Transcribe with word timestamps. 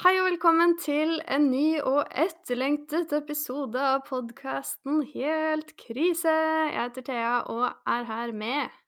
Hei 0.00 0.14
og 0.16 0.30
velkommen 0.30 0.70
til 0.80 1.18
en 1.28 1.50
ny 1.52 1.74
og 1.84 2.06
etterlengtet 2.22 3.10
episode 3.12 3.76
av 3.84 3.98
podkasten 4.06 5.02
Helt 5.10 5.74
krise. 5.76 6.32
Jeg 6.32 6.72
heter 6.72 7.04
Thea 7.04 7.32
og 7.52 7.66
er 7.68 8.06
her 8.08 8.30
med 8.32 8.78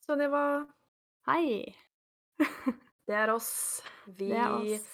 Sunniva, 0.00 0.62
Hei. 1.28 1.74
det 3.04 3.18
er 3.20 3.32
oss. 3.34 3.50
Vi 4.06 4.30
Det 4.30 4.38
er 4.40 4.54
oss. 4.54 4.86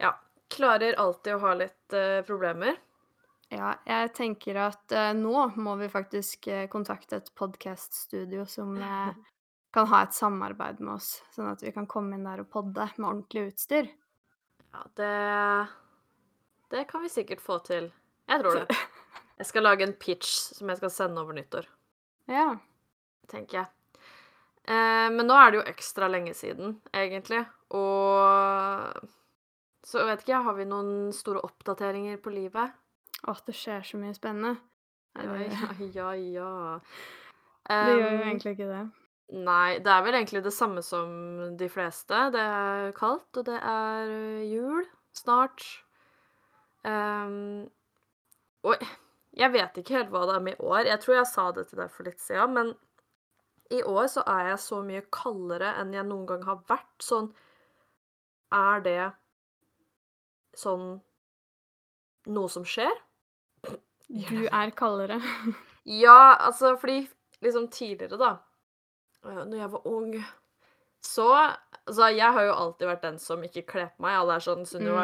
ja, 0.00 0.14
klarer 0.56 0.96
alltid 0.96 1.34
å 1.34 1.42
ha 1.42 1.52
litt 1.60 1.96
uh, 1.98 2.22
problemer. 2.24 2.78
Ja, 3.52 3.74
jeg 3.84 4.14
tenker 4.16 4.62
at 4.62 4.94
uh, 4.96 5.10
nå 5.18 5.42
må 5.60 5.74
vi 5.82 5.90
faktisk 5.92 6.48
uh, 6.48 6.62
kontakte 6.72 7.20
et 7.20 7.28
podkaststudio 7.36 8.48
som 8.48 8.72
kan 9.76 9.92
ha 9.92 10.00
et 10.06 10.16
samarbeid 10.16 10.80
med 10.80 10.94
oss, 10.96 11.18
sånn 11.36 11.52
at 11.52 11.60
vi 11.60 11.74
kan 11.76 11.84
komme 11.84 12.16
inn 12.16 12.24
der 12.24 12.46
og 12.46 12.48
podde 12.56 12.88
med 12.96 13.10
ordentlig 13.10 13.50
utstyr. 13.50 13.92
Ja, 14.74 14.82
det 14.98 15.68
Det 16.74 16.84
kan 16.90 17.02
vi 17.04 17.08
sikkert 17.12 17.40
få 17.44 17.60
til. 17.62 17.92
Jeg 18.28 18.40
tror 18.42 18.64
det. 18.64 18.76
Jeg 19.38 19.46
skal 19.46 19.64
lage 19.66 19.82
en 19.82 19.92
pitch 19.98 20.30
som 20.54 20.68
jeg 20.70 20.78
skal 20.78 20.90
sende 20.94 21.20
over 21.20 21.34
nyttår, 21.34 21.64
Ja. 22.30 22.56
tenker 23.28 23.58
jeg. 23.58 23.66
Eh, 24.64 25.08
men 25.10 25.26
nå 25.26 25.34
er 25.34 25.50
det 25.50 25.58
jo 25.58 25.64
ekstra 25.72 26.06
lenge 26.08 26.34
siden, 26.38 26.76
egentlig, 26.94 27.40
og 27.74 28.94
Så 29.84 30.04
vet 30.06 30.22
ikke, 30.22 30.32
jeg, 30.32 30.44
har 30.46 30.54
vi 30.54 30.64
noen 30.64 31.12
store 31.12 31.42
oppdateringer 31.44 32.16
på 32.22 32.30
livet? 32.32 32.70
Åh, 33.26 33.40
det 33.46 33.54
skjer 33.58 33.82
så 33.84 33.98
mye 33.98 34.14
spennende. 34.14 34.54
Ja, 35.18 35.34
Ja, 35.34 35.74
ja, 35.82 36.12
ja. 36.14 36.78
Um, 37.68 37.86
det 37.86 37.98
gjør 37.98 38.10
jo 38.10 38.16
Um, 38.16 38.28
egentlig 38.28 38.52
ikke 38.54 38.70
det. 38.70 38.84
Nei, 39.34 39.80
det 39.82 39.90
er 39.90 40.02
vel 40.04 40.14
egentlig 40.14 40.44
det 40.44 40.52
samme 40.54 40.82
som 40.84 41.56
de 41.58 41.66
fleste. 41.72 42.18
Det 42.30 42.42
er 42.42 42.92
kaldt, 42.94 43.40
og 43.40 43.46
det 43.48 43.56
er 43.58 44.12
øh, 44.12 44.42
jul 44.46 44.84
snart. 45.16 45.64
Um, 46.84 47.64
og 48.62 48.84
jeg 49.34 49.50
vet 49.56 49.80
ikke 49.80 49.96
helt 49.96 50.12
hva 50.14 50.22
det 50.28 50.36
er 50.36 50.44
med 50.44 50.54
i 50.54 50.62
år. 50.62 50.84
Jeg 50.86 51.00
tror 51.02 51.18
jeg 51.18 51.30
sa 51.32 51.48
det 51.56 51.66
til 51.66 51.82
deg 51.82 51.90
for 51.90 52.06
litt 52.06 52.22
siden, 52.22 52.54
men 52.54 52.72
i 53.74 53.82
år 53.82 54.06
så 54.12 54.22
er 54.28 54.52
jeg 54.52 54.62
så 54.62 54.80
mye 54.86 55.02
kaldere 55.14 55.72
enn 55.80 55.94
jeg 55.96 56.06
noen 56.06 56.28
gang 56.30 56.46
har 56.46 56.62
vært. 56.70 56.94
Sånn 57.02 57.32
Er 58.54 58.84
det 58.84 59.10
sånn 60.54 61.00
noe 62.30 62.48
som 62.52 62.62
skjer? 62.68 62.92
Du 64.06 64.44
er 64.46 64.70
kaldere. 64.78 65.18
Ja, 65.84 66.36
altså 66.38 66.76
fordi 66.80 67.02
liksom 67.42 67.66
tidligere, 67.68 68.16
da 68.20 68.36
Når 69.24 69.56
jeg 69.58 69.70
var 69.72 69.86
ung, 69.88 70.10
så 71.04 71.28
Altså, 71.84 72.06
jeg 72.16 72.32
har 72.32 72.46
jo 72.46 72.52
alltid 72.56 72.88
vært 72.88 73.02
den 73.04 73.18
som 73.20 73.42
ikke 73.44 73.66
kler 73.68 73.90
på 73.92 74.04
meg. 74.06 74.14
Alle 74.16 74.38
er 74.38 74.44
sånn 74.44 74.62
Sunniva 74.64 75.02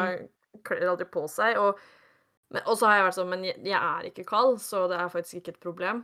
kler 0.65 0.87
aldri 0.89 1.05
på 1.13 1.27
seg. 1.29 1.59
Og, 1.61 1.77
men, 2.49 2.63
så 2.65 2.87
har 2.89 2.95
jeg 2.97 3.05
vært 3.05 3.17
sånn 3.19 3.29
Men 3.29 3.43
jeg, 3.45 3.59
jeg 3.69 3.77
er 3.77 4.07
ikke 4.09 4.25
kald, 4.31 4.57
så 4.63 4.87
det 4.89 4.97
er 4.97 5.11
faktisk 5.13 5.41
ikke 5.41 5.53
et 5.53 5.61
problem. 5.61 6.01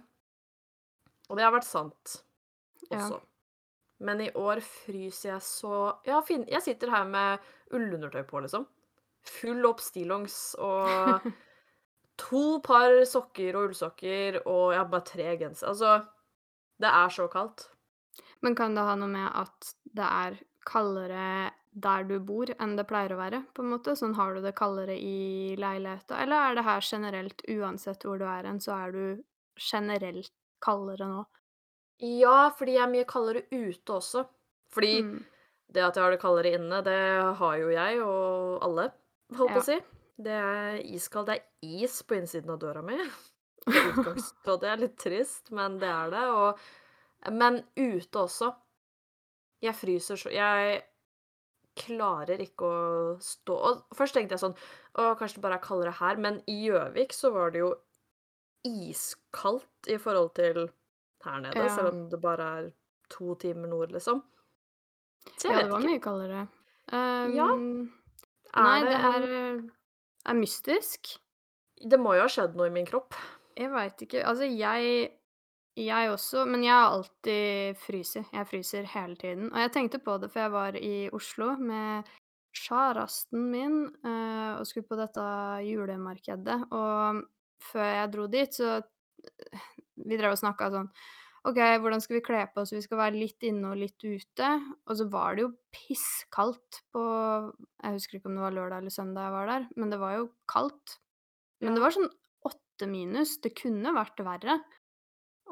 Og 1.27 1.39
det 1.39 1.47
har 1.47 1.55
vært 1.55 1.67
sant 1.67 2.19
Ja. 2.91 2.99
også. 2.99 3.21
Men 4.05 4.21
i 4.21 4.29
år 4.37 4.61
fryser 4.61 5.31
jeg 5.31 5.41
så 5.41 5.77
Ja, 6.05 6.21
fin, 6.21 6.45
jeg 6.47 6.61
sitter 6.61 6.93
her 6.93 7.07
med 7.09 7.39
ullundertøy 7.73 8.21
på, 8.29 8.43
liksom. 8.45 8.67
Full 9.27 9.65
opp 9.65 9.81
stillongs 9.81 10.37
og 10.61 11.25
to 12.21 12.59
par 12.63 13.01
sokker 13.09 13.57
og 13.57 13.71
ullsokker, 13.71 14.43
og 14.45 14.71
jeg 14.75 14.79
har 14.79 14.93
bare 14.93 15.09
tre 15.09 15.33
gensere. 15.41 15.73
Altså, 15.73 15.97
det 16.77 16.93
er 16.93 17.09
så 17.17 17.25
kaldt. 17.33 17.65
Men 18.41 18.55
kan 18.55 18.75
det 18.77 18.83
ha 18.85 18.95
noe 18.99 19.09
med 19.11 19.29
at 19.33 19.71
det 19.97 20.05
er 20.07 20.37
kaldere 20.67 21.51
der 21.77 22.03
du 22.09 22.17
bor 22.25 22.49
enn 22.59 22.75
det 22.77 22.87
pleier 22.89 23.13
å 23.13 23.19
være, 23.19 23.43
på 23.53 23.63
en 23.63 23.71
måte? 23.75 23.93
Sånn 23.97 24.15
har 24.17 24.33
du 24.35 24.41
det 24.41 24.55
kaldere 24.57 24.95
i 24.97 25.55
leiligheta, 25.59 26.17
eller 26.23 26.49
er 26.51 26.55
det 26.57 26.63
her 26.67 26.81
generelt, 26.81 27.41
uansett 27.53 28.03
hvor 28.05 28.17
du 28.21 28.25
er 28.25 28.47
hen, 28.49 28.59
så 28.63 28.73
er 28.77 28.91
du 28.95 29.23
generelt 29.61 30.31
kaldere 30.63 31.07
nå? 31.09 31.25
Ja, 32.01 32.49
fordi 32.53 32.75
jeg 32.77 32.83
er 32.85 32.93
mye 32.93 33.07
kaldere 33.09 33.45
ute 33.51 33.93
også. 33.93 34.25
Fordi 34.73 35.01
Mm. 35.03 35.23
det 35.71 35.83
at 35.83 35.95
jeg 35.95 36.03
har 36.03 36.11
det 36.11 36.21
kaldere 36.21 36.53
inne, 36.57 36.81
det 36.83 37.35
har 37.37 37.55
jo 37.57 37.69
jeg 37.69 38.01
og 38.01 38.63
alle, 38.63 38.91
holdt 39.33 39.49
på 39.49 39.55
Ja. 39.55 39.61
å 39.61 39.63
si. 39.63 39.79
Det 40.19 40.33
er 40.33 40.77
iskaldt. 40.81 41.27
Det 41.27 41.35
er 41.37 41.45
is 41.61 42.01
på 42.03 42.15
innsiden 42.17 42.49
av 42.49 42.59
døra 42.59 42.81
mi. 42.83 42.97
I 43.67 44.57
det 44.57 44.69
er 44.69 44.77
litt 44.77 44.97
trist, 44.97 45.51
men 45.51 45.77
det 45.79 45.89
er 45.89 46.09
det. 46.09 46.23
Og, 46.31 46.59
men 47.31 47.63
ute 47.75 48.19
også. 48.19 48.51
Jeg 49.61 49.73
fryser 49.75 50.15
så 50.21 50.29
Jeg 50.31 50.83
klarer 51.77 52.37
ikke 52.43 52.61
å 52.67 53.15
stå 53.21 53.55
Og 53.57 53.95
først 53.97 54.13
tenkte 54.13 54.35
jeg 54.35 54.41
sånn 54.43 54.53
Å, 54.53 55.15
kanskje 55.17 55.35
det 55.39 55.41
bare 55.41 55.57
er 55.57 55.63
kaldere 55.65 55.91
her, 55.97 56.15
men 56.21 56.37
i 56.49 56.59
Gjøvik 56.67 57.13
så 57.13 57.31
var 57.33 57.49
det 57.51 57.59
jo 57.63 57.71
iskaldt 58.67 59.89
i 59.93 59.97
forhold 60.01 60.33
til 60.37 60.67
her 61.25 61.39
nede, 61.41 61.57
Ja. 61.57 61.69
selv 61.75 61.87
om 61.93 62.09
det 62.09 62.19
bare 62.21 62.47
er 62.59 62.71
to 63.09 63.35
timer 63.35 63.67
nord, 63.67 63.91
liksom. 63.91 64.21
Så 65.37 65.49
jeg 65.49 65.53
Ja, 65.57 65.63
det 65.63 65.71
var 65.71 65.79
ikke. 65.79 65.89
mye 65.89 65.99
kaldere. 66.01 66.47
Um, 66.91 67.35
Ja, 67.35 67.47
Nei, 68.63 68.79
Er 68.79 68.83
det 68.85 68.89
det 68.91 69.01
her 69.01 69.21
eh, 69.23 69.61
er 70.25 70.33
mystisk. 70.33 71.17
Det 71.89 71.99
må 71.99 72.15
jo 72.15 72.21
ha 72.21 72.27
skjedd 72.27 72.55
noe 72.55 72.67
i 72.67 72.69
min 72.73 72.85
kropp. 72.85 73.13
Jeg 73.55 73.69
veit 73.71 73.97
ikke. 74.01 74.23
Altså, 74.25 74.45
jeg 74.57 75.11
jeg 75.77 76.11
også, 76.11 76.45
men 76.49 76.63
jeg 76.65 76.73
har 76.73 76.95
alltid 76.95 77.77
fryser. 77.81 78.25
Jeg 78.33 78.49
fryser 78.49 78.87
hele 78.93 79.17
tiden. 79.19 79.51
Og 79.51 79.59
jeg 79.61 79.73
tenkte 79.75 80.01
på 80.01 80.17
det, 80.21 80.31
for 80.33 80.45
jeg 80.45 80.53
var 80.53 80.77
i 80.79 80.95
Oslo 81.13 81.51
med 81.61 82.07
kjæresten 82.57 83.43
min 83.51 83.77
eh, 84.01 84.57
og 84.57 84.65
skulle 84.65 84.87
på 84.89 84.97
dette 84.97 85.27
julemarkedet. 85.67 86.57
Og 86.73 87.21
før 87.69 87.87
jeg 87.93 88.13
dro 88.15 88.27
dit, 88.31 88.53
så 88.53 88.81
Vi 89.97 90.15
drev 90.15 90.35
og 90.35 90.39
snakka 90.39 90.69
sånn 90.71 90.91
OK, 91.47 91.57
hvordan 91.81 92.01
skal 92.03 92.17
vi 92.17 92.25
kle 92.25 92.41
på 92.51 92.61
oss? 92.61 92.73
Vi 92.75 92.83
skal 92.83 92.99
være 92.99 93.17
litt 93.17 93.43
inne 93.47 93.71
og 93.71 93.79
litt 93.79 94.03
ute. 94.03 94.49
Og 94.85 94.97
så 94.99 95.07
var 95.09 95.35
det 95.35 95.45
jo 95.45 95.53
pisskaldt 95.73 96.81
på 96.93 97.03
Jeg 97.03 97.95
husker 97.95 98.19
ikke 98.19 98.29
om 98.29 98.37
det 98.37 98.45
var 98.45 98.55
lørdag 98.55 98.83
eller 98.83 98.93
søndag 98.93 99.27
jeg 99.27 99.35
var 99.35 99.51
der, 99.51 99.67
men 99.75 99.93
det 99.93 99.99
var 100.01 100.17
jo 100.17 100.25
kaldt. 100.51 100.97
Men 101.63 101.77
det 101.77 101.83
var 101.83 101.95
sånn 101.95 102.11
åtte 102.47 102.89
minus. 102.91 103.37
Det 103.41 103.55
kunne 103.57 103.95
vært 103.95 104.21
verre. 104.27 104.59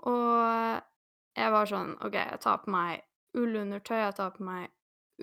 Og 0.03 0.81
jeg 1.35 1.51
var 1.51 1.69
sånn 1.69 1.93
OK, 2.05 2.15
jeg 2.15 2.41
tar 2.43 2.63
på 2.63 2.71
meg 2.75 3.03
ullundertøy, 3.35 3.97
jeg 3.99 4.15
tar 4.17 4.33
på 4.35 4.45
meg 4.47 4.71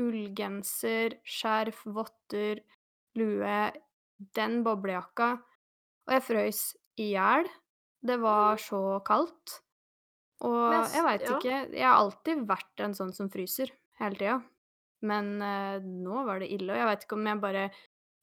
ullgenser, 0.03 1.19
skjerf, 1.25 1.83
votter, 1.93 2.62
lue, 3.19 3.59
den 4.37 4.62
boblejakka. 4.65 5.34
Og 6.06 6.16
jeg 6.16 6.25
frøys 6.27 6.62
i 7.00 7.12
hjel. 7.12 7.49
Det 8.03 8.19
var 8.22 8.59
så 8.61 8.99
kaldt. 9.06 9.61
Og 10.43 10.72
Mest, 10.72 10.97
jeg 10.97 11.06
veit 11.06 11.22
ja. 11.22 11.37
ikke 11.37 11.59
Jeg 11.71 11.87
har 11.87 12.00
alltid 12.00 12.41
vært 12.49 12.82
en 12.82 12.97
sånn 12.99 13.12
som 13.15 13.28
fryser 13.31 13.71
hele 14.00 14.19
tida. 14.19 14.41
Men 15.06 15.37
eh, 15.43 15.78
nå 15.82 16.25
var 16.27 16.43
det 16.43 16.50
ille, 16.55 16.72
og 16.72 16.81
jeg 16.81 16.88
veit 16.88 17.06
ikke 17.06 17.19
om 17.19 17.28
jeg 17.31 17.43
bare 17.43 17.65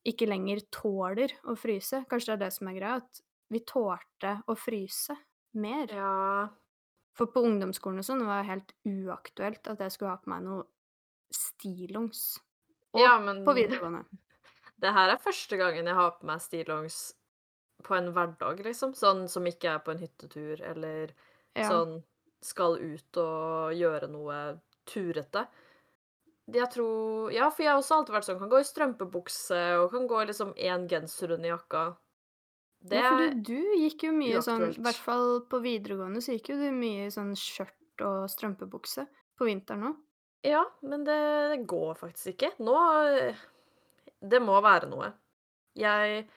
ikke 0.10 0.28
lenger 0.30 0.62
tåler 0.74 1.34
å 1.52 1.56
fryse. 1.60 2.04
Kanskje 2.12 2.34
det 2.34 2.36
er 2.38 2.44
det 2.46 2.54
som 2.56 2.70
er 2.72 2.78
greia, 2.78 3.00
at 3.00 3.24
vi 3.52 3.64
tålte 3.68 4.36
å 4.48 4.56
fryse 4.60 5.16
mer. 5.54 5.88
Ja. 5.94 6.50
For 7.18 7.26
på 7.34 7.42
ungdomsskolen 7.44 8.00
og 8.00 8.06
sånn 8.08 8.26
var 8.28 8.44
det 8.44 8.50
helt 8.52 8.74
uaktuelt 8.88 9.68
at 9.68 9.80
jeg 9.84 9.92
skulle 9.92 10.12
ha 10.14 10.18
på 10.22 10.30
meg 10.32 10.44
noe 10.46 10.64
stillongs. 11.36 12.40
Og 12.94 13.02
Ja, 13.04 13.18
men 13.22 13.44
på 13.46 13.54
videregående. 13.58 14.06
Det 14.80 14.94
her 14.96 15.12
er 15.12 15.20
første 15.20 15.58
gangen 15.60 15.86
jeg 15.90 15.96
har 15.98 16.14
på 16.16 16.26
meg 16.30 16.40
stillongs 16.40 17.00
på 17.84 17.96
en 17.98 18.14
hverdag, 18.16 18.62
liksom. 18.64 18.94
Sånn 18.96 19.26
som 19.32 19.44
ikke 19.48 19.74
er 19.74 19.82
på 19.84 19.92
en 19.92 20.00
hyttetur, 20.04 20.62
eller 20.64 21.12
Ja. 21.56 21.68
sånn 21.68 22.04
skal 22.42 22.78
ut 22.80 23.18
og 23.20 23.74
gjøre 23.76 24.08
noe 24.10 24.60
turete. 24.88 25.48
Jeg 26.50 26.70
tror 26.72 27.32
Ja, 27.34 27.50
for 27.52 27.64
jeg 27.64 27.72
har 27.74 27.80
også 27.82 27.98
alltid 28.00 28.16
vært 28.16 28.28
sånn 28.30 28.40
kan 28.40 28.50
gå 28.50 28.60
i 28.60 28.64
strømpebukse 28.68 29.60
og 29.84 29.92
kan 29.92 30.08
gå 30.08 30.22
i 30.22 30.26
liksom 30.32 30.54
én 30.56 30.88
genser 30.90 31.32
under 31.36 31.50
jakka. 31.58 31.84
Det 32.80 32.96
Ja, 32.96 33.10
for 33.12 33.26
du, 33.28 33.42
du 33.44 33.80
gikk 33.84 34.06
jo 34.08 34.14
mye 34.16 34.40
sånn, 34.44 34.70
i 34.72 34.84
hvert 34.84 35.02
fall 35.04 35.42
på 35.52 35.60
videregående 35.64 36.22
så 36.24 36.38
gikk 36.38 36.54
jo 36.54 36.60
du 36.62 36.70
mye 36.72 37.10
sånn 37.12 37.34
skjørt 37.38 38.04
og 38.08 38.30
strømpebukse 38.32 39.04
på 39.40 39.48
vinteren 39.50 39.90
òg. 39.92 39.98
Ja, 40.48 40.64
men 40.88 41.04
det, 41.04 41.20
går 41.68 41.98
faktisk 42.00 42.32
ikke. 42.38 42.54
Nå 42.64 42.76
Det 44.20 44.40
må 44.44 44.60
være 44.64 44.88
noe. 44.92 45.12
Jeg 45.76 46.28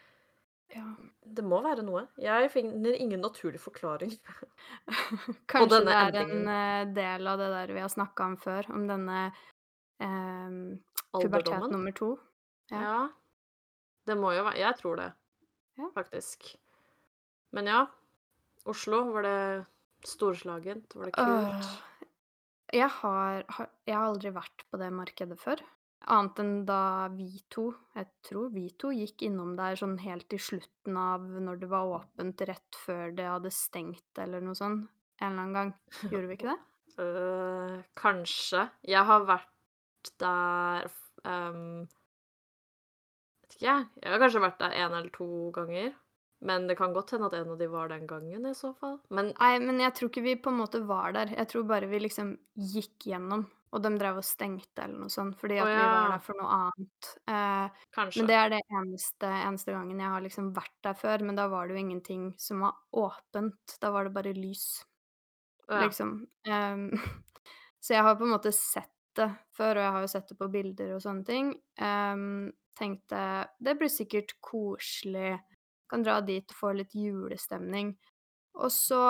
Ja. 0.73 0.87
Det 1.23 1.45
må 1.47 1.61
være 1.63 1.85
noe. 1.87 2.07
Jeg 2.19 2.51
finner 2.51 2.97
ingen 2.99 3.21
naturlig 3.23 3.61
forklaring. 3.63 4.11
Kanskje 5.51 5.79
det 5.87 5.95
er 5.95 6.09
en 6.09 6.17
endringen. 6.17 6.49
en 6.49 6.95
del 6.97 7.29
av 7.31 7.39
det 7.39 7.51
der 7.53 7.73
vi 7.77 7.81
har 7.85 7.93
snakka 7.93 8.27
om 8.27 8.37
før, 8.41 8.67
om 8.75 8.89
denne 8.89 9.21
eh, 10.03 10.57
pubertet 11.15 11.69
nummer 11.71 11.95
to. 11.95 12.17
Ja. 12.73 12.81
Ja. 12.83 13.01
Det 14.09 14.17
må 14.19 14.33
jo 14.35 14.43
være 14.49 14.59
Jeg 14.59 14.79
tror 14.81 14.99
det, 14.99 15.13
Ja. 15.79 15.89
faktisk. 15.95 16.55
Men 17.53 17.69
ja, 17.71 17.87
Oslo, 18.69 19.05
var 19.13 19.27
det 19.27 19.39
storslagent? 20.07 20.95
Var 20.97 21.11
det 21.11 21.15
kult? 21.17 21.69
Uh, 21.69 22.09
jeg 22.73 22.89
har, 23.01 23.45
har 23.49 23.71
Jeg 23.87 23.97
har 23.97 24.09
aldri 24.09 24.33
vært 24.35 24.67
på 24.71 24.81
det 24.81 24.91
markedet 24.95 25.39
før. 25.41 25.63
Annet 26.13 26.41
enn 26.43 26.55
da 26.67 27.09
vi 27.15 27.29
to 27.53 27.69
jeg 27.95 28.09
tror 28.27 28.49
vi 28.51 28.65
to 28.81 28.91
gikk 28.95 29.23
innom 29.29 29.53
der 29.59 29.77
sånn 29.79 29.95
helt 30.03 30.35
i 30.35 30.41
slutten 30.41 30.97
av 30.99 31.23
når 31.23 31.61
det 31.63 31.69
var 31.71 31.93
åpent, 32.01 32.43
rett 32.49 32.79
før 32.85 33.15
det 33.15 33.29
hadde 33.29 33.53
stengt 33.55 34.19
eller 34.19 34.43
noe 34.43 34.59
sånn, 34.59 34.81
en 35.21 35.29
eller 35.29 35.45
annen 35.45 35.59
gang. 35.59 35.73
Gjorde 36.11 36.31
vi 36.31 36.39
ikke 36.39 36.51
det? 36.51 36.59
Uh, 36.99 37.77
kanskje. 37.99 38.67
Jeg 38.89 39.07
har 39.09 39.27
vært 39.29 40.15
der 40.21 40.91
ehm 41.29 41.87
Vet 43.53 43.61
ikke 43.61 43.69
jeg. 43.69 43.89
Har 44.09 44.23
kanskje 44.23 44.41
vært 44.41 44.61
der 44.63 44.75
én 44.81 44.95
eller 44.97 45.11
to 45.13 45.29
ganger, 45.53 45.91
men 46.49 46.65
det 46.67 46.77
kan 46.79 46.95
godt 46.97 47.13
hende 47.13 47.29
at 47.29 47.35
en 47.37 47.51
av 47.53 47.59
de 47.61 47.67
var 47.71 47.91
den 47.93 48.07
gangen 48.09 48.47
i 48.49 48.55
så 48.57 48.73
fall. 48.79 48.97
Men 49.13 49.33
Nei, 49.37 49.57
men 49.61 49.81
jeg 49.83 49.93
tror 49.99 50.09
ikke 50.11 50.25
vi 50.25 50.39
på 50.41 50.53
en 50.53 50.63
måte 50.63 50.81
var 50.89 51.13
der. 51.13 51.35
Jeg 51.37 51.51
tror 51.51 51.67
bare 51.69 51.91
vi 51.91 52.01
liksom 52.01 52.33
gikk 52.57 53.11
gjennom, 53.13 53.45
og 53.73 53.83
de 53.85 53.93
drev 54.01 54.23
og 54.23 54.25
stengte 54.27 54.87
eller 54.87 55.05
noe 55.05 55.13
sånt, 55.13 55.37
fordi 55.41 55.59
at 55.61 55.69
oh, 55.69 55.73
ja. 55.73 55.83
vi 55.83 55.91
var 55.93 56.15
der 56.15 56.25
for 56.25 56.41
noe 56.41 56.57
annet. 56.57 57.11
Eh, 57.35 57.83
Kanskje. 57.99 58.23
men 58.23 58.31
det 58.31 58.39
er 58.39 58.55
det 58.55 58.63
eneste 58.81 59.35
eneste 59.43 59.77
gangen 59.77 60.01
jeg 60.01 60.15
har 60.15 60.25
liksom 60.25 60.49
vært 60.57 60.79
der 60.89 60.97
før, 61.03 61.27
men 61.29 61.39
da 61.39 61.47
var 61.53 61.69
det 61.69 61.77
jo 61.77 61.83
ingenting 61.85 62.25
som 62.41 62.65
var 62.65 62.81
åpent. 63.05 63.77
Da 63.85 63.93
var 63.93 64.09
det 64.09 64.15
bare 64.17 64.33
lys, 64.39 64.65
oh, 65.69 65.77
ja. 65.77 65.85
liksom. 65.85 66.17
Ehm, 66.49 66.89
så 67.85 67.99
jeg 67.99 68.09
har 68.09 68.17
på 68.17 68.27
en 68.27 68.35
måte 68.35 68.55
sett 68.57 68.91
det 69.13 69.29
før, 69.53 69.77
og 69.77 69.85
jeg 69.85 69.95
har 69.95 70.05
jo 70.07 70.11
sett 70.11 70.33
det 70.33 70.39
på 70.41 70.51
bilder 70.51 70.97
og 70.97 71.05
sånne 71.05 71.29
ting. 71.29 71.55
Ehm, 71.85 72.51
tenkte 72.79 73.23
det 73.63 73.77
blir 73.81 73.91
sikkert 73.93 74.35
koselig, 74.45 75.39
kan 75.91 76.03
dra 76.07 76.21
dit 76.25 76.49
og 76.55 76.57
få 76.59 76.73
litt 76.79 76.95
julestemning. 76.97 77.95
Og 78.61 78.71
så 78.73 79.01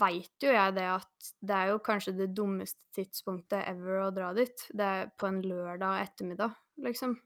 veit 0.00 0.32
jo 0.40 0.52
jeg 0.54 0.74
det 0.78 0.86
at 0.88 1.30
det 1.44 1.56
er 1.58 1.70
jo 1.74 1.80
kanskje 1.84 2.14
det 2.16 2.30
dummeste 2.36 2.80
tidspunktet 2.96 3.66
ever 3.68 4.06
å 4.06 4.10
dra 4.16 4.30
dit. 4.36 4.66
Det 4.72 4.84
er 4.84 5.10
på 5.20 5.28
en 5.28 5.42
lørdag 5.44 6.02
ettermiddag, 6.06 6.54
liksom. 6.86 7.18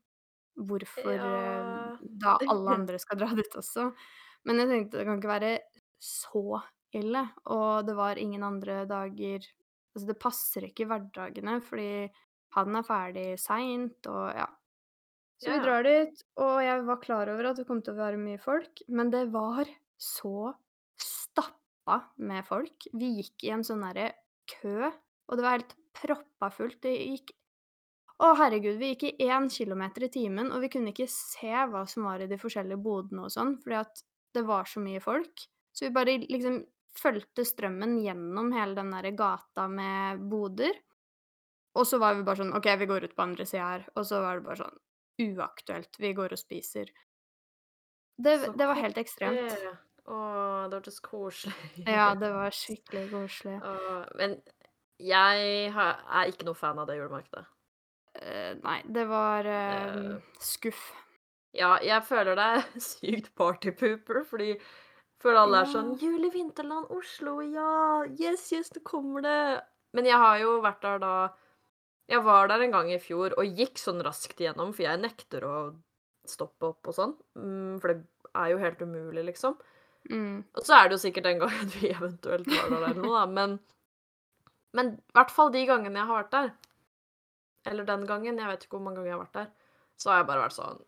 Hvorfor, 0.58 1.14
eh, 1.14 1.94
Ja. 1.94 1.96
da 2.02 2.38
alle 2.48 2.70
andre 2.74 2.98
skal 2.98 3.18
dra 3.18 3.28
dit 3.34 3.54
også. 3.56 3.92
Men 4.44 4.58
jeg 4.58 4.68
tenkte 4.72 4.98
det 4.98 5.06
kan 5.06 5.20
ikke 5.20 5.34
være 5.40 5.52
så 6.02 6.62
ille, 6.94 7.22
og 7.46 7.86
det 7.86 7.94
var 7.96 8.16
ingen 8.18 8.42
andre 8.42 8.84
dager 8.86 9.40
Altså, 9.96 10.06
det 10.12 10.18
passer 10.22 10.62
ikke 10.68 10.84
i 10.84 10.88
hverdagene, 10.92 11.56
fordi 11.64 12.10
han 12.54 12.76
er 12.76 12.84
ferdig 12.86 13.38
seint, 13.40 14.06
og 14.06 14.36
ja. 14.36 14.46
Så 15.38 15.52
vi 15.52 15.58
drar 15.62 15.84
dit, 15.86 16.22
og 16.42 16.56
jeg 16.64 16.86
var 16.88 17.02
klar 17.02 17.30
over 17.30 17.50
at 17.50 17.58
det 17.60 17.66
kom 17.68 17.78
til 17.84 17.94
å 17.94 18.00
være 18.00 18.18
mye 18.18 18.40
folk, 18.42 18.80
men 18.90 19.12
det 19.12 19.28
var 19.30 19.68
så 19.94 20.50
stappa 20.98 22.00
med 22.26 22.46
folk. 22.46 22.88
Vi 22.90 23.12
gikk 23.20 23.46
i 23.46 23.52
en 23.54 23.62
sånn 23.66 23.84
derre 23.86 24.10
kø, 24.50 24.88
og 24.90 25.38
det 25.38 25.44
var 25.44 25.60
helt 25.60 25.76
proppa 25.98 26.50
fullt. 26.54 26.80
Det 26.82 26.94
gikk 26.96 27.30
å 28.18 28.32
herregud, 28.34 28.80
vi 28.80 28.90
gikk 28.92 29.04
i 29.06 29.28
én 29.30 29.46
kilometer 29.52 30.08
i 30.08 30.10
timen, 30.10 30.50
og 30.50 30.64
vi 30.64 30.72
kunne 30.72 30.90
ikke 30.90 31.06
se 31.12 31.54
hva 31.70 31.84
som 31.86 32.08
var 32.08 32.24
i 32.24 32.26
de 32.30 32.40
forskjellige 32.40 32.82
bodene 32.82 33.28
og 33.28 33.30
sånn, 33.30 33.54
fordi 33.62 33.78
at 33.78 34.02
det 34.34 34.42
var 34.48 34.66
så 34.66 34.82
mye 34.82 35.02
folk. 35.02 35.46
Så 35.70 35.86
vi 35.86 35.94
bare 35.94 36.16
liksom 36.24 36.64
fulgte 36.98 37.44
strømmen 37.46 37.94
gjennom 38.02 38.50
hele 38.56 38.74
den 38.74 38.90
derre 38.90 39.14
gata 39.14 39.68
med 39.70 40.26
boder. 40.30 40.74
Og 41.78 41.86
så 41.86 42.00
var 42.02 42.18
vi 42.18 42.26
bare 42.26 42.42
sånn 42.42 42.56
OK, 42.58 42.66
vi 42.80 42.90
går 42.90 43.06
ut 43.06 43.14
på 43.14 43.22
andre 43.22 43.46
sida 43.46 43.70
her. 43.76 43.86
Og 43.94 44.06
så 44.08 44.18
var 44.24 44.40
det 44.40 44.48
bare 44.48 44.64
sånn 44.64 44.78
uaktuelt. 45.18 45.98
Vi 45.98 46.12
går 46.16 46.34
og 46.36 46.40
spiser. 46.40 46.90
Det 48.18 48.38
det 48.58 48.66
var 48.66 48.80
helt 48.80 48.98
ekstremt. 48.98 49.58
Å, 50.08 50.18
det 50.70 50.78
hørtes 50.78 51.02
koselig 51.04 51.84
Ja, 51.84 52.14
det 52.22 52.30
var 52.32 52.54
skikkelig 52.54 53.10
koselig. 53.12 53.58
Å, 53.60 54.00
men 54.16 54.38
jeg 54.98 55.70
har, 55.74 56.00
er 56.08 56.32
ikke 56.32 56.48
noe 56.48 56.58
fan 56.58 56.80
av 56.80 56.88
det 56.88 56.96
julemarkedet. 56.98 57.44
Uh, 58.18 58.54
nei, 58.64 58.80
det 58.90 59.04
var, 59.06 59.46
uh, 59.46 59.98
uh, 60.16 60.38
skuff. 60.42 60.80
Ja, 61.54 61.76
jeg 61.84 62.02
føler 62.08 62.38
det 62.38 62.46
er 62.56 62.64
sykt 62.90 63.30
partypooper, 63.38 64.24
fordi 64.26 64.54
føler 65.22 65.42
alle 65.44 65.62
er 65.62 65.70
sånn 65.70 65.92
Ja. 65.92 65.98
'Jul 66.02 66.26
i 66.26 66.32
Vinterland, 66.34 66.88
Oslo, 66.94 67.38
ja! 67.44 68.06
Yes, 68.18 68.48
yes, 68.52 68.72
det 68.74 68.82
kommer 68.86 69.22
det!' 69.22 69.60
Men 69.94 70.08
jeg 70.08 70.18
har 70.20 70.40
jo 70.42 70.58
vært 70.64 70.82
der 70.82 70.98
da 71.04 71.14
Jeg 72.08 72.24
var 72.24 72.48
der 72.48 72.64
en 72.64 72.72
gang 72.72 72.90
i 72.92 73.00
fjor 73.02 73.34
og 73.36 73.58
gikk 73.58 73.80
sånn 73.80 74.00
raskt 74.04 74.40
igjennom, 74.40 74.72
for 74.76 74.86
jeg 74.86 75.00
nekter 75.02 75.44
å 75.44 75.56
stoppe 76.28 76.70
opp 76.72 76.88
og 76.88 76.96
sånn, 76.96 77.16
hm, 77.36 77.74
for 77.82 77.92
det 77.92 78.30
er 78.36 78.52
jo 78.52 78.60
helt 78.62 78.84
umulig, 78.84 79.24
liksom. 79.30 79.56
Mm. 80.08 80.44
Og 80.56 80.64
så 80.64 80.76
er 80.76 80.88
det 80.88 80.96
jo 80.96 81.02
sikkert 81.02 81.26
den 81.28 81.42
gangen 81.42 81.72
vi 81.76 81.90
eventuelt 81.92 82.48
var 82.48 82.70
der 82.70 82.76
eller 82.78 83.02
noe, 83.02 83.12
da, 83.18 83.26
men 83.26 83.58
men 84.76 84.92
hvert 85.16 85.32
fall 85.32 85.50
de 85.52 85.64
gangene 85.68 85.96
jeg 85.96 86.08
har 86.10 86.20
vært 86.20 86.34
der, 86.34 86.50
eller 87.70 87.88
den 87.88 88.04
gangen, 88.08 88.38
jeg 88.38 88.50
vet 88.50 88.64
ikke 88.64 88.76
hvor 88.76 88.84
mange 88.84 89.00
ganger 89.00 89.10
jeg 89.10 89.16
har 89.16 89.24
vært 89.24 89.38
der, 89.38 89.76
så 89.98 90.10
har 90.10 90.20
jeg 90.20 90.28
bare 90.28 90.44
vært 90.44 90.56
sånn 90.58 90.82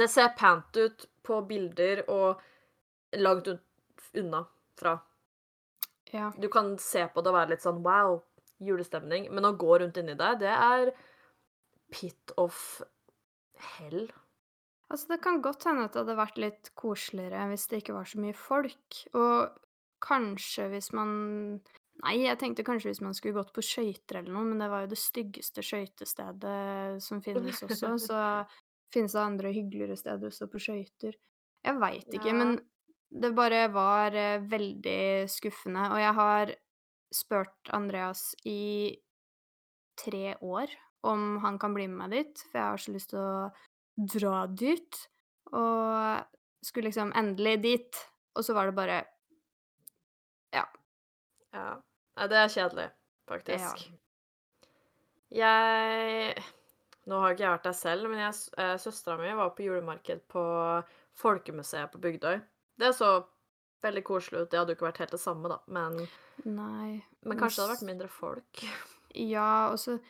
Det 0.00 0.08
ser 0.12 0.34
pent 0.38 0.76
ut 0.76 1.06
på 1.26 1.40
bilder 1.48 2.04
og 2.12 2.42
langt 3.18 3.48
unna 4.14 4.44
fra. 4.78 4.92
Ja. 6.12 6.28
Du 6.38 6.46
kan 6.48 6.76
se 6.78 7.02
på 7.10 7.22
det 7.22 7.32
og 7.32 7.36
være 7.36 7.52
litt 7.54 7.64
sånn 7.64 7.82
wow, 7.82 8.20
julestemning, 8.60 9.28
men 9.34 9.48
å 9.48 9.54
gå 9.58 9.78
rundt 9.80 9.98
inni 10.00 10.16
deg, 10.18 10.40
det 10.42 10.52
er 10.52 10.92
pit 11.90 12.34
of 12.40 12.80
hell. 13.76 14.04
Altså, 14.90 15.12
det 15.12 15.20
kan 15.22 15.42
godt 15.42 15.66
hende 15.68 15.86
at 15.86 15.94
det 15.94 16.02
hadde 16.02 16.18
vært 16.18 16.40
litt 16.42 16.70
koseligere 16.78 17.46
hvis 17.52 17.68
det 17.70 17.82
ikke 17.82 17.94
var 17.94 18.08
så 18.10 18.22
mye 18.22 18.36
folk, 18.36 19.02
og 19.18 19.60
kanskje 20.02 20.70
hvis 20.72 20.92
man 20.96 21.60
Nei, 22.00 22.14
jeg 22.22 22.38
tenkte 22.40 22.64
kanskje 22.64 22.88
hvis 22.94 23.02
man 23.04 23.12
skulle 23.12 23.36
gått 23.36 23.50
på 23.52 23.60
skøyter 23.60 24.22
eller 24.22 24.32
noe, 24.32 24.46
men 24.48 24.62
det 24.62 24.70
var 24.72 24.86
jo 24.86 24.88
det 24.88 24.96
styggeste 24.96 25.60
skøytestedet 25.60 27.02
som 27.04 27.20
finnes 27.26 27.60
også, 27.66 27.90
så 28.00 28.20
finnes 28.94 29.12
det 29.12 29.20
andre 29.20 29.52
hyggeligere 29.52 29.98
steder 30.00 30.30
å 30.30 30.32
stå 30.32 30.48
på 30.48 30.62
skøyter? 30.64 31.18
Jeg 31.60 31.76
veit 31.82 32.08
ikke, 32.08 32.30
Ja. 32.32 32.38
men 32.38 32.54
det 33.12 33.34
bare 33.36 33.66
var, 33.74 34.16
eh, 34.16 34.40
veldig 34.40 35.28
skuffende, 35.28 35.90
og 35.92 36.00
jeg 36.00 36.14
har 36.22 36.54
spurt 37.14 37.70
Andreas 37.74 38.34
i 38.46 38.96
tre 40.00 40.34
år 40.40 40.70
om 41.02 41.38
han 41.42 41.58
kan 41.58 41.74
bli 41.74 41.86
med 41.88 41.98
meg 42.02 42.10
dit, 42.14 42.42
for 42.50 42.58
jeg 42.60 42.68
har 42.74 42.82
så 42.82 42.92
lyst 42.94 43.10
til 43.12 43.20
å 43.20 43.50
dra 44.14 44.46
dit, 44.46 44.98
og 45.52 46.26
skulle 46.64 46.90
liksom 46.90 47.12
endelig 47.16 47.56
dit, 47.64 48.00
og 48.36 48.44
så 48.44 48.54
var 48.56 48.68
det 48.70 48.76
bare 48.76 49.00
Ja. 50.52 50.64
Ja. 51.54 51.80
Nei, 52.16 52.26
det 52.28 52.36
er 52.36 52.48
kjedelig, 52.48 52.88
Ja. 52.90 52.92
faktisk. 53.28 53.90
Jeg 55.30 56.34
Nå 57.06 57.18
har 57.18 57.32
ikke 57.32 57.42
jeg 57.46 57.54
vært 57.54 57.64
der 57.64 57.72
selv, 57.72 58.08
men 58.10 58.18
jeg 58.20 58.34
eh, 58.58 58.76
søstera 58.78 59.16
mi 59.18 59.32
var 59.34 59.50
på 59.56 59.64
julemarked 59.64 60.20
på 60.28 60.42
Folkemuseet 61.18 61.90
på 61.90 61.98
Bygdøy. 61.98 62.40
Det 62.78 62.86
er 62.86 62.92
så 62.92 63.24
veldig 63.84 64.02
koselig 64.06 64.44
ut. 64.44 64.50
Det 64.52 64.60
hadde 64.60 64.74
jo 64.74 64.78
ikke 64.78 64.88
vært 64.88 65.02
helt 65.04 65.14
det 65.16 65.22
samme, 65.22 65.50
da, 65.50 65.58
men 65.72 65.98
Nei. 66.44 67.00
men 67.24 67.40
kanskje 67.40 67.60
det 67.60 67.64
hadde 67.64 67.74
vært 67.74 67.88
mindre 67.90 68.10
folk. 68.12 68.64
Ja, 69.16 69.70
og 69.72 69.78
så 69.82 70.00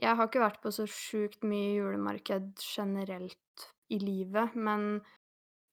Jeg 0.00 0.16
har 0.16 0.28
ikke 0.30 0.40
vært 0.40 0.62
på 0.62 0.70
så 0.72 0.86
sjukt 0.88 1.42
mye 1.44 1.74
julemarked 1.74 2.54
generelt 2.64 3.64
i 3.92 3.98
livet, 4.00 4.54
men, 4.56 5.02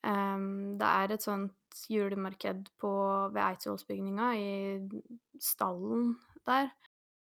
um, 0.04 0.76
det 0.76 0.90
er 0.90 1.14
et 1.14 1.24
sånt 1.24 1.78
julemarked 1.88 2.68
på 2.82 2.92
ved 3.32 3.40
Eidsvollsbygninga, 3.46 4.34
i 4.36 5.40
stallen 5.40 6.18
der, 6.44 6.74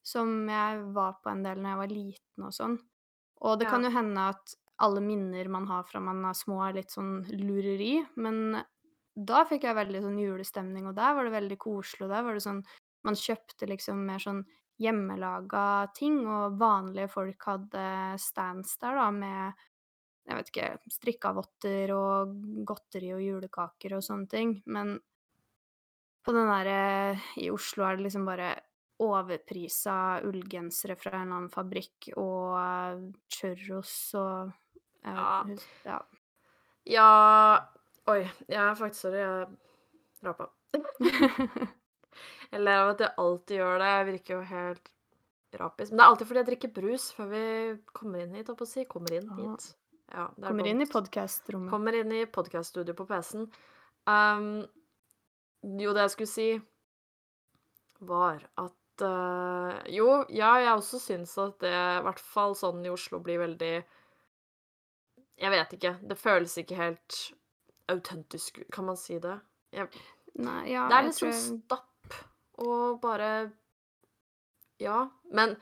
som 0.03 0.49
jeg 0.51 0.83
var 0.97 1.21
på 1.23 1.31
en 1.31 1.45
del 1.45 1.61
når 1.61 1.69
jeg 1.69 1.81
var 1.83 1.93
liten 1.93 2.47
og 2.49 2.55
sånn. 2.57 2.77
Og 3.47 3.59
det 3.61 3.69
kan 3.71 3.85
jo 3.87 3.93
hende 3.93 4.27
at 4.33 4.57
alle 4.83 5.01
minner 5.01 5.47
man 5.49 5.67
har 5.69 5.85
fra 5.87 6.01
man 6.03 6.25
er 6.27 6.35
små, 6.37 6.59
er 6.65 6.75
litt 6.81 6.93
sånn 6.93 7.21
lureri, 7.31 8.01
men 8.19 8.59
da 9.17 9.43
fikk 9.49 9.65
jeg 9.67 9.77
veldig 9.77 10.01
sånn 10.03 10.19
julestemning, 10.21 10.87
og 10.89 10.95
der 10.97 11.15
var 11.17 11.27
det 11.27 11.33
veldig 11.37 11.57
koselig, 11.61 12.05
og 12.07 12.13
der 12.13 12.25
var 12.27 12.37
det 12.37 12.45
sånn 12.45 12.63
Man 13.05 13.15
kjøpte 13.15 13.67
liksom 13.69 13.99
mer 14.07 14.19
sånn 14.19 14.41
hjemmelaga 14.81 15.87
ting, 15.95 16.17
og 16.27 16.57
vanlige 16.59 17.07
folk 17.13 17.45
hadde 17.47 17.83
stands 18.19 18.73
der, 18.81 18.97
da, 18.99 19.05
med 19.13 19.63
jeg 20.27 20.35
vet 20.41 20.49
ikke, 20.51 20.69
strikka 20.91 21.31
votter 21.37 21.93
og 21.95 22.33
godteri 22.67 23.13
og 23.15 23.21
julekaker 23.23 23.95
og 23.95 24.03
sånne 24.03 24.27
ting, 24.33 24.57
men 24.67 24.97
på 26.25 26.33
den 26.35 26.49
derre 26.51 27.19
I 27.39 27.49
Oslo 27.53 27.85
er 27.87 27.97
det 27.97 28.07
liksom 28.07 28.25
bare 28.27 28.49
overprisa 29.03 29.95
ullgensere 30.25 30.95
fra 30.97 31.13
en 31.19 31.27
eller 31.27 31.37
annen 31.37 31.53
fabrikk 31.53 32.09
og 32.17 33.11
churros 33.33 33.97
og 34.17 34.53
Ja. 35.05 35.45
ja. 35.85 35.99
Ja 36.85 37.76
Oi, 38.07 38.21
jeg 38.47 38.61
er 38.63 38.77
faktisk 38.79 39.07
Sorry, 39.07 39.19
jeg 39.19 39.47
rapa. 40.23 40.47
Jeg 42.47 42.63
ler 42.63 42.79
av 42.79 42.93
at 42.93 43.01
jeg 43.03 43.11
alltid 43.19 43.59
gjør 43.59 43.81
det. 43.81 43.87
Jeg 43.91 44.05
virker 44.07 44.33
jo 44.33 44.43
helt 44.47 44.89
rapisk. 45.59 45.91
Men 45.91 45.99
det 45.99 46.05
er 46.05 46.11
alltid 46.13 46.29
fordi 46.29 46.39
jeg 46.39 46.47
drikker 46.47 46.71
brus 46.77 47.07
før 47.17 47.27
vi 47.33 47.41
kommer 47.97 48.23
inn 48.23 48.37
hit, 48.37 48.47
holdt 48.47 48.61
på 48.61 48.67
å 48.67 48.69
si. 48.71 48.85
Kommer 48.87 49.15
inn 49.17 49.27
hit. 49.35 49.67
Ja, 50.13 50.29
det 50.31 50.45
er 50.45 50.47
Kommer 50.47 50.69
inn 50.71 50.83
i 50.83 50.87
podkastrommet. 50.87 51.71
Kommer 51.73 51.97
inn 51.99 52.13
i 52.15 52.23
podkaststudioet 52.37 52.97
på 52.97 53.07
PC-en. 53.09 53.49
Um, 54.07 54.47
jo, 55.83 55.91
det 55.91 56.05
jeg 56.05 56.13
skulle 56.15 56.31
si, 56.31 56.47
var 58.07 58.45
at 58.63 59.03
uh, 59.03 59.75
jo, 59.91 60.07
ja, 60.31 60.53
jeg 60.63 60.73
også 60.77 61.01
syns 61.03 61.35
at 61.43 61.59
det, 61.65 61.73
i 61.75 62.05
hvert 62.07 62.23
fall 62.23 62.55
sånn 62.55 62.85
i 62.87 62.93
Oslo, 62.93 63.19
blir 63.23 63.43
veldig 63.43 63.73
Jeg 65.43 65.53
vet 65.53 65.75
ikke, 65.75 65.97
det 66.07 66.17
føles 66.21 66.55
ikke 66.63 66.79
helt 66.79 67.19
autentisk 67.89 68.59
kan 68.71 68.85
man 68.85 68.97
si 68.97 69.19
det? 69.19 69.39
Jeg 69.75 69.89
Nei, 70.37 70.67
ja, 70.69 70.83
Det 70.87 70.95
er 70.99 71.03
litt 71.07 71.15
sånn 71.17 71.31
tror... 71.31 71.63
stapp 71.65 72.17
og 72.61 72.99
bare 73.01 73.51
Ja. 74.79 75.07
Men 75.33 75.55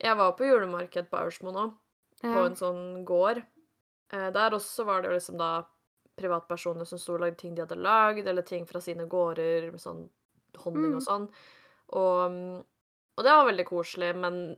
jeg 0.00 0.16
var 0.18 0.32
på 0.36 0.44
julemarked 0.44 1.08
på 1.08 1.16
Aursmo 1.22 1.52
nå, 1.54 1.70
på 2.20 2.28
Ja. 2.34 2.44
en 2.44 2.56
sånn 2.56 3.04
gård. 3.08 3.40
Eh, 4.12 4.30
der 4.30 4.50
også 4.52 4.84
var 4.84 5.00
det 5.02 5.10
liksom 5.14 5.38
da 5.38 5.64
privatpersoner 6.20 6.84
som 6.86 6.98
sto 6.98 7.14
og 7.14 7.20
lagde 7.20 7.38
ting 7.40 7.54
de 7.54 7.62
hadde 7.64 7.80
lagd, 7.80 8.26
eller 8.28 8.42
ting 8.42 8.66
fra 8.66 8.80
sine 8.80 9.06
gårder 9.08 9.70
med 9.72 9.80
sånn 9.80 10.08
honning 10.58 10.94
og 10.94 11.00
Mm. 11.02 11.06
sånn. 11.08 11.28
Og, 11.88 12.64
og 13.16 13.24
det 13.24 13.32
var 13.32 13.46
veldig 13.48 13.66
koselig, 13.66 14.14
men 14.16 14.56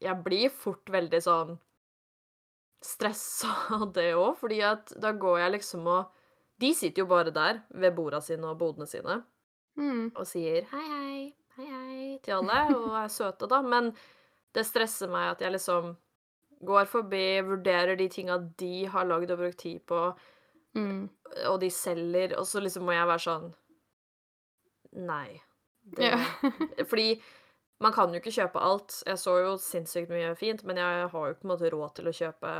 jeg 0.00 0.22
blir 0.24 0.48
fort 0.50 0.84
veldig 0.86 1.20
sånn 1.22 1.58
stressa 2.82 3.48
av 3.82 3.92
det 3.92 4.12
òg, 4.14 4.36
fordi 4.38 4.62
at 4.62 4.92
da 5.00 5.12
går 5.12 5.38
jeg 5.40 5.52
liksom 5.58 5.86
og 5.86 6.12
De 6.60 6.70
sitter 6.74 7.02
jo 7.02 7.06
bare 7.10 7.30
der 7.34 7.60
ved 7.70 7.94
borda 7.96 8.20
sine 8.24 8.48
og 8.52 8.58
bodene 8.58 8.86
sine 8.88 9.22
Mm. 9.76 10.12
og 10.16 10.24
sier 10.24 10.64
hei, 10.70 10.84
hei, 10.88 11.34
hei, 11.56 11.66
hei 11.68 12.18
til 12.24 12.32
alle, 12.38 12.60
og 12.78 12.94
er 12.96 13.08
søte, 13.12 13.44
da. 13.50 13.58
Men 13.60 13.90
det 14.56 14.64
stresser 14.64 15.10
meg 15.12 15.34
at 15.34 15.42
jeg 15.44 15.52
liksom 15.52 15.90
går 16.64 16.86
forbi, 16.88 17.42
vurderer 17.44 17.96
de 18.00 18.06
tinga 18.08 18.38
de 18.56 18.86
har 18.88 19.04
lagd 19.04 19.30
og 19.34 19.38
brukt 19.42 19.58
tid 19.58 19.80
på, 19.86 20.14
Mm. 20.76 21.08
og 21.48 21.60
de 21.60 21.70
selger, 21.70 22.34
og 22.38 22.44
så 22.46 22.60
liksom 22.60 22.84
må 22.84 22.92
jeg 22.92 23.06
være 23.08 23.24
sånn 23.24 23.54
Nei. 24.92 25.40
Det 25.84 26.02
yeah. 26.04 26.24
Fordi 26.90 27.22
man 27.80 27.92
kan 27.92 28.08
jo 28.12 28.20
ikke 28.20 28.32
kjøpe 28.32 28.60
alt. 28.64 29.02
Jeg 29.06 29.18
så 29.20 29.34
jo 29.44 29.56
sinnssykt 29.60 30.08
mye 30.08 30.34
fint, 30.36 30.64
men 30.64 30.76
jeg 30.80 31.08
har 31.12 31.26
jo 31.28 31.34
på 31.34 31.44
en 31.44 31.50
måte 31.52 31.70
råd 31.72 31.94
til 31.98 32.08
å 32.08 32.14
kjøpe 32.16 32.52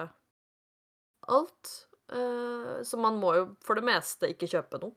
alt. 1.28 1.72
Eh, 2.12 2.82
så 2.86 2.98
man 3.02 3.18
må 3.20 3.34
jo 3.36 3.44
for 3.66 3.74
det 3.78 3.84
meste 3.88 4.28
ikke 4.30 4.48
kjøpe 4.52 4.78
noe. 4.82 4.94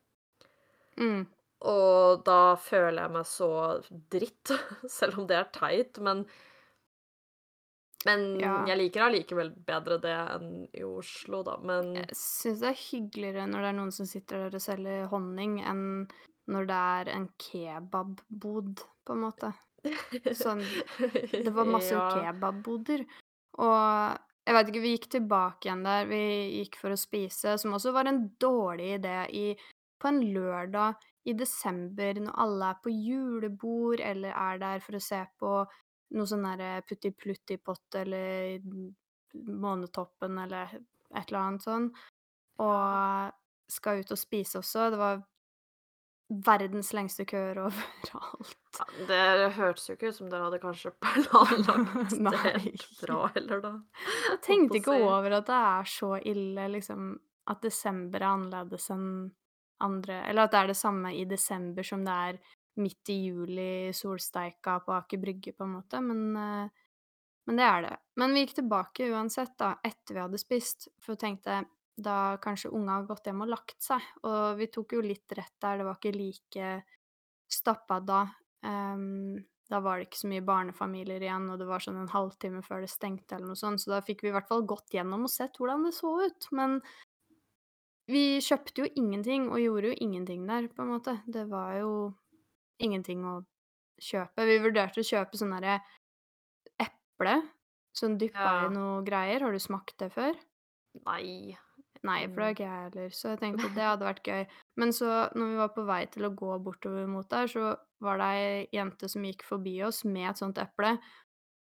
Mm. 1.00 1.24
Og 1.70 2.22
da 2.28 2.56
føler 2.62 3.02
jeg 3.04 3.12
meg 3.18 3.26
så 3.28 3.50
dritt, 4.14 4.52
selv 5.00 5.20
om 5.20 5.28
det 5.28 5.38
er 5.40 5.50
teit, 5.56 6.00
men 6.06 6.26
Men 8.08 8.40
Ja. 8.40 8.64
jeg 8.66 8.78
liker 8.80 9.02
allikevel 9.10 9.50
bedre 9.68 9.98
det 10.00 10.14
enn 10.16 10.70
i 10.72 10.84
Oslo, 10.88 11.42
da, 11.44 11.58
men 11.60 11.96
Jeg 11.98 12.16
syns 12.16 12.62
det 12.62 12.70
er 12.70 12.78
hyggeligere 12.80 13.48
når 13.52 13.60
det 13.66 13.68
er 13.74 13.76
noen 13.76 13.92
som 13.92 14.08
sitter 14.08 14.46
der 14.46 14.56
og 14.56 14.64
selger 14.64 15.10
honning, 15.12 15.58
enn 15.68 16.08
når 16.48 16.70
det 16.70 16.78
er 16.80 17.12
en 17.18 17.26
kebabbod, 17.38 18.86
på 19.04 19.18
en 19.18 19.20
måte. 19.26 19.52
Sånn 20.44 20.64
Det 20.64 21.52
var 21.52 21.68
masse 21.68 21.92
Ja. 21.92 22.08
kebabboder. 22.16 23.04
Og 23.60 24.18
jeg 24.50 24.56
vet 24.58 24.70
ikke, 24.72 24.82
vi 24.82 24.92
gikk 24.96 25.12
tilbake 25.14 25.68
igjen 25.68 25.84
der. 25.86 26.08
Vi 26.10 26.22
gikk 26.58 26.80
for 26.82 26.96
å 26.96 26.98
spise, 26.98 27.54
som 27.62 27.76
også 27.78 27.94
var 27.94 28.10
en 28.10 28.24
dårlig 28.42 28.96
idé 28.96 29.18
i 29.38 29.46
på 30.00 30.10
en 30.10 30.24
lørdag 30.34 31.04
i 31.30 31.36
desember 31.38 32.18
når 32.24 32.38
alle 32.42 32.70
er 32.72 32.80
på 32.82 32.94
julebord 32.94 34.02
eller 34.02 34.34
er 34.34 34.62
der 34.62 34.82
for 34.82 34.98
å 34.98 35.04
se 35.04 35.20
på 35.38 35.52
noe 36.18 36.30
sånn 36.32 36.48
derre 36.48 36.80
Putti 36.88 37.12
Plutti-pott 37.14 38.00
eller 38.00 38.64
Månetoppen 39.36 40.40
eller 40.42 40.72
et 40.74 41.28
eller 41.28 41.40
annet 41.44 41.66
sånn, 41.68 41.90
og 42.64 43.36
skal 43.70 44.02
ut 44.02 44.16
og 44.16 44.18
spise 44.18 44.58
også. 44.64 44.88
Det 44.90 44.98
var 44.98 45.22
verdens 46.30 46.92
lengste 46.94 47.26
køer 47.26 47.58
overalt. 47.64 48.12
Ja, 48.78 48.86
det 49.10 49.50
hørtes 49.56 49.88
jo 49.90 49.96
ikke 49.96 50.12
ut 50.12 50.18
som 50.20 50.30
dere 50.30 50.46
hadde 50.46 50.62
kanskje 50.62 50.92
planlagt 51.02 52.14
det 52.26 52.54
helt 52.66 53.02
bra 53.02 53.24
heller, 53.34 53.64
da. 53.64 53.74
Jeg 54.30 54.42
tenkte 54.46 54.80
ikke 54.80 55.00
over 55.02 55.40
at 55.40 55.50
det 55.50 55.60
er 55.72 55.90
så 55.90 56.14
ille, 56.22 56.68
liksom, 56.76 57.12
at 57.50 57.66
desember 57.66 58.22
er 58.22 58.30
annerledes 58.30 58.90
enn 58.94 59.10
andre 59.80 60.18
Eller 60.28 60.44
at 60.44 60.52
det 60.52 60.60
er 60.60 60.72
det 60.74 60.76
samme 60.76 61.14
i 61.16 61.24
desember 61.24 61.86
som 61.88 62.02
det 62.04 62.14
er 62.30 62.40
midt 62.84 63.12
i 63.12 63.16
juli, 63.30 63.94
solsteika 63.96 64.78
på 64.84 64.92
Aker 64.92 65.22
Brygge, 65.22 65.54
på 65.56 65.64
en 65.64 65.76
måte, 65.78 66.02
men 66.04 66.36
eh, 66.36 66.86
men 67.50 67.58
det 67.58 67.66
er 67.66 67.82
det. 67.82 67.96
Men 68.22 68.34
vi 68.36 68.44
gikk 68.44 68.52
tilbake 68.60 69.08
uansett, 69.10 69.56
da, 69.58 69.72
etter 69.82 70.14
vi 70.14 70.22
hadde 70.22 70.38
spist, 70.38 70.86
for 71.02 71.16
jeg 71.16 71.22
tenkte 71.24 71.56
da 72.04 72.38
kanskje 72.44 72.72
unga 72.76 73.00
har 73.00 73.08
gått 73.10 73.26
hjem 73.30 73.42
og 73.46 73.52
lagt 73.52 73.78
seg, 73.84 74.04
og 74.24 74.58
vi 74.60 74.68
tok 74.74 74.94
jo 74.98 75.02
litt 75.06 75.32
rett 75.38 75.56
der, 75.62 75.78
det 75.82 75.86
var 75.88 75.98
ikke 76.00 76.16
like 76.16 76.70
stappa 77.50 78.00
da. 78.06 78.22
Um, 78.66 79.38
da 79.70 79.80
var 79.86 80.00
det 80.00 80.08
ikke 80.10 80.22
så 80.24 80.30
mye 80.32 80.42
barnefamilier 80.46 81.22
igjen, 81.22 81.46
og 81.54 81.60
det 81.62 81.68
var 81.70 81.84
sånn 81.84 82.00
en 82.02 82.10
halvtime 82.10 82.64
før 82.66 82.82
det 82.86 82.90
stengte 82.90 83.36
eller 83.38 83.52
noe 83.52 83.60
sånt, 83.60 83.82
så 83.84 83.92
da 83.94 84.02
fikk 84.06 84.24
vi 84.26 84.32
i 84.32 84.34
hvert 84.34 84.48
fall 84.50 84.66
gått 84.66 84.96
gjennom 84.96 85.28
og 85.28 85.32
sett 85.34 85.60
hvordan 85.62 85.86
det 85.86 85.94
så 85.98 86.16
ut. 86.26 86.48
Men 86.58 86.80
vi 88.10 88.24
kjøpte 88.42 88.82
jo 88.82 88.90
ingenting, 88.98 89.50
og 89.54 89.62
gjorde 89.62 89.92
jo 89.92 90.00
ingenting 90.02 90.48
der, 90.50 90.68
på 90.74 90.82
en 90.82 90.90
måte. 90.96 91.20
Det 91.30 91.46
var 91.52 91.76
jo 91.78 91.92
ingenting 92.82 93.22
å 93.30 93.36
kjøpe. 94.02 94.46
Vi 94.50 94.58
vurderte 94.64 95.04
å 95.04 95.06
kjøpe 95.06 95.38
sånn 95.38 95.54
derre 95.54 95.78
eple, 96.82 97.36
sånn 97.94 98.18
dyppa 98.18 98.46
Ja. 98.48 98.66
i 98.66 98.74
noe 98.74 99.04
greier. 99.06 99.46
Har 99.46 99.52
du 99.54 99.60
smakt 99.62 99.98
det 100.02 100.10
før? 100.16 100.34
Nei. 101.06 101.58
Nei, 102.08 102.20
for 102.30 102.40
det 102.40 102.46
har 102.46 102.54
ikke 102.56 102.66
jeg 102.66 102.84
heller, 102.86 103.16
så 103.16 103.32
jeg 103.34 103.40
tenkte 103.42 103.68
at 103.68 103.76
det 103.76 103.88
hadde 103.92 104.08
vært 104.08 104.28
gøy. 104.32 104.44
Men 104.80 104.94
så, 104.96 105.14
når 105.36 105.52
vi 105.52 105.60
var 105.60 105.72
på 105.76 105.86
vei 105.90 106.02
til 106.14 106.28
å 106.28 106.36
gå 106.42 106.60
bortover 106.64 107.10
mot 107.12 107.28
der, 107.32 107.50
så 107.52 107.74
var 108.04 108.22
det 108.22 108.30
ei 108.38 108.62
jente 108.78 109.10
som 109.12 109.26
gikk 109.28 109.44
forbi 109.48 109.76
oss 109.84 110.06
med 110.08 110.30
et 110.32 110.40
sånt 110.40 110.62
eple, 110.64 110.96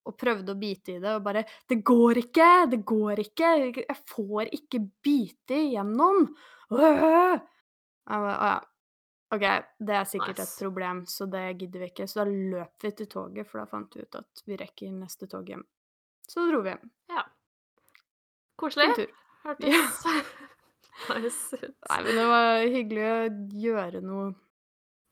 og 0.04 0.18
prøvde 0.20 0.52
å 0.52 0.60
bite 0.60 0.98
i 0.98 1.00
det, 1.00 1.14
og 1.16 1.22
bare 1.24 1.44
'Det 1.68 1.80
går 1.80 2.18
ikke! 2.26 2.50
Det 2.70 2.84
går 2.84 3.22
ikke! 3.24 3.50
Jeg 3.88 3.96
får 4.10 4.50
ikke 4.52 4.80
bite 5.00 5.56
igjennom!' 5.70 6.28
Øh!» 6.72 7.40
Jeg 8.04 8.20
bare, 8.20 8.36
«Å 8.36 8.48
ja. 8.52 8.60
OK, 9.34 9.44
det 9.80 9.94
er 9.96 10.04
sikkert 10.04 10.38
et 10.38 10.56
problem, 10.60 11.06
så 11.06 11.26
det 11.26 11.58
gidder 11.58 11.80
vi 11.80 11.90
ikke. 11.90 12.06
Så 12.06 12.20
da 12.20 12.30
løp 12.30 12.84
vi 12.84 12.90
til 12.90 13.08
toget, 13.10 13.48
for 13.48 13.62
da 13.62 13.66
fant 13.66 13.96
vi 13.96 14.04
ut 14.04 14.20
at 14.20 14.44
vi 14.46 14.58
rekker 14.60 14.92
neste 14.92 15.26
tog 15.26 15.48
hjem. 15.48 15.64
Så 16.28 16.46
dro 16.50 16.60
vi 16.62 16.74
hjem. 16.74 16.90
Ja. 17.10 17.24
Koselig. 18.60 19.08
Hørtes 19.44 19.98
nice 21.10 21.58
ut. 21.60 21.74
Nei, 21.90 21.98
men 22.06 22.16
det 22.16 22.24
var 22.30 22.62
hyggelig 22.74 23.04
å 23.10 23.18
gjøre 23.64 24.00
noe 24.04 24.30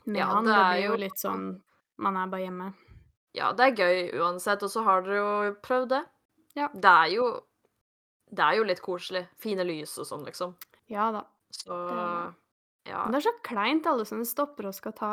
med 0.06 0.18
Ja, 0.18 0.26
han. 0.32 0.44
det 0.48 0.54
Det 0.56 0.64
blir 0.72 0.86
jo 0.88 0.96
litt 1.04 1.20
sånn 1.20 1.44
Man 2.02 2.16
er 2.18 2.30
bare 2.32 2.46
hjemme. 2.46 2.70
Ja, 3.36 3.52
det 3.56 3.66
er 3.70 3.76
gøy 3.80 4.20
uansett, 4.20 4.62
og 4.66 4.72
så 4.72 4.82
har 4.84 5.04
dere 5.06 5.20
jo 5.20 5.52
prøvd 5.64 5.88
det. 5.94 6.02
Ja. 6.58 6.66
Det 6.74 6.90
er 7.04 7.12
jo 7.14 7.26
Det 8.32 8.44
er 8.44 8.58
jo 8.58 8.64
litt 8.68 8.80
koselig. 8.84 9.26
Fine 9.40 9.64
lys 9.68 9.94
og 10.00 10.08
sånn, 10.08 10.24
liksom. 10.28 10.56
Ja 10.92 11.10
da. 11.14 11.22
Så 11.52 11.76
ja. 12.88 13.04
Men 13.04 13.12
det 13.14 13.20
er 13.20 13.26
så 13.28 13.34
kleint, 13.46 13.86
alle 13.86 14.04
som 14.08 14.24
stopper 14.26 14.66
og 14.70 14.74
skal 14.74 14.94
ta 14.96 15.10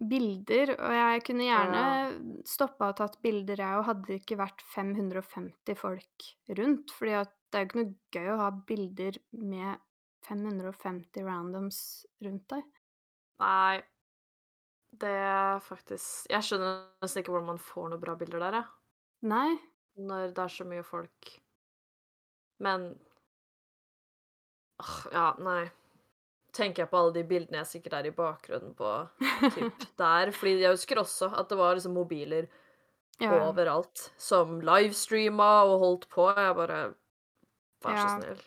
bilder, 0.00 0.70
og 0.78 0.94
jeg 0.96 1.22
kunne 1.26 1.44
gjerne 1.44 1.82
stoppa 2.48 2.88
og 2.88 2.96
tatt 3.02 3.18
bilder, 3.20 3.60
jeg 3.60 3.76
òg, 3.80 3.84
hadde 3.90 4.06
det 4.08 4.16
ikke 4.22 4.38
vært 4.40 4.62
550 4.72 5.76
folk 5.76 6.28
rundt. 6.56 6.94
Fordi 6.96 7.16
at 7.20 7.34
det 7.50 7.58
er 7.58 7.64
jo 7.64 7.68
ikke 7.68 7.80
noe 7.82 7.94
gøy 8.14 8.28
å 8.34 8.40
ha 8.40 8.50
bilder 8.68 9.16
med 9.32 9.80
550 10.28 11.24
randoms 11.26 11.80
rundt 12.24 12.46
deg. 12.52 12.66
Nei. 13.40 13.80
Det 15.00 15.10
er 15.22 15.60
faktisk 15.62 16.26
Jeg 16.32 16.42
skjønner 16.42 16.80
nesten 17.02 17.22
ikke 17.22 17.30
hvordan 17.32 17.46
man 17.52 17.60
får 17.62 17.90
noen 17.92 18.02
bra 18.02 18.16
bilder 18.18 18.42
der, 18.42 18.56
jeg. 18.60 18.70
Nei. 19.30 19.50
Når 20.00 20.32
det 20.34 20.42
er 20.44 20.52
så 20.54 20.66
mye 20.66 20.82
folk. 20.86 21.30
Men 22.62 22.90
Åh, 24.80 24.96
ja, 25.12 25.26
nei. 25.44 25.68
Tenker 26.56 26.82
jeg 26.84 26.90
på 26.90 26.98
alle 26.98 27.14
de 27.14 27.22
bildene 27.30 27.60
jeg 27.60 27.68
sikkert 27.76 27.98
er 28.00 28.08
i 28.08 28.14
bakgrunnen 28.16 28.72
på 28.78 28.90
typ 29.54 29.84
der. 30.02 30.32
Fordi 30.34 30.56
jeg 30.64 30.74
husker 30.74 31.02
også 31.02 31.28
at 31.38 31.50
det 31.52 31.58
var 31.60 31.76
liksom 31.78 31.94
mobiler 31.98 32.48
Ja. 33.20 33.34
overalt 33.44 34.06
som 34.16 34.58
livestreama 34.64 35.50
og 35.68 35.78
holdt 35.84 36.08
på. 36.10 36.30
Jeg 36.34 36.56
bare 36.56 36.80
Vær 37.84 37.96
så 37.96 38.06
Ja. 38.06 38.20
snill. 38.20 38.42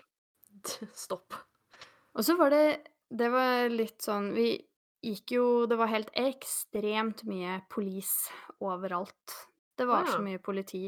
Stopp. 1.05 1.33
Og 2.13 2.23
så 2.23 2.35
var 2.37 2.49
det 2.53 2.65
Det 3.13 3.29
var 3.33 3.69
litt 3.69 4.01
sånn 4.05 4.31
Vi 4.33 4.57
gikk 5.03 5.33
jo 5.35 5.65
Det 5.67 5.75
var 5.77 5.89
helt 5.91 6.11
ekstremt 6.15 7.23
mye 7.27 7.61
polis 7.69 8.29
overalt. 8.61 9.39
Det 9.77 9.85
var 9.89 10.05
ja. 10.05 10.13
så 10.13 10.21
mye 10.23 10.39
politi. 10.39 10.85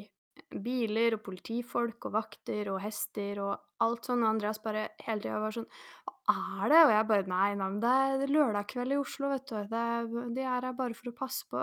Biler 0.61 1.15
og 1.15 1.23
politifolk 1.25 2.05
og 2.07 2.13
vakter 2.13 2.69
og 2.73 2.81
hester 2.83 3.39
og 3.43 3.53
alt 3.83 4.05
sånn. 4.07 4.23
Og 4.23 4.29
Andreas 4.35 4.59
bare 4.63 4.89
hele 5.03 5.21
tida 5.25 5.39
var 5.41 5.51
sånn 5.55 5.67
Hva 6.05 6.65
er 6.65 6.69
det? 6.69 6.81
Og 6.85 6.91
jeg 6.95 7.07
bare 7.11 7.27
Nei, 7.27 7.47
nei, 7.55 7.69
men 7.69 7.79
det 7.83 7.93
er 8.05 8.27
lørdag 8.31 8.67
kveld 8.71 8.93
i 8.95 8.99
Oslo, 9.01 9.29
vet 9.33 9.47
du. 9.49 9.55
Det 9.71 10.35
de 10.35 10.41
er 10.45 10.61
her 10.69 10.73
bare 10.77 10.93
for 10.97 11.09
å 11.11 11.17
passe 11.17 11.47
på. 11.49 11.61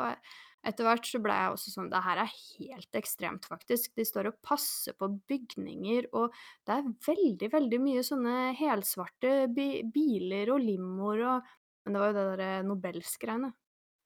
Etter 0.62 0.86
hvert 0.86 1.08
så 1.08 1.18
ble 1.22 1.34
jeg 1.34 1.54
også 1.56 1.72
sånn 1.72 1.88
Det 1.90 2.00
her 2.04 2.20
er 2.22 2.34
helt 2.34 2.98
ekstremt, 2.98 3.48
faktisk. 3.50 3.94
De 3.98 4.04
står 4.06 4.30
og 4.30 4.36
passer 4.46 4.94
på 4.98 5.08
bygninger, 5.30 6.06
og 6.14 6.34
det 6.68 6.76
er 6.76 6.92
veldig, 7.08 7.48
veldig 7.56 7.80
mye 7.82 8.04
sånne 8.06 8.36
helsvarte 8.60 9.32
bi 9.54 9.82
biler 9.94 10.54
og 10.54 10.62
limoer 10.62 11.26
og 11.32 11.50
Men 11.82 11.96
det 11.96 12.00
var 12.00 12.12
jo 12.12 12.14
det 12.14 12.26
derre 12.28 12.50
Nobels-greiene. 12.62 13.48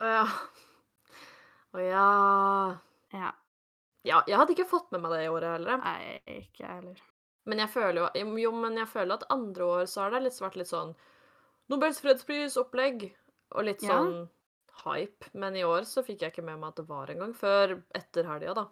Ja. 0.01 0.23
Å 1.77 1.83
ja. 1.85 2.07
Ja. 3.13 3.35
Ja, 4.07 4.23
jeg 4.25 4.39
hadde 4.39 4.55
ikke 4.55 4.69
fått 4.71 4.89
med 4.95 5.03
meg 5.03 5.13
det 5.13 5.27
i 5.27 5.29
året 5.33 5.57
heller. 5.59 5.83
Nei, 5.83 6.17
ikke 6.39 6.63
jeg 6.63 6.73
heller. 6.73 7.03
Men 7.47 7.61
jeg 7.63 7.73
føler 7.75 8.01
jo 8.01 8.33
jo, 8.41 8.53
men 8.55 8.79
jeg 8.81 8.89
føler 8.91 9.19
at 9.19 9.29
andre 9.35 9.69
år 9.77 9.85
så 9.91 10.07
har 10.07 10.15
det 10.15 10.25
litt 10.25 10.41
vært 10.41 10.57
litt 10.61 10.71
sånn 10.71 10.95
Nobels 11.71 12.01
fredspris-opplegg 12.03 13.09
og 13.53 13.67
litt 13.67 13.83
Ja. 13.87 13.99
Hype. 14.85 15.30
Men 15.33 15.56
i 15.56 15.64
år 15.66 15.87
så 15.88 16.04
fikk 16.06 16.25
jeg 16.25 16.35
ikke 16.35 16.47
med 16.47 16.61
meg 16.61 16.75
at 16.75 16.83
det 16.83 16.88
var 16.88 17.12
engang, 17.12 17.33
før 17.37 17.78
etter 17.97 18.28
helga, 18.28 18.56
da. 18.59 18.66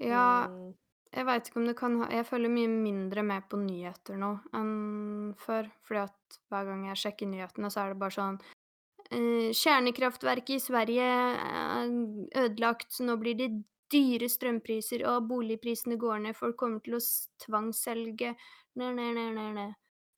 Ja, 0.00 0.26
Mm, 0.48 0.72
jeg 1.12 1.26
veit 1.28 1.48
ikke 1.48 1.60
om 1.60 1.66
det 1.68 1.74
kan 1.76 1.98
ha 2.00 2.06
Jeg 2.08 2.24
følger 2.24 2.48
mye 2.48 2.68
mindre 2.72 3.22
med 3.22 3.44
på 3.50 3.58
nyheter 3.60 4.16
nå 4.16 4.30
enn 4.56 5.34
før, 5.36 5.68
fordi 5.84 6.00
at 6.06 6.38
hver 6.48 6.70
gang 6.70 6.86
jeg 6.88 7.00
sjekker 7.02 7.28
nyhetene, 7.28 7.70
så 7.70 7.82
er 7.82 7.92
det 7.92 8.00
bare 8.00 8.16
sånn 8.16 8.38
eh, 9.10 9.52
Kjernekraftverket 9.52 10.56
i 10.56 10.62
Sverige 10.64 11.04
er 11.04 11.92
ødelagt, 12.46 12.88
så 12.92 13.04
nå 13.04 13.18
blir 13.20 13.36
det 13.36 13.50
dyre 13.92 14.28
strømpriser, 14.32 15.04
og 15.04 15.28
boligprisene 15.28 15.98
går 16.00 16.24
ned, 16.24 16.36
folk 16.38 16.56
kommer 16.56 16.80
til 16.80 16.96
å 16.96 17.02
tvangsselge 17.44 18.32
ned, 18.80 18.96
ned, 18.96 19.12
ned, 19.18 19.32
ned. 19.36 19.54
ne. 19.58 19.66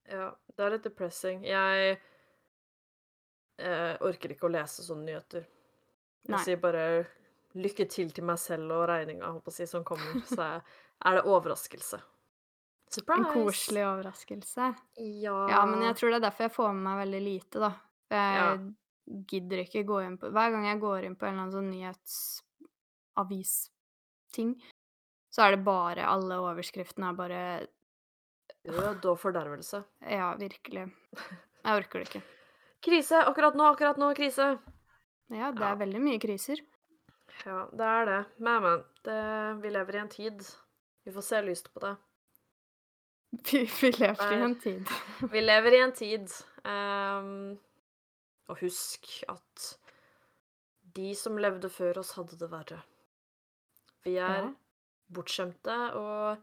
ja, 0.07 0.29
det 0.55 0.67
er 0.67 0.77
litt 0.77 0.87
depressing. 0.87 1.43
Jeg 1.43 1.97
eh, 3.59 3.95
orker 4.05 4.29
ikke 4.35 4.49
å 4.49 4.55
lese 4.55 4.87
sånne 4.87 5.05
nyheter. 5.11 5.43
Jeg 6.25 6.35
Nei. 6.35 6.43
sier 6.47 6.59
bare 6.63 6.85
lykke 7.55 7.87
til 7.91 8.09
til 8.15 8.25
meg 8.27 8.39
selv 8.43 8.73
og 8.75 8.89
regninga, 8.91 9.29
si, 9.55 9.65
som 9.71 9.85
kommer. 9.87 10.13
Så 10.31 10.43
er 10.45 11.19
det 11.19 11.25
overraskelse. 11.29 11.99
Surprise! 12.95 13.21
En 13.21 13.27
koselig 13.35 13.85
overraskelse. 13.89 14.65
Ja. 15.23 15.39
Ja, 15.51 15.61
men 15.67 15.83
jeg 15.83 15.97
tror 15.99 16.09
det 16.13 16.19
er 16.21 16.27
derfor 16.29 16.43
jeg 16.47 16.55
får 16.55 16.69
med 16.73 16.83
meg 16.87 16.97
veldig 17.05 17.23
lite, 17.25 17.57
da. 17.63 17.71
Jeg 18.15 18.59
jeg 19.05 19.25
gidder 19.29 19.59
ikke 19.65 19.89
gå 19.89 19.97
inn 20.05 20.19
på 20.21 20.27
Hver 20.33 20.51
gang 20.55 20.65
jeg 20.69 20.79
går 20.81 21.01
inn 21.09 21.17
på 21.19 21.25
en 21.27 21.33
eller 21.35 21.45
annen 21.45 21.57
sånn 21.57 21.73
nyhetsavis-ting, 21.73 24.51
så 25.35 25.39
er 25.45 25.51
det 25.55 25.67
bare 25.67 26.03
Alle 26.09 26.35
overskriftene 26.45 27.07
er 27.11 27.17
bare 27.19 27.41
Død 28.65 29.01
og 29.11 29.17
fordervelse. 29.21 29.79
Ja, 30.09 30.29
virkelig. 30.41 30.85
Jeg 31.65 31.73
orker 31.83 31.97
det 32.01 32.07
ikke. 32.09 32.23
Krise! 32.85 33.21
Akkurat 33.27 33.55
nå, 33.57 33.65
akkurat 33.73 33.97
nå, 34.01 34.11
krise! 34.17 34.51
Ja, 35.33 35.51
det 35.53 35.61
Ja. 35.65 35.71
er 35.73 35.77
veldig 35.81 36.01
mye 36.05 36.21
kriser. 36.21 36.61
Ja, 37.45 37.65
det 37.73 37.87
er 37.91 38.05
det. 38.11 38.19
Men, 38.39 38.63
men. 38.63 38.83
Det, 39.05 39.19
vi 39.63 39.71
lever 39.73 39.97
i 39.97 40.03
en 40.03 40.09
tid. 40.13 40.43
Vi 41.05 41.13
får 41.13 41.23
se 41.27 41.41
lyst 41.43 41.71
på 41.75 41.81
det. 41.81 41.95
Vi, 43.51 43.65
vi 43.81 43.91
lever 43.99 44.33
i 44.33 44.43
en 44.45 44.55
tid. 44.61 44.91
Vi 45.33 45.41
lever 45.41 45.75
i 45.75 45.81
en 45.83 45.93
tid. 45.93 46.29
Um, 46.65 47.59
og 48.49 48.61
husk 48.61 49.09
at 49.29 49.65
de 50.95 51.09
som 51.19 51.37
levde 51.43 51.69
før 51.73 51.99
oss, 51.99 52.13
hadde 52.15 52.39
det 52.39 52.51
verre. 52.53 52.79
Vi 54.05 54.15
er 54.21 54.45
Ja. 54.45 54.53
bortskjemte 55.11 55.75
og 55.99 56.39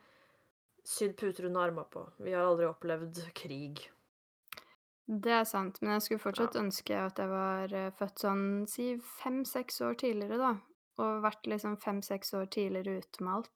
sydd 0.83 1.15
puter 1.17 1.45
under 1.47 1.69
armene 1.69 1.87
på. 1.93 2.03
Vi 2.19 2.33
har 2.35 2.43
aldri 2.49 2.65
opplevd 2.67 3.21
krig. 3.37 3.85
Det 5.11 5.31
er 5.35 5.43
sant, 5.43 5.81
men 5.81 5.91
jeg 5.97 6.01
skulle 6.05 6.23
fortsatt 6.23 6.55
ønske 6.55 6.95
at 6.95 7.17
jeg 7.19 7.27
var 7.27 7.73
eh, 7.75 7.89
født 7.99 8.21
sånn 8.23 8.43
si 8.71 8.93
fem-seks 9.19 9.81
år 9.83 9.97
tidligere, 9.99 10.37
da. 10.39 10.51
Og 11.03 11.21
vært 11.25 11.47
liksom 11.51 11.75
fem-seks 11.81 12.31
år 12.37 12.45
tidligere 12.53 13.01
ute 13.01 13.23
med 13.25 13.33
alt. 13.39 13.49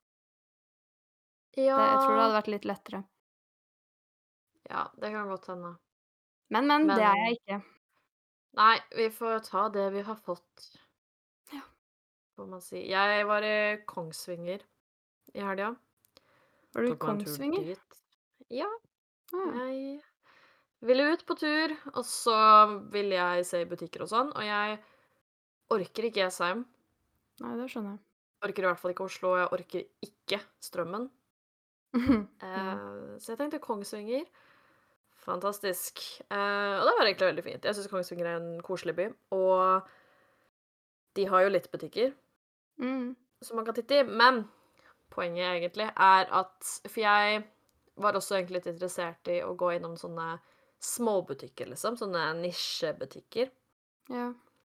Ja 1.55 1.77
Det, 1.79 1.85
jeg 1.87 1.99
tror 2.01 2.15
det 2.17 2.23
hadde 2.25 2.35
vært 2.39 2.51
litt 2.51 2.65
lettere. 2.67 2.99
Ja, 4.67 4.81
det 4.99 5.11
kan 5.13 5.29
godt 5.31 5.47
hende. 5.53 5.75
Men, 6.51 6.67
men, 6.67 6.87
det 6.89 6.97
er 6.99 7.13
Men- 7.13 7.23
jeg 7.25 7.37
ikke. 7.39 7.61
Nei, 8.55 8.75
vi 8.95 9.05
får 9.11 9.39
ta 9.49 9.65
det 9.69 9.85
vi 9.93 10.01
har 10.07 10.15
fått. 10.15 10.65
Ja. 11.53 11.61
Får 12.35 12.47
man 12.51 12.61
si. 12.63 12.81
Jeg 12.89 13.25
var 13.27 13.43
i 13.43 13.55
Kongsvinger 13.87 14.61
i 15.35 15.39
helga. 15.43 15.73
Var 16.75 16.81
du 16.81 16.87
i 16.87 16.91
Tok 16.95 17.03
meg 17.07 17.09
en 17.15 17.19
tur 17.19 17.25
Kongsvinger? 17.31 17.65
dit. 17.71 18.01
Ja, 18.49 18.69
Ah, 19.33 19.55
ja. 19.55 19.65
jeg 19.67 20.01
ville 20.85 21.05
ut 21.13 21.25
på 21.25 21.37
tur, 21.39 21.73
og 21.93 22.03
så 22.05 22.37
ville 22.93 23.15
jeg 23.15 23.45
se 23.47 23.61
i 23.63 23.69
butikker 23.69 24.03
og 24.05 24.11
sånn, 24.11 24.31
og 24.35 24.45
jeg 24.45 24.79
orker 25.73 26.09
ikke 26.09 26.25
Jessheim. 26.25 26.65
Nei, 27.43 27.53
det 27.59 27.69
skjønner 27.71 27.95
jeg. 27.95 28.01
Orker 28.45 28.65
i 28.65 28.69
hvert 28.69 28.81
fall 28.81 28.93
ikke 28.93 29.07
Oslo, 29.07 29.33
og 29.33 29.39
jeg 29.39 29.53
orker 29.59 30.09
ikke 30.09 30.41
Strømmen. 30.63 31.09
Eh, 32.43 33.19
Så 33.23 33.31
jeg 33.31 33.39
tenkte 33.39 33.61
Kongsvinger. 33.63 34.25
Fantastisk. 35.25 36.01
Eh, 36.27 36.73
og 36.75 36.83
det 36.85 36.95
var 36.97 37.07
egentlig 37.07 37.29
veldig 37.29 37.45
fint. 37.45 37.65
Jeg 37.65 37.77
syns 37.77 37.87
Kongsvinger 37.89 38.27
er 38.29 38.41
en 38.41 38.59
koselig 38.61 38.95
by. 38.97 39.07
Og 39.37 39.87
de 41.15 41.25
har 41.31 41.45
jo 41.45 41.53
litt 41.53 41.69
butikker 41.71 42.11
mm. 42.83 43.15
som 43.41 43.57
man 43.57 43.65
kan 43.65 43.77
titte 43.77 44.01
i, 44.01 44.03
men 44.03 44.43
poenget 45.13 45.47
egentlig 45.47 45.87
er 45.87 46.27
at 46.35 46.71
For 46.83 46.99
jeg 46.99 47.43
var 48.03 48.17
også 48.19 48.35
egentlig 48.35 48.59
litt 48.59 48.73
interessert 48.73 49.31
i 49.31 49.39
å 49.45 49.53
gå 49.55 49.71
innom 49.77 49.95
sånne 49.97 50.33
småbutikker, 50.85 51.69
liksom. 51.73 51.97
Sånne 51.99 52.27
nisjebutikker. 52.41 53.51
ja. 54.13 54.33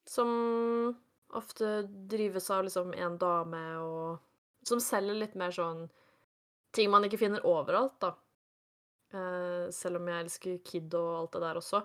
Som 0.10 0.95
ofte 1.38 1.84
drives 2.10 2.48
av 2.50 2.63
liksom 2.65 2.93
en 2.98 3.17
dame, 3.22 3.60
og 3.78 4.65
som 4.65 4.80
selger 4.82 5.13
litt 5.13 5.36
mer 5.38 5.52
sånn 5.54 5.84
ting 6.74 6.89
man 6.89 7.06
ikke 7.06 7.19
finner 7.22 7.45
overalt, 7.45 8.00
da. 8.02 8.15
Uh, 9.13 9.69
selv 9.74 10.00
om 10.00 10.10
jeg 10.10 10.24
elsker 10.24 10.58
Kid 10.65 10.93
og 10.98 11.12
alt 11.19 11.36
det 11.36 11.41
der 11.43 11.60
også. 11.62 11.84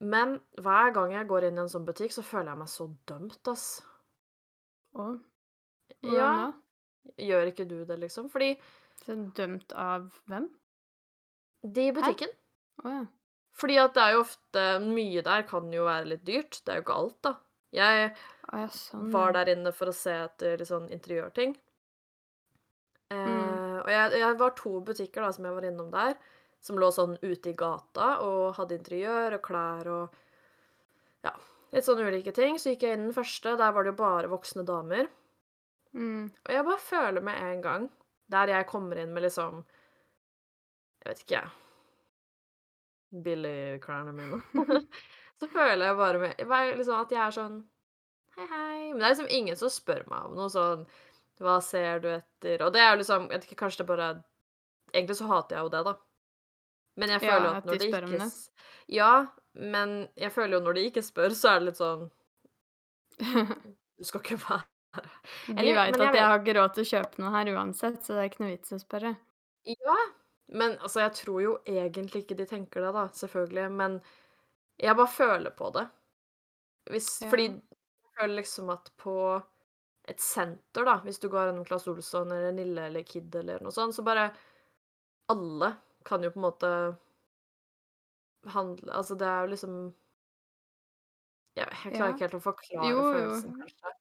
Men 0.00 0.36
hver 0.60 0.92
gang 0.94 1.12
jeg 1.16 1.28
går 1.28 1.48
inn 1.48 1.58
i 1.58 1.62
en 1.64 1.72
sånn 1.72 1.86
butikk, 1.88 2.12
så 2.14 2.22
føler 2.24 2.52
jeg 2.52 2.60
meg 2.60 2.70
så 2.72 2.86
dømt, 3.08 3.50
ass. 3.50 3.66
Å, 4.98 5.08
Ja, 6.04 6.52
gjør 7.18 7.50
ikke 7.50 7.66
du 7.68 7.80
det, 7.88 7.96
liksom? 8.04 8.28
Fordi 8.30 8.52
Så 9.00 9.16
dømt 9.34 9.72
av 9.72 10.10
hvem? 10.28 10.50
de 11.62 11.88
i 11.88 11.92
butikken 11.92 12.30
Å 12.84 12.94
ja. 12.94 13.04
Fordi 13.58 13.78
at 13.82 13.94
det 13.96 14.02
er 14.04 14.14
jo 14.14 14.22
ofte 14.22 14.64
Mye 14.84 15.22
der 15.26 15.44
kan 15.48 15.72
jo 15.74 15.86
være 15.88 16.12
litt 16.12 16.24
dyrt. 16.26 16.60
Det 16.62 16.72
er 16.72 16.78
jo 16.78 16.84
ikke 16.86 16.98
alt, 17.02 17.18
da. 17.26 17.32
Jeg 17.74 18.04
oh, 18.12 18.60
ja, 18.62 18.68
sånn. 18.72 19.08
var 19.12 19.34
der 19.36 19.50
inne 19.52 19.72
for 19.76 19.90
å 19.90 19.96
se 19.96 20.14
etter 20.24 20.60
litt 20.60 20.70
sånn 20.70 20.88
interiørting. 20.94 21.56
Eh, 23.12 23.26
Mm. 23.78 23.82
Og 23.82 23.90
jeg, 23.92 24.20
jeg 24.20 24.36
var 24.40 24.54
to 24.58 24.70
butikker 24.84 25.24
da, 25.24 25.30
som 25.32 25.46
jeg 25.46 25.54
var 25.54 25.64
innom 25.64 25.90
der, 25.92 26.16
som 26.60 26.80
lå 26.80 26.88
sånn 26.92 27.14
ute 27.22 27.52
i 27.52 27.56
gata 27.56 28.08
og 28.26 28.56
hadde 28.58 28.76
interiør 28.76 29.38
og 29.38 29.44
klær 29.46 29.90
og 29.94 30.16
ja, 31.24 31.32
litt 31.72 31.86
sånn 31.86 32.02
ulike 32.02 32.34
ting. 32.36 32.58
Så 32.58 32.74
gikk 32.74 32.84
jeg 32.84 32.98
inn 32.98 33.06
den 33.06 33.16
første, 33.16 33.54
der 33.56 33.72
var 33.72 33.86
det 33.86 33.94
jo 33.94 34.00
bare 34.00 34.32
voksne 34.32 34.66
damer. 34.68 35.08
Mm. 35.96 36.28
Og 36.28 36.52
jeg 36.52 36.66
bare 36.66 36.84
føler 36.84 37.24
med 37.24 37.40
en 37.40 37.62
gang, 37.64 37.88
der 38.28 38.52
jeg 38.52 38.68
kommer 38.68 38.98
inn 39.00 39.14
med 39.14 39.24
liksom 39.24 39.62
Jeg 40.98 41.08
vet 41.08 41.22
ikke, 41.22 41.38
jeg 41.38 41.67
Billigklærne 43.12 44.12
mine. 44.12 44.40
så 45.40 45.48
føler 45.48 45.86
jeg 45.86 45.96
bare 45.96 46.18
med, 46.22 46.40
liksom 46.78 46.98
at 47.00 47.12
jeg 47.14 47.22
er 47.26 47.36
sånn 47.36 47.58
Hei, 48.38 48.44
hei. 48.50 48.80
Men 48.92 49.00
det 49.00 49.06
er 49.06 49.14
liksom 49.14 49.30
ingen 49.34 49.56
som 49.58 49.70
spør 49.72 50.04
meg 50.10 50.26
om 50.28 50.34
noe 50.38 50.50
sånn 50.52 50.84
Hva 51.42 51.56
ser 51.64 52.02
du 52.04 52.08
etter? 52.12 52.60
Og 52.66 52.74
det 52.74 52.82
er 52.84 52.92
jo 52.92 53.00
liksom 53.00 53.24
Jeg 53.30 53.32
vet 53.40 53.46
ikke, 53.48 53.58
kanskje 53.64 53.82
det 53.82 53.88
bare 53.88 54.10
Egentlig 54.92 55.16
så 55.18 55.26
hater 55.30 55.56
jeg 55.58 55.66
jo 55.66 55.72
det, 55.72 55.80
da. 55.88 55.94
Men 56.98 57.12
jeg 57.14 57.20
føler 57.24 57.46
jo 57.48 57.54
at 57.58 57.66
når 57.68 57.78
de 57.80 57.88
spør 57.88 58.04
det 58.06 58.12
ikke 58.12 58.24
det. 58.24 58.62
Ja, 58.98 59.10
men 59.74 59.96
jeg 60.18 60.32
føler 60.34 60.56
jo 60.58 60.62
når 60.64 60.78
de 60.78 60.84
ikke 60.88 61.02
spør, 61.06 61.34
så 61.36 61.50
er 61.54 61.58
det 61.62 61.68
litt 61.70 61.80
sånn 61.80 62.06
Du 63.98 64.06
skal 64.06 64.22
ikke 64.22 64.38
være 64.44 64.64
De 65.48 65.54
Eller- 65.58 65.76
veit 65.80 65.98
at 65.98 66.04
jeg 66.06 66.14
jeg 66.20 66.24
har 66.30 66.38
ikke 66.40 66.56
råd 66.60 66.74
til 66.76 66.84
å 66.86 66.90
kjøpe 66.92 67.22
noe 67.22 67.32
her 67.34 67.50
uansett, 67.54 67.98
så 68.04 68.14
det 68.16 68.22
er 68.22 68.30
ikke 68.30 68.42
noe 68.44 68.52
vits 68.54 68.72
i 68.72 68.76
å 68.78 68.80
spørre. 68.82 69.12
Ja, 69.68 69.96
men 70.48 70.78
altså, 70.78 71.00
jeg 71.04 71.12
tror 71.14 71.42
jo 71.42 71.58
egentlig 71.68 72.22
ikke 72.24 72.36
de 72.38 72.46
tenker 72.48 72.80
det, 72.86 72.92
da, 72.96 73.06
selvfølgelig, 73.14 73.70
men 73.72 74.00
jeg 74.80 74.96
bare 74.96 75.12
føler 75.12 75.50
på 75.58 75.70
det. 75.74 75.86
Hvis, 76.90 77.08
Ja. 77.22 77.28
Fordi 77.30 77.44
jeg 77.48 78.14
føler 78.20 78.34
liksom 78.40 78.70
at 78.72 78.90
på 78.98 79.14
et 80.08 80.20
senter, 80.24 80.84
da, 80.88 80.98
hvis 81.04 81.18
du 81.20 81.28
går 81.28 81.50
gjennom 81.50 81.66
Claes 81.68 81.86
Olsson 81.88 82.32
eller 82.32 82.52
Nille 82.56 82.86
eller 82.88 83.02
Kid 83.04 83.34
eller 83.36 83.60
noe 83.62 83.72
sånt, 83.72 83.94
så 83.94 84.02
bare 84.06 84.30
Alle 85.28 85.74
kan 86.04 86.22
jo 86.24 86.30
på 86.32 86.38
en 86.40 86.46
måte 86.46 86.70
handle 88.54 88.92
Altså, 88.94 89.14
det 89.18 89.26
er 89.28 89.40
jo 89.44 89.50
liksom 89.52 89.74
Jeg, 91.58 91.66
jeg 91.84 91.92
klarer 91.92 92.08
Ja. 92.08 92.14
ikke 92.14 92.24
helt 92.26 92.38
å 92.38 92.42
forklare 92.44 92.88
Jo, 92.90 92.96
jo. 92.96 93.12
følelsen, 93.12 93.54
kanskje. 93.60 93.92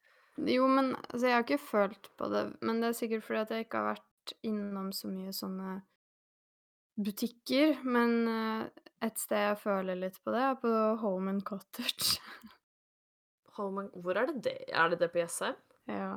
Jo, 0.54 0.68
men 0.70 0.92
altså, 0.96 1.26
jeg 1.28 1.34
har 1.36 1.44
ikke 1.44 1.58
følt 1.66 2.10
på 2.18 2.28
det, 2.30 2.44
men 2.62 2.82
det 2.82 2.90
er 2.92 2.98
sikkert 3.00 3.24
fordi 3.26 3.40
at 3.42 3.50
jeg 3.56 3.66
ikke 3.66 3.78
har 3.82 3.88
vært 3.96 4.34
innom 4.46 4.92
så 4.94 5.10
mye 5.10 5.34
sånne 5.34 5.82
butikker. 6.98 7.78
Men 7.86 8.16
eh, 8.32 8.86
et 9.08 9.20
sted 9.22 9.44
jeg 9.52 9.60
føler 9.62 10.00
litt 10.00 10.18
på 10.26 10.34
det, 10.36 10.42
er 10.52 10.58
på 10.62 10.72
Home 11.04 11.30
and 11.36 11.44
Cottage. 11.48 12.18
Home 13.58 13.86
and- 13.86 13.94
Hvor 14.04 14.18
er 14.22 14.30
det 14.32 14.42
det? 14.50 14.58
Er 14.74 14.90
det 14.94 15.00
det 15.04 15.12
på 15.14 15.22
Jessheim? 15.24 15.58
ja. 15.92 16.16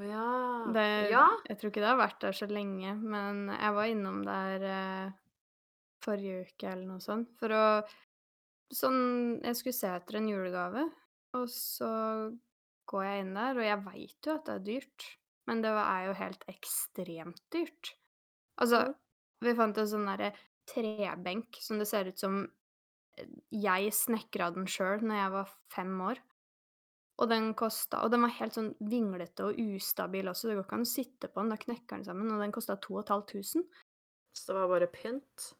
Å 0.00 0.04
ja. 0.08 0.26
Det, 0.72 0.82
Ja. 1.12 1.26
Jeg 1.50 1.58
tror 1.60 1.68
ikke 1.68 1.82
det 1.82 1.88
har 1.90 1.98
vært 2.00 2.20
der 2.24 2.32
så 2.32 2.46
lenge, 2.48 2.94
men 2.96 3.42
jeg 3.52 3.74
var 3.76 3.90
innom 3.92 4.22
der 4.24 4.62
eh, 4.64 5.10
forrige 6.02 6.46
uke 6.48 6.70
eller 6.70 6.86
noe 6.94 7.02
sånt 7.04 7.28
for 7.38 7.52
å 7.52 7.64
Sånn 8.72 9.02
Jeg 9.44 9.58
skulle 9.58 9.76
se 9.76 9.90
etter 9.92 10.16
en 10.16 10.30
julegave, 10.30 10.86
og 11.36 11.44
så 11.52 11.90
går 12.88 13.02
jeg 13.04 13.20
inn 13.26 13.34
der, 13.36 13.58
og 13.60 13.66
jeg 13.66 13.82
veit 13.84 14.28
jo 14.30 14.32
at 14.38 14.46
det 14.48 14.54
er 14.54 14.62
dyrt, 14.64 15.04
men 15.50 15.60
det 15.60 15.72
er 15.76 16.06
jo 16.06 16.14
helt 16.22 16.46
ekstremt 16.48 17.42
dyrt. 17.52 17.90
Altså. 18.64 18.80
Vi 19.42 19.54
fant 19.58 19.78
en 19.78 19.88
sånn 19.90 20.08
derre 20.08 20.32
trebenk 20.70 21.58
som 21.60 21.80
det 21.80 21.88
ser 21.90 22.10
ut 22.12 22.18
som 22.22 22.42
eh, 23.18 23.30
jeg 23.50 23.92
snekra 23.96 24.50
den 24.54 24.68
sjøl 24.70 25.02
når 25.02 25.18
jeg 25.20 25.32
var 25.36 25.56
fem 25.74 25.96
år. 26.10 26.20
Og 27.20 27.28
den 27.28 27.50
kosta 27.54 28.00
Og 28.02 28.10
den 28.10 28.22
var 28.24 28.32
helt 28.38 28.54
sånn 28.56 28.70
vinglete 28.88 29.44
og 29.50 29.58
ustabil 29.60 30.30
også, 30.30 30.48
det 30.48 30.56
går 30.56 30.64
ikke 30.64 30.78
an 30.78 30.86
å 30.86 30.92
sitte 30.92 31.28
på 31.28 31.42
den, 31.42 31.50
da 31.52 31.58
knekker 31.60 31.98
den 31.98 32.06
sammen, 32.08 32.30
og 32.32 32.40
den 32.40 32.54
kosta 32.54 32.78
2500. 32.80 33.66
Så 34.32 34.48
det 34.48 34.56
var 34.62 34.70
bare 34.72 34.88
pynt? 34.90 35.50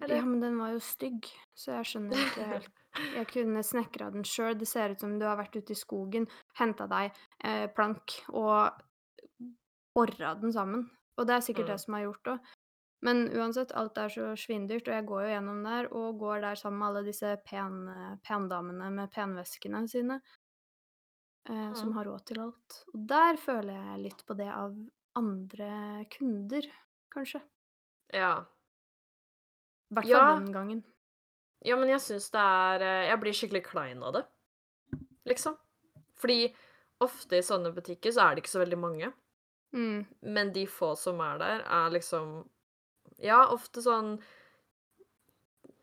Ja, 0.00 0.20
men 0.26 0.40
den 0.42 0.58
var 0.58 0.72
jo 0.74 0.80
stygg, 0.82 1.26
så 1.58 1.72
jeg 1.78 1.88
skjønner 1.90 2.20
ikke 2.26 2.46
helt 2.50 2.76
Jeg 3.14 3.26
kunne 3.30 3.62
snekra 3.62 4.08
den 4.10 4.24
sjøl. 4.26 4.56
Det 4.58 4.66
ser 4.66 4.90
ut 4.94 5.02
som 5.02 5.12
du 5.18 5.24
har 5.26 5.36
vært 5.38 5.54
ute 5.54 5.74
i 5.74 5.78
skogen, 5.78 6.26
henta 6.58 6.88
deg 6.90 7.14
eh, 7.46 7.68
plank 7.70 8.16
og 8.34 8.80
bora 9.94 10.34
den 10.40 10.50
sammen. 10.54 10.88
Og 11.18 11.26
det 11.28 11.36
er 11.36 11.44
sikkert 11.46 11.68
Mm. 11.68 11.70
det 11.70 11.78
som 11.84 11.94
har 11.94 12.02
gjort 12.08 12.30
òg. 12.34 12.50
Men 13.02 13.22
uansett, 13.32 13.72
alt 13.72 13.96
er 13.96 14.08
så 14.12 14.26
svindyrt, 14.36 14.88
og 14.88 14.94
jeg 14.94 15.06
går 15.08 15.22
jo 15.24 15.30
gjennom 15.32 15.62
der, 15.64 15.86
og 15.96 16.18
går 16.20 16.40
der 16.44 16.54
sammen 16.60 16.78
med 16.82 16.88
alle 16.90 17.02
disse 17.06 17.30
pen, 17.48 17.78
pendamene 18.26 18.90
med 18.92 19.10
penveskene 19.14 19.80
sine, 19.88 20.18
eh, 21.48 21.72
som 21.74 21.92
har 21.96 22.04
råd 22.10 22.26
til 22.28 22.40
alt. 22.44 22.82
Og 22.92 23.06
der 23.08 23.36
føler 23.40 23.72
jeg 23.78 24.02
litt 24.04 24.26
på 24.28 24.36
det 24.36 24.50
av 24.52 24.76
andre 25.16 26.04
kunder, 26.12 26.68
kanskje. 27.14 27.40
Ja. 28.12 28.34
I 29.90 29.94
hvert 29.94 30.04
fall 30.04 30.10
Ja. 30.12 30.34
den 30.38 30.52
gangen. 30.52 30.84
Ja, 31.64 31.76
men 31.76 31.88
jeg 31.88 32.00
syns 32.00 32.30
det 32.30 32.40
er 32.40 32.80
eh, 32.82 33.08
Jeg 33.10 33.20
blir 33.20 33.32
skikkelig 33.32 33.64
klein 33.64 34.02
av 34.02 34.12
det, 34.14 34.26
liksom. 35.26 35.56
Fordi 36.16 36.54
ofte 37.00 37.36
i 37.38 37.42
sånne 37.42 37.72
butikker 37.74 38.12
så 38.12 38.28
er 38.28 38.34
det 38.34 38.44
ikke 38.44 38.56
så 38.58 38.64
veldig 38.64 38.78
mange, 38.78 39.12
Mm. 39.72 40.06
men 40.22 40.52
de 40.52 40.66
få 40.66 40.96
som 40.98 41.20
er 41.20 41.38
der, 41.38 41.60
er 41.62 41.90
liksom 41.90 42.48
Ja, 43.20 43.42
ofte 43.52 43.82
sånn 43.84 44.14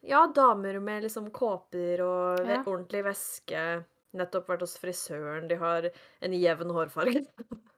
Ja, 0.07 0.27
damer 0.35 0.79
med 0.79 1.03
liksom 1.03 1.29
kåper 1.35 2.01
og 2.05 2.39
ve 2.45 2.53
Ja. 2.57 2.63
ordentlig 2.63 3.03
væske. 3.03 3.63
Nettopp 4.17 4.47
vært 4.47 4.61
hos 4.63 4.77
frisøren, 4.79 5.47
de 5.49 5.55
har 5.59 5.89
en 6.21 6.31
jevn 6.33 6.71
hårfarge, 6.71 7.25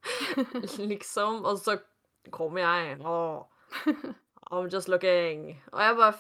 liksom. 0.91 1.41
Og 1.45 1.57
så 1.59 1.79
kommer 2.31 2.61
jeg 2.61 2.99
Åh, 3.01 3.45
I'm 4.51 4.69
just 4.71 4.87
looking. 4.89 5.57
Og 5.73 5.79
jeg 5.81 5.97
bare 5.97 6.13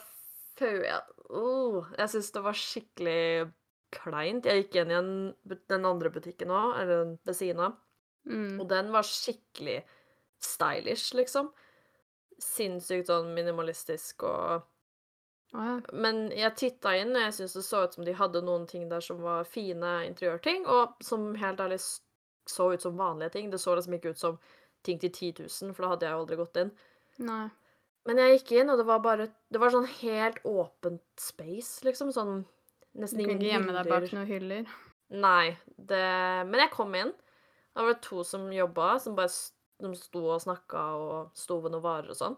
føler 0.57 1.01
oh, 1.29 1.85
Jeg 1.97 2.09
syns 2.09 2.31
det 2.33 2.43
var 2.43 2.57
skikkelig 2.57 3.51
kleint. 3.93 4.45
Jeg 4.49 4.65
gikk 4.65 4.75
inn 4.81 4.91
i 4.91 4.97
en, 4.97 5.13
bu- 5.47 5.61
den 5.69 5.85
andre 5.85 6.09
butikken 6.13 6.49
òg, 6.53 6.75
eller 6.81 7.03
den 7.05 7.15
ved 7.25 7.35
siden 7.37 7.59
av, 7.69 7.77
Mm. 8.29 8.59
og 8.59 8.67
den 8.69 8.89
var 8.91 9.01
skikkelig 9.07 9.83
stylish, 10.43 11.13
liksom. 11.15 11.47
Sinnssykt 12.39 13.09
sånn 13.11 13.33
minimalistisk 13.35 14.23
og 14.27 14.67
Å 15.49 15.63
ja. 15.65 15.77
Men 15.97 16.27
jeg 16.35 16.53
titta 16.59 16.93
inn, 16.99 17.15
og 17.15 17.23
jeg 17.23 17.33
syntes 17.33 17.55
det 17.57 17.63
så 17.65 17.81
ut 17.83 17.95
som 17.97 18.05
de 18.05 18.13
hadde 18.13 18.43
noen 18.45 18.67
ting 18.69 18.83
der 18.91 19.01
som 19.01 19.23
var 19.23 19.47
fine 19.49 19.95
interiørting, 20.05 20.67
og 20.69 20.99
som 21.01 21.31
helt 21.41 21.63
ærlig 21.63 21.79
så 22.49 22.67
ut 22.73 22.85
som 22.85 22.99
vanlige 22.99 23.33
ting. 23.33 23.49
Det 23.49 23.57
så 23.61 23.73
liksom 23.73 23.95
ikke 23.97 24.13
ut 24.13 24.21
som 24.21 24.37
ting 24.85 24.99
til 25.01 25.09
10 25.09 25.47
000, 25.47 25.73
for 25.73 25.83
da 25.85 25.95
hadde 25.95 26.05
jeg 26.05 26.13
jo 26.13 26.21
aldri 26.21 26.37
gått 26.39 26.59
inn. 26.61 26.69
Nei. 27.25 27.47
Men 28.07 28.21
jeg 28.21 28.37
gikk 28.37 28.53
inn, 28.59 28.71
og 28.71 28.79
det 28.79 28.85
var 28.87 29.01
bare 29.03 29.27
Det 29.51 29.59
var 29.61 29.73
sånn 29.73 29.89
helt 29.99 30.39
åpent 30.47 31.03
space, 31.19 31.83
liksom. 31.85 32.13
Sånn 32.15 32.45
Du 32.93 33.05
kunne 33.09 33.35
ikke 33.35 33.51
gjemme 33.51 33.75
deg 33.75 33.89
bak 33.89 34.07
noen 34.13 34.29
hyller. 34.29 34.69
Nei, 35.09 35.57
det 35.77 36.05
Men 36.49 36.63
jeg 36.63 36.73
kom 36.73 36.95
inn. 36.97 37.11
Da 37.73 37.85
var 37.85 37.95
det 37.95 38.05
to 38.05 38.23
som 38.25 38.47
jobba, 38.53 38.97
som 38.99 39.17
bare 39.17 39.33
de 39.79 39.95
sto 39.95 40.21
og 40.27 40.41
snakka 40.43 40.83
og 40.99 41.37
sto 41.37 41.59
ved 41.63 41.73
noen 41.73 41.85
varer 41.85 42.11
og 42.11 42.19
sånn. 42.19 42.37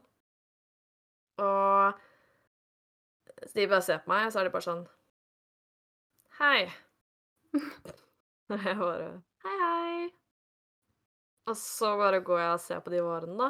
Og 1.41 2.01
de 3.56 3.67
bare 3.67 3.82
ser 3.86 4.01
på 4.04 4.12
meg, 4.12 4.27
og 4.27 4.34
så 4.34 4.41
er 4.41 4.47
de 4.47 4.54
bare 4.54 4.67
sånn 4.67 4.84
Hei. 6.38 6.60
Og 8.51 8.65
jeg 8.67 8.77
bare 8.77 9.10
Hei, 9.45 9.56
hei. 9.62 10.10
Og 11.49 11.58
så 11.58 11.95
bare 11.97 12.21
går 12.25 12.43
jeg 12.43 12.54
og 12.54 12.63
ser 12.63 12.84
på 12.86 12.93
de 12.93 13.01
varene, 13.01 13.38
da. 13.39 13.49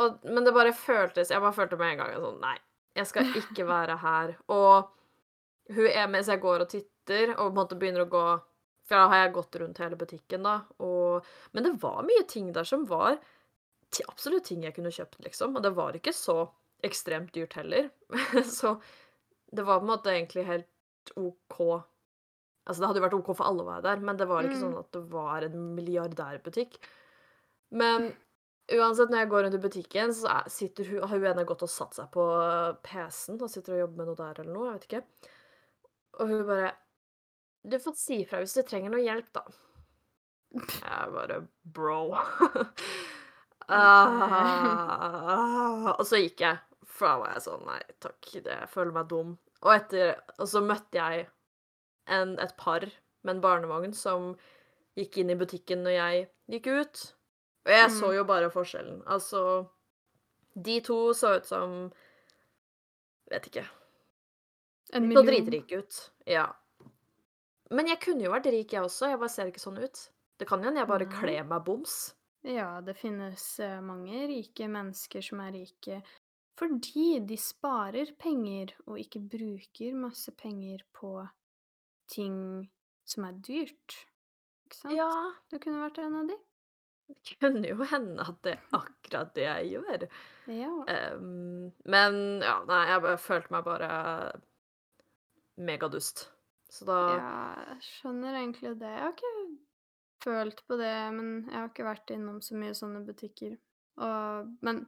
Og, 0.00 0.22
men 0.24 0.46
det 0.46 0.54
bare 0.56 0.72
føltes 0.72 1.32
Jeg 1.34 1.42
bare 1.42 1.56
følte 1.56 1.76
med 1.80 1.92
en 1.92 2.00
gang 2.00 2.14
sånn 2.22 2.40
Nei, 2.40 2.56
jeg 2.96 3.10
skal 3.10 3.34
ikke 3.42 3.68
være 3.68 3.98
her. 4.00 4.36
Og 4.54 4.88
hun 5.70 5.86
er 5.90 6.08
med, 6.10 6.24
så 6.24 6.34
jeg 6.34 6.42
går 6.42 6.64
og 6.64 6.70
titter, 6.72 7.34
og 7.36 7.44
på 7.44 7.50
en 7.52 7.58
måte 7.60 7.78
begynner 7.78 8.06
å 8.06 8.10
gå 8.10 8.24
For 8.90 8.98
da 8.98 9.06
har 9.12 9.20
jeg 9.22 9.34
gått 9.36 9.56
rundt 9.62 9.78
hele 9.78 9.96
butikken, 9.98 10.42
da. 10.42 10.56
Og, 10.82 11.26
men 11.54 11.66
det 11.68 11.76
var 11.82 12.00
mye 12.02 12.24
ting 12.26 12.48
der 12.56 12.66
som 12.66 12.82
var 12.90 13.20
absolutt 14.10 14.48
ting 14.50 14.64
jeg 14.66 14.74
kunne 14.74 14.90
kjøpt, 14.94 15.20
liksom. 15.22 15.54
Og 15.54 15.62
det 15.62 15.70
var 15.76 15.94
ikke 15.98 16.14
så 16.14 16.40
ekstremt 16.86 17.30
dyrt 17.36 17.54
heller. 17.58 17.90
så 18.58 18.74
det 19.50 19.62
var 19.66 19.78
på 19.78 19.86
en 19.86 19.92
måte 19.92 20.10
egentlig 20.10 20.44
helt 20.48 21.14
OK. 21.18 21.60
Altså, 22.66 22.80
det 22.82 22.88
hadde 22.90 23.00
jo 23.00 23.04
vært 23.06 23.16
OK 23.18 23.30
for 23.34 23.46
alle 23.46 23.62
å 23.64 23.68
være 23.70 23.86
der, 23.86 24.02
men 24.06 24.18
det 24.18 24.26
var 24.30 24.46
ikke 24.46 24.58
Mm. 24.58 24.64
sånn 24.64 24.78
at 24.82 24.90
det 24.94 25.04
var 25.14 25.46
en 25.46 25.62
milliardærbutikk. 25.78 26.76
Men 27.78 28.10
uansett, 28.74 29.10
når 29.10 29.22
jeg 29.24 29.30
går 29.30 29.42
rundt 29.46 29.58
i 29.58 29.62
butikken, 29.64 30.12
så 30.14 30.28
er, 30.34 30.50
sitter 30.50 30.86
hun 30.90 31.02
Har 31.06 31.14
hun 31.18 31.26
ene 31.30 31.46
gått 31.46 31.62
og 31.66 31.70
satt 31.70 31.94
seg 31.98 32.10
på 32.14 32.26
PC-en 32.86 33.38
og 33.42 33.50
sitter 33.50 33.74
og 33.78 33.82
jobber 33.84 34.02
med 34.02 34.10
noe 34.10 34.18
der 34.18 34.42
eller 34.42 34.54
noe, 34.54 34.66
jeg 34.70 34.78
vet 34.78 34.88
ikke. 34.90 35.02
Og 36.20 36.30
hun 36.34 36.46
bare 36.50 36.70
Du 37.62 37.76
får 37.80 37.92
si 38.00 38.22
ifra 38.24 38.38
hvis 38.40 38.54
du 38.56 38.62
trenger 38.64 38.90
noe 38.94 39.02
hjelp, 39.04 39.28
da. 39.36 39.42
Jeg 40.56 41.12
bare 41.14 41.42
Bro. 41.62 41.98
ah, 43.70 45.94
og 45.98 46.02
så 46.08 46.18
gikk 46.24 46.42
jeg, 46.44 46.58
for 46.90 47.06
da 47.06 47.18
var 47.22 47.30
jeg 47.36 47.44
sånn 47.46 47.66
Nei 47.68 47.80
takk, 48.02 48.30
det, 48.34 48.50
jeg 48.56 48.70
føler 48.72 48.92
meg 48.96 49.10
dum. 49.12 49.30
Og, 49.60 49.70
etter, 49.74 50.14
og 50.40 50.46
så 50.48 50.60
møtte 50.64 50.96
jeg 50.98 51.26
en, 52.10 52.34
et 52.42 52.54
par 52.58 52.86
med 53.22 53.34
en 53.36 53.42
barnevogn 53.44 53.94
som 53.96 54.32
gikk 54.98 55.20
inn 55.22 55.30
i 55.32 55.36
butikken 55.38 55.84
når 55.84 55.94
jeg 55.98 56.14
gikk 56.56 56.66
ut. 56.72 57.02
Og 57.68 57.72
jeg 57.76 57.90
så 57.92 58.06
Mm. 58.08 58.14
jo 58.16 58.24
bare 58.24 58.50
forskjellen. 58.50 59.02
Altså 59.06 59.42
De 60.56 60.80
to 60.80 61.12
så 61.14 61.36
ut 61.38 61.46
som 61.46 61.92
Vet 63.30 63.46
ikke. 63.46 63.66
En 64.92 65.06
million. 65.06 65.22
Så 65.22 65.26
dritrike 65.30 65.68
dritrik 65.68 65.78
ut. 65.78 66.10
Ja. 66.26 66.48
Men 67.74 67.90
jeg 67.90 68.00
kunne 68.02 68.26
jo 68.26 68.32
vært 68.32 68.48
rik, 68.50 68.72
jeg 68.74 68.82
også. 68.82 69.12
Jeg 69.12 69.20
bare 69.20 69.32
ser 69.32 69.50
ikke 69.50 69.62
sånn 69.62 69.78
ut. 69.78 70.00
Det 70.40 70.48
kan 70.48 70.62
jo 70.62 70.70
hende 70.70 70.82
jeg 70.82 70.90
bare 70.90 71.06
mm. 71.06 71.14
kler 71.20 71.46
meg 71.46 71.62
boms. 71.66 71.98
Ja, 72.46 72.80
det 72.80 72.96
finnes 72.96 73.44
eh, 73.60 73.78
mange 73.84 74.24
rike 74.30 74.66
mennesker 74.72 75.24
som 75.24 75.42
er 75.44 75.52
rike 75.58 76.00
fordi 76.60 77.14
de 77.24 77.38
sparer 77.40 78.10
penger 78.20 78.74
og 78.84 78.98
ikke 79.00 79.22
bruker 79.32 79.96
masse 79.96 80.32
penger 80.36 80.82
på 80.92 81.14
ting 82.12 82.36
som 83.08 83.24
er 83.28 83.38
dyrt. 83.40 83.96
Ikke 84.66 84.76
sant? 84.82 84.96
Ja. 84.98 85.10
Du 85.48 85.56
kunne 85.56 85.80
vært 85.86 86.00
en 86.02 86.18
av 86.20 86.28
de. 86.28 86.36
Det 87.10 87.38
kunne 87.40 87.70
jo 87.70 87.86
hende 87.90 88.26
at 88.28 88.42
det 88.44 88.52
er 88.58 88.76
akkurat 88.76 89.32
det 89.34 89.46
jeg 89.46 89.70
gjør. 89.72 90.04
Ja. 90.52 90.74
Um, 91.16 91.70
men 91.88 92.20
ja, 92.44 92.58
nei, 92.68 92.82
jeg 92.92 93.16
følte 93.24 93.56
meg 93.56 93.64
bare 93.66 93.88
megadust. 95.60 96.28
Så 96.70 96.86
da 96.86 96.98
ja, 97.16 97.38
jeg 97.72 97.86
skjønner 97.86 98.40
egentlig 98.40 98.76
det. 98.78 98.90
Jeg 98.94 99.02
har 99.02 99.14
ikke 99.16 99.34
følt 100.24 100.60
på 100.68 100.76
det, 100.78 100.96
men 101.16 101.32
jeg 101.48 101.56
har 101.56 101.70
ikke 101.70 101.88
vært 101.88 102.12
innom 102.14 102.38
så 102.44 102.58
mye 102.58 102.76
sånne 102.76 103.02
butikker. 103.06 103.56
Og, 104.00 104.52
men 104.64 104.84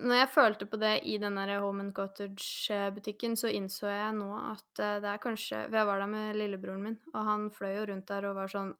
når 0.00 0.22
jeg 0.22 0.30
følte 0.32 0.66
på 0.68 0.78
det 0.80 0.92
i 1.08 1.18
den 1.20 1.36
der 1.36 1.58
Home 1.60 1.84
and 1.84 1.94
Cottage-butikken, 1.96 3.36
så 3.36 3.52
innså 3.52 3.90
jeg 3.90 4.14
nå 4.16 4.30
at 4.38 4.80
eh, 4.80 4.98
det 5.04 5.10
er 5.10 5.20
kanskje 5.22 5.66
For 5.68 5.78
jeg 5.78 5.88
var 5.88 6.00
der 6.00 6.10
med 6.10 6.38
lillebroren 6.38 6.86
min, 6.86 6.98
og 7.12 7.28
han 7.28 7.50
fløy 7.52 7.74
jo 7.76 7.86
rundt 7.92 8.08
der 8.08 8.28
og 8.30 8.38
var 8.40 8.52
sånn 8.52 8.72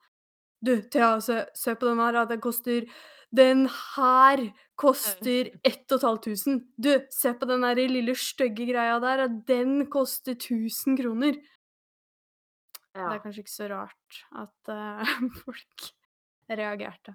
Du, 0.65 0.77
Thea, 0.95 1.17
se, 1.21 1.43
se 1.59 1.75
på 1.75 1.89
den 1.91 2.01
her. 2.01 2.23
Den 2.31 2.41
koster 2.41 2.87
Den 3.35 3.67
her 3.69 4.45
koster 4.79 5.51
1500. 5.69 6.63
Du, 6.79 6.93
se 7.11 7.35
på 7.35 7.49
den 7.51 7.67
der 7.67 7.83
lille 7.91 8.15
stygge 8.17 8.69
greia 8.71 8.99
der. 9.03 9.27
Den 9.49 9.87
koster 9.91 10.37
1000 10.37 11.01
kroner. 11.01 11.41
Det 12.93 13.01
er 13.09 13.23
kanskje 13.25 13.41
ikke 13.45 13.55
så 13.55 13.69
rart 13.73 14.19
at 14.37 14.69
uh, 14.73 15.13
folk 15.45 15.87
reagerte. 16.53 17.15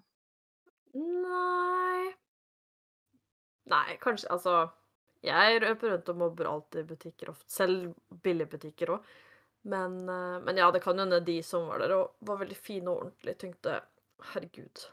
Nei 0.98 2.14
Nei, 3.68 3.98
kanskje 4.02 4.30
Altså, 4.34 4.54
jeg 5.28 5.60
røper 5.62 5.92
rundt 5.92 6.10
og 6.14 6.20
mobber 6.22 6.48
alltid 6.50 6.82
i 6.86 6.88
butikker 6.94 7.30
ofte. 7.34 7.50
Selv 7.52 7.92
billigbutikker 8.24 8.94
òg. 8.96 9.10
Men, 9.68 9.98
uh, 10.08 10.38
men 10.46 10.58
ja, 10.62 10.70
det 10.72 10.82
kan 10.86 10.96
jo 10.96 11.04
hende 11.04 11.20
de 11.28 11.42
som 11.44 11.68
var 11.68 11.84
der 11.84 11.94
og 11.98 12.14
var 12.26 12.40
veldig 12.40 12.56
fine 12.58 12.94
og 12.94 13.02
ordentlige, 13.04 13.36
tenkte 13.44 13.82
herregud. 14.32 14.86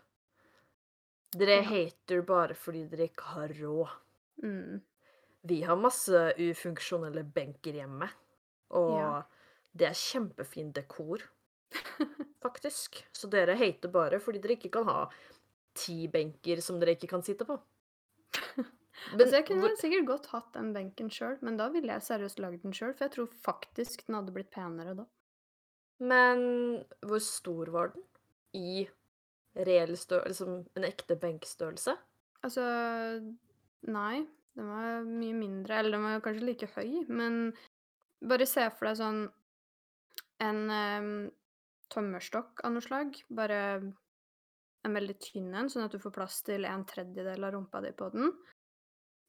Dere 1.34 1.60
Ja. 1.60 1.68
hater 1.70 2.22
bare 2.26 2.54
fordi 2.58 2.84
dere 2.90 3.08
ikke 3.08 3.30
har 3.36 3.54
råd. 3.60 3.94
Mm. 4.42 4.82
Vi 5.46 5.60
har 5.62 5.76
masse 5.78 6.20
ufunksjonelle 6.40 7.22
benker 7.34 7.78
hjemme, 7.78 8.08
og 8.74 8.98
Ja. 8.98 9.22
Det 9.74 9.90
er 9.90 9.98
kjempefin 9.98 10.72
dekor. 10.76 11.24
faktisk. 12.44 13.04
Så 13.12 13.30
dere 13.30 13.56
hater 13.58 13.92
bare 13.92 14.20
fordi 14.22 14.42
dere 14.42 14.58
ikke 14.58 14.72
kan 14.78 14.88
ha 14.88 14.98
ti 15.74 16.04
benker 16.12 16.62
som 16.62 16.78
dere 16.80 16.96
ikke 16.96 17.10
kan 17.10 17.24
sitte 17.26 17.46
på. 17.48 17.58
Men 19.10 19.20
Altså, 19.20 19.34
jeg 19.36 19.46
kunne 19.48 19.66
hvor 19.66 19.78
sikkert 19.78 20.06
godt 20.06 20.26
hatt 20.30 20.52
den 20.54 20.68
benken 20.72 21.08
sjøl, 21.10 21.34
men 21.42 21.56
da 21.58 21.66
ville 21.74 21.90
jeg 21.96 22.06
seriøst 22.06 22.38
lagd 22.40 22.62
den 22.62 22.72
sjøl, 22.72 22.92
for 22.94 23.04
jeg 23.04 23.12
tror 23.16 23.32
faktisk 23.42 24.04
den 24.06 24.14
hadde 24.16 24.32
blitt 24.32 24.52
penere 24.54 24.94
da. 25.00 25.04
Men 25.98 26.44
hvor 27.02 27.18
stor 27.20 27.72
var 27.74 27.90
den 27.96 28.04
i 28.54 28.84
reell 29.66 29.96
størrelse? 29.98 30.46
liksom 30.46 30.78
en 30.78 30.86
ekte 30.86 31.18
benkstørrelse? 31.20 31.96
Altså, 32.46 32.64
nei, 33.90 34.22
den 34.54 34.70
var 34.70 35.02
mye 35.10 35.36
mindre, 35.42 35.80
eller 35.82 35.98
den 35.98 36.06
var 36.06 36.24
kanskje 36.24 36.46
like 36.46 36.70
høy, 36.78 37.02
men 37.10 37.50
bare 38.22 38.46
se 38.48 38.70
for 38.78 38.92
deg 38.92 39.02
sånn 39.02 39.24
en, 40.42 40.60
um, 40.70 41.10
tømmerstokk 41.92 42.64
av 42.64 42.74
noe 42.74 42.84
slag, 42.84 43.18
bare 43.28 43.60
en 44.84 44.96
veldig 44.96 45.16
tynn 45.22 45.52
en, 45.54 45.70
sånn 45.72 45.86
at 45.86 45.94
du 45.94 46.00
får 46.02 46.14
plass 46.14 46.40
til 46.44 46.66
en 46.68 46.84
tredjedel 46.88 47.46
av 47.46 47.54
rumpa 47.54 47.80
di 47.84 47.92
på 47.96 48.10
den. 48.14 48.32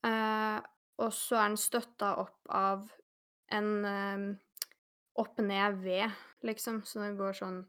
Uh, 0.06 0.60
og 1.02 1.12
så 1.16 1.40
er 1.40 1.50
den 1.52 1.60
støtta 1.60 2.16
opp 2.22 2.52
av 2.56 2.88
en, 3.56 3.72
um, 3.86 4.28
opp-ned-ved, 5.22 6.12
liksom, 6.48 6.84
så 6.88 7.04
den 7.06 7.18
går 7.20 7.38
sånn 7.38 7.64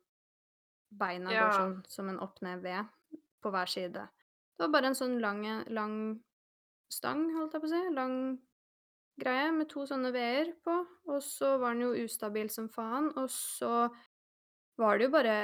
Beina 0.97 1.33
går 1.35 1.51
sånn 1.53 1.79
som 1.91 2.09
en 2.09 2.21
opp-ned-ved 2.23 2.87
på 3.43 3.51
hver 3.53 3.69
side. 3.69 4.05
Det 4.57 4.63
var 4.63 4.71
bare 4.73 4.93
en 4.93 4.97
sånn 4.97 5.17
lang 5.21 5.43
lang 5.67 5.97
stang, 6.93 7.27
holdt 7.35 7.57
jeg 7.57 7.65
på 7.65 7.69
å 7.69 7.73
si, 7.73 7.81
lang 7.93 8.15
greie 9.21 9.53
med 9.55 9.69
to 9.71 9.87
sånne 9.89 10.13
V-er 10.15 10.53
på, 10.65 10.75
og 11.11 11.23
så 11.25 11.57
var 11.61 11.75
den 11.75 11.87
jo 11.87 12.07
ustabil 12.07 12.51
som 12.53 12.69
faen, 12.73 13.11
og 13.17 13.31
så 13.33 13.89
var 14.81 14.99
det 14.99 15.09
jo 15.09 15.15
bare 15.15 15.39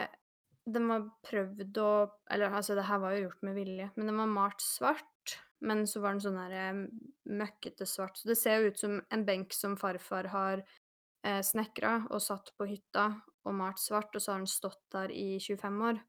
Den 0.62 0.84
var 0.86 1.08
prøvd 1.26 1.78
å 1.82 1.92
Eller 2.30 2.52
altså, 2.54 2.76
det 2.78 2.84
her 2.86 3.00
var 3.02 3.16
jo 3.16 3.24
gjort 3.24 3.40
med 3.42 3.56
vilje, 3.56 3.88
men 3.96 4.06
den 4.06 4.20
var 4.20 4.30
malt 4.30 4.62
svart, 4.62 5.38
men 5.60 5.86
så 5.90 6.02
var 6.02 6.14
den 6.14 6.22
sånn 6.22 6.38
her 6.38 6.84
møkkete 7.26 7.86
svart, 7.88 8.18
så 8.18 8.30
det 8.30 8.38
ser 8.38 8.60
jo 8.60 8.70
ut 8.70 8.78
som 8.78 9.00
en 9.10 9.26
benk 9.26 9.54
som 9.56 9.74
farfar 9.78 10.30
har, 10.30 10.62
eh, 11.26 11.42
snekra 11.42 12.06
og 12.10 12.22
satt 12.22 12.52
på 12.58 12.68
hytta 12.70 13.08
og 13.44 13.54
malt 13.58 13.82
svart, 13.82 14.14
og 14.14 14.22
så 14.22 14.34
har 14.34 14.42
den 14.42 14.50
stått 14.50 14.82
der 14.94 15.10
i 15.10 15.38
25 15.42 15.82
år. 15.90 16.02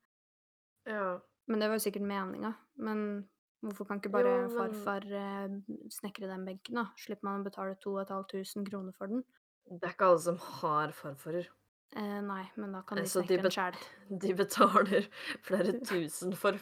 Ja. 0.86 1.20
Men 1.48 1.60
det 1.60 1.68
var 1.70 1.80
jo 1.80 1.84
sikkert 1.84 2.08
meninga. 2.08 2.54
Men 2.80 3.28
hvorfor 3.64 3.88
kan 3.90 4.00
ikke 4.02 4.12
bare 4.14 4.32
Jo, 4.36 4.48
men 4.48 4.56
farfar, 4.58 5.06
eh, 5.08 5.58
snekre 5.94 6.28
den 6.30 6.46
benken, 6.48 6.76
da? 6.82 6.86
Slipper 7.00 7.24
man 7.30 7.42
å 7.42 7.48
betale 7.48 7.76
2500 7.84 8.70
kroner 8.70 8.94
for 8.98 9.08
den. 9.08 9.24
Det 9.72 9.84
er 9.88 9.94
ikke 9.96 10.10
alle 10.12 10.20
som 10.20 10.38
har 10.60 10.92
farfarer. 10.98 11.48
Eh, 11.96 12.20
nei, 12.26 12.44
men 12.58 12.72
da 12.76 12.82
kan 12.82 12.98
Eh, 13.00 13.04
de 13.06 13.10
snekre 13.10 13.42
den 13.46 13.52
sjæl. 13.56 13.76
de 14.26 14.34
betaler 14.34 15.08
flere 15.46 15.74
tusen 15.92 16.34
for 16.36 16.58
en 16.58 16.62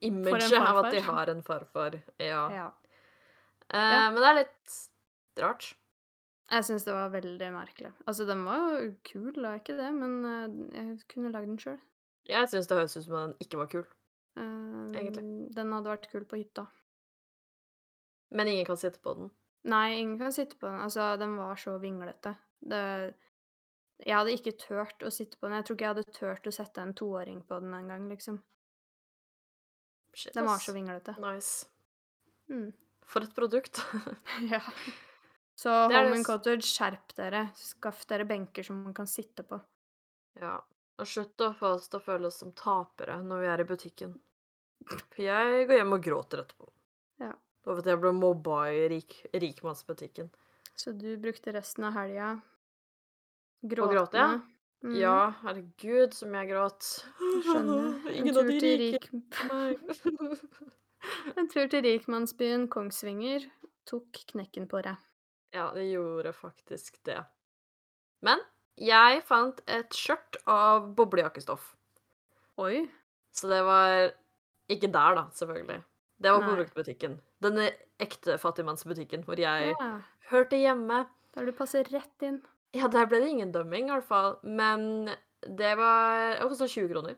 imaget 0.00 0.52
av 0.60 0.84
at 0.84 0.92
de 0.92 1.00
har 1.00 1.30
en 1.32 1.42
farfar. 1.42 2.00
Ja. 2.18 2.48
Ja. 2.52 2.66
Eh, 3.72 3.92
Ja. 3.94 4.10
men 4.12 4.20
det 4.22 4.28
er 4.30 4.38
litt 4.42 4.76
rart. 5.40 5.74
Jeg 6.52 6.62
syns 6.68 6.84
det 6.84 6.92
var 6.92 7.08
veldig 7.10 7.46
merkelig. 7.54 7.90
Altså, 8.06 8.26
den 8.28 8.44
var 8.44 8.74
jo 8.80 8.90
kul, 9.08 9.30
det 9.32 9.44
er 9.48 9.58
ikke 9.62 9.76
det, 9.78 9.90
men, 9.96 10.18
eh, 10.28 10.76
jeg 10.76 10.98
kunne 11.08 11.32
lagd 11.32 11.46
den 11.48 11.58
sjøl. 11.58 11.78
Jeg 12.28 12.48
syns 12.48 12.68
det 12.68 12.76
høres 12.76 12.96
ut 12.96 13.04
som 13.04 13.14
den 13.16 13.32
ikke 13.40 13.56
var 13.58 13.66
kul, 13.72 13.84
Eh, 14.36 15.00
egentlig. 15.00 15.54
den 15.54 15.72
hadde 15.72 15.92
vært 15.92 16.10
kul 16.10 16.24
på 16.26 16.40
hytta. 16.40 16.66
Men 18.34 18.50
ingen 18.50 18.66
kan 18.66 18.80
sitte 18.80 18.98
på 19.02 19.14
den. 19.14 19.30
Nei, 19.70 20.00
ingen 20.00 20.18
kan 20.18 20.32
sitte 20.32 20.58
på 20.58 20.66
den. 20.66 20.80
Altså, 20.84 21.14
den 21.20 21.36
var 21.36 21.56
så 21.56 21.78
vinglete. 21.78 22.34
Det 22.60 23.14
Jeg 24.04 24.16
hadde 24.16 24.32
ikke 24.34 24.58
turt 24.58 25.04
å 25.06 25.10
sitte 25.14 25.38
på 25.38 25.46
den. 25.46 25.54
Jeg 25.54 25.64
tror 25.64 25.76
ikke 25.76 25.84
jeg 25.84 25.94
hadde 25.94 26.16
turt 26.16 26.48
å 26.50 26.52
sette 26.52 26.82
en 26.82 26.94
toåring 26.98 27.44
på 27.46 27.60
den 27.62 27.74
engang, 27.76 28.08
liksom. 28.10 28.40
Shit, 30.12 30.34
Den 30.34 30.46
var 30.46 30.58
så 30.58 30.74
vinglete. 30.74 31.14
Nice. 31.22 31.66
Mm. 32.50 32.72
For 33.06 33.22
et 33.22 33.34
produkt. 33.34 33.82
Ja. 34.50 34.60
Så 35.54 35.70
Holmen 35.70 36.24
Cottage, 36.26 36.66
skjerp 36.66 37.14
dere. 37.14 37.44
Skaff 37.54 38.02
dere 38.10 38.26
benker 38.26 38.66
som 38.66 38.82
man 38.82 38.94
kan 38.94 39.06
sitte 39.06 39.44
på. 39.46 39.60
Ja. 40.40 40.56
Og 41.00 41.06
slutt 41.10 41.40
å 41.42 41.48
få 41.58 41.66
oss 41.74 41.88
til 41.90 41.98
å 41.98 42.04
føle 42.04 42.26
oss 42.30 42.38
som 42.42 42.52
tapere 42.54 43.16
når 43.24 43.38
vi 43.42 43.48
er 43.50 43.60
i 43.64 43.68
butikken. 43.68 44.12
For 44.86 45.22
jeg 45.24 45.66
går 45.68 45.76
hjem 45.80 45.92
og 45.96 46.02
gråter 46.04 46.38
etterpå. 46.44 46.66
Ja. 47.22 47.32
Over 47.66 47.78
at 47.82 47.88
jeg 47.90 47.98
ble 48.02 48.12
mobba 48.14 48.56
i 48.70 48.72
rik 48.92 49.12
rikmannsbutikken. 49.32 50.28
Så 50.76 50.92
du 50.92 51.16
brukte 51.22 51.52
resten 51.54 51.84
av 51.88 51.92
helga 51.98 52.28
gråtende? 53.62 53.94
gråte, 53.94 54.16
ja? 54.18 54.40
Mhm. 54.84 54.96
Ja, 55.00 55.32
herregud, 55.40 56.12
som 56.14 56.34
jeg 56.36 56.48
gråt. 56.50 56.82
Skjønner. 57.46 57.84
En 58.10 58.14
Ingen 58.20 58.36
av 58.36 58.42
tur 58.42 58.50
de 58.52 58.58
rike 58.60 58.78
rik. 58.82 59.04
En 61.36 61.48
tur 61.48 61.68
til 61.68 61.82
rikmannsbyen 61.84 62.68
Kongsvinger 62.72 63.40
tok 63.88 64.12
knekken 64.32 64.68
på 64.68 64.80
deg. 64.84 64.96
Ja, 65.56 65.70
det 65.74 65.84
gjorde 65.88 66.32
faktisk 66.36 67.00
det. 67.04 67.24
Men 68.24 68.38
jeg 68.80 69.22
fant 69.26 69.60
et 69.70 69.90
skjørt 69.94 70.36
av 70.50 70.90
boblejakkestoff. 70.96 71.74
Oi. 72.58 72.84
Så 73.34 73.48
det 73.50 73.62
var 73.66 74.12
ikke 74.70 74.90
der, 74.94 75.14
da, 75.18 75.24
selvfølgelig. 75.34 75.82
Det 76.22 76.30
var 76.32 76.40
på 76.44 76.50
Nei. 76.52 76.56
bruktbutikken. 76.60 77.18
Denne 77.42 77.68
ekte 78.00 78.38
fattigmannsbutikken 78.40 79.24
hvor 79.26 79.36
jeg 79.38 79.74
Ja. 79.78 80.00
hørte 80.30 80.56
hjemme. 80.56 81.06
Der 81.34 81.44
du 81.46 81.52
passer 81.52 81.84
rett 81.90 82.22
inn. 82.22 82.40
Ja, 82.72 82.86
der 82.88 83.06
ble 83.06 83.20
det 83.20 83.28
ingen 83.30 83.52
dømming, 83.52 83.88
i 83.88 83.92
hvert 83.92 84.04
fall. 84.06 84.38
Men 84.42 85.06
det 85.42 85.76
var 85.76 86.38
Det 86.38 86.48
kosta 86.48 86.66
20 86.66 86.88
kroner. 86.92 87.16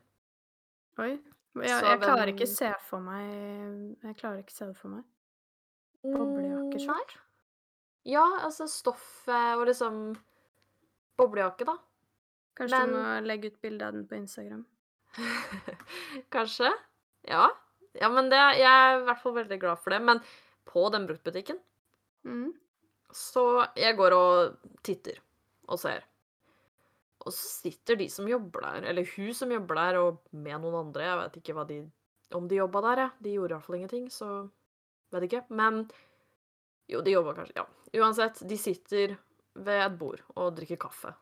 Oi. 0.99 1.19
Så 1.57 1.63
jeg 1.65 2.01
klarer 2.01 2.27
ikke 2.33 2.45
å 2.45 2.53
se 2.57 2.75
for 2.85 3.01
meg 3.01 3.97
Jeg 4.03 4.17
klarer 4.17 4.43
ikke 4.43 4.53
se 4.53 4.67
det 4.67 4.77
for 4.77 4.89
meg. 4.89 5.05
Mm, 6.05 6.17
Boblejakkeskjørt? 6.17 7.17
Ja, 8.05 8.25
altså 8.45 8.67
stoffet 8.69 9.57
og 9.59 9.67
liksom 9.67 10.17
Boblejakke, 11.17 11.67
da. 11.69 11.77
Kanskje 12.57 12.83
du 12.89 12.97
må 12.97 13.05
legge 13.27 13.53
ut 13.53 13.61
bilde 13.65 13.87
av 13.87 13.97
den 13.97 14.07
på 14.09 14.17
Instagram? 14.19 14.65
Kanskje. 16.35 16.73
Ja. 17.29 17.49
Ja, 17.97 18.11
men 18.13 18.29
det 18.33 18.41
jeg 18.59 18.69
er 18.69 18.99
i 18.99 19.05
hvert 19.07 19.23
fall 19.23 19.37
veldig 19.37 19.59
glad 19.61 19.81
for 19.81 19.95
det. 19.95 20.01
Men 20.05 20.21
på 20.69 20.87
den 20.93 21.07
bruktbutikken 21.09 21.61
mm. 22.27 22.51
Så 23.17 23.45
jeg 23.79 23.97
går 23.97 24.13
og 24.17 24.57
titter 24.85 25.21
og 25.71 25.81
ser. 25.81 26.05
Og 27.27 27.33
så 27.33 27.47
sitter 27.65 27.97
de 27.99 28.09
som 28.13 28.29
jobber 28.29 28.63
der, 28.67 28.89
eller 28.91 29.07
hun 29.17 29.33
som 29.35 29.51
jobber 29.51 29.79
der, 29.79 29.99
og 30.03 30.19
med 30.37 30.61
noen 30.63 30.77
andre. 30.85 31.07
Jeg 31.07 31.21
vet 31.21 31.39
ikke 31.41 31.65
de 31.71 31.79
om 32.37 32.49
de 32.51 32.59
jobba 32.59 32.83
der, 32.85 33.03
jeg. 33.03 33.11
De 33.25 33.33
gjorde 33.37 33.55
i 33.55 33.57
hvert 33.57 33.67
fall 33.67 33.79
ingenting, 33.79 34.11
så 34.13 34.29
vet 35.15 35.27
ikke. 35.27 35.43
Men 35.49 35.87
jo, 36.91 37.01
de 37.03 37.15
jobba 37.15 37.35
kanskje. 37.39 37.57
Ja. 37.63 37.67
Uansett, 38.03 38.43
de 38.47 38.59
sitter 38.61 39.17
ved 39.65 39.83
et 39.87 39.99
bord 40.01 40.23
og 40.37 40.57
drikker 40.59 40.81
kaffe 40.89 41.15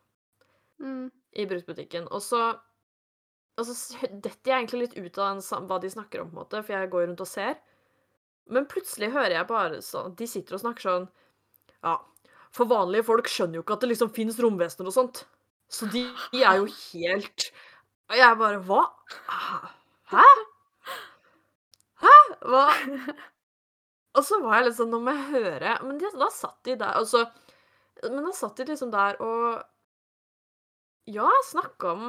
Mm. 0.83 1.11
i 1.39 1.45
bruktbutikken. 1.47 2.09
Og 2.11 2.23
så 2.23 2.59
og 3.57 3.67
så 3.69 3.75
detter 4.11 4.51
jeg 4.51 4.57
egentlig 4.65 4.81
litt 4.81 4.97
ut 4.99 5.19
av 5.23 5.37
den 5.39 5.69
hva 5.71 5.77
de 5.81 5.91
snakker 5.93 6.21
om, 6.25 6.31
på 6.33 6.35
en 6.35 6.41
måte, 6.43 6.63
for 6.67 6.75
jeg 6.75 6.91
går 6.91 7.05
rundt 7.07 7.21
og 7.23 7.29
ser. 7.31 7.61
Men 8.51 8.67
plutselig 8.67 9.13
hører 9.15 9.37
jeg 9.39 9.47
bare 9.49 9.79
sånn 9.81 10.17
De 10.19 10.27
sitter 10.29 10.57
og 10.59 10.61
snakker 10.65 10.85
sånn 10.85 11.07
Ja, 11.87 11.95
for 12.53 12.69
vanlige 12.69 13.07
folk 13.07 13.31
skjønner 13.31 13.57
jo 13.57 13.63
ikke 13.65 13.79
at 13.79 13.85
det 13.87 13.89
liksom 13.93 14.11
fins 14.13 14.37
romvesener 14.43 14.91
og 14.91 14.97
sånt. 14.97 15.23
Så 15.73 15.89
de 15.93 16.03
er 16.43 16.59
jo 16.59 16.67
helt 16.67 17.47
Og 18.11 18.19
jeg 18.19 18.37
bare 18.43 18.61
Hva? 18.67 18.83
Hæ? 20.13 20.27
Hæ? 22.05 22.17
Hva? 22.45 22.67
Og 24.19 24.23
så 24.29 24.43
var 24.43 24.59
jeg 24.59 24.69
litt 24.69 24.77
sånn 24.83 24.93
Nå 24.93 25.01
må 25.07 25.15
jeg 25.17 25.31
høre 25.39 25.79
Men 25.87 26.03
de, 26.03 26.11
da 26.21 26.29
satt 26.35 26.61
de 26.69 26.77
der 26.85 27.01
og 27.01 27.09
så 27.09 27.25
Men 28.11 28.27
da 28.29 28.33
satt 28.37 28.57
de 28.61 28.69
liksom 28.73 28.93
der 28.95 29.21
og 29.23 29.63
Ja, 31.11 31.29
snakka 31.51 31.91
om 31.93 32.05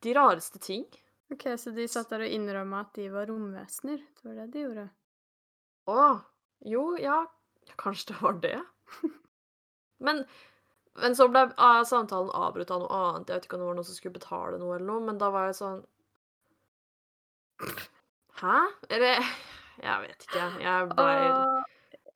de 0.00 0.14
rareste 0.16 0.58
ting. 0.58 0.86
OK, 1.30 1.44
så 1.60 1.70
de 1.76 1.84
satt 1.88 2.08
der 2.10 2.24
og 2.24 2.32
innrømma 2.32 2.80
at 2.86 2.94
de 2.96 3.10
var 3.12 3.28
romvesener? 3.28 4.00
Det 4.00 4.24
var 4.24 4.38
det 4.38 4.46
de 4.54 4.62
gjorde? 4.64 4.86
Å. 5.92 6.06
Jo, 6.70 6.84
ja, 7.00 7.18
kanskje 7.80 8.14
det 8.14 8.22
var 8.24 8.40
det. 8.40 8.56
Men 10.06 10.24
men 10.98 11.14
så 11.16 11.28
ble 11.30 11.46
a 11.56 11.84
samtalen 11.86 12.32
avbrutt 12.34 12.70
av 12.74 12.82
noe 12.82 12.96
annet. 12.96 13.28
Jeg 13.30 13.38
vet 13.38 13.46
ikke 13.46 13.56
om 13.56 13.62
det 13.62 13.68
var 13.68 13.78
noen 13.78 13.88
som 13.88 13.96
skulle 13.96 14.16
betale 14.18 14.58
noe 14.60 14.74
eller 14.76 14.88
noe, 14.88 15.04
men 15.06 15.20
da 15.20 15.30
var 15.32 15.48
jeg 15.50 15.58
sånn 15.60 15.80
Hæ? 18.40 18.58
Eller 18.88 19.20
Jeg 19.80 20.02
vet 20.04 20.26
ikke. 20.26 20.46
Jeg 20.64 20.90
blei 20.90 21.16
Åh, 21.28 21.49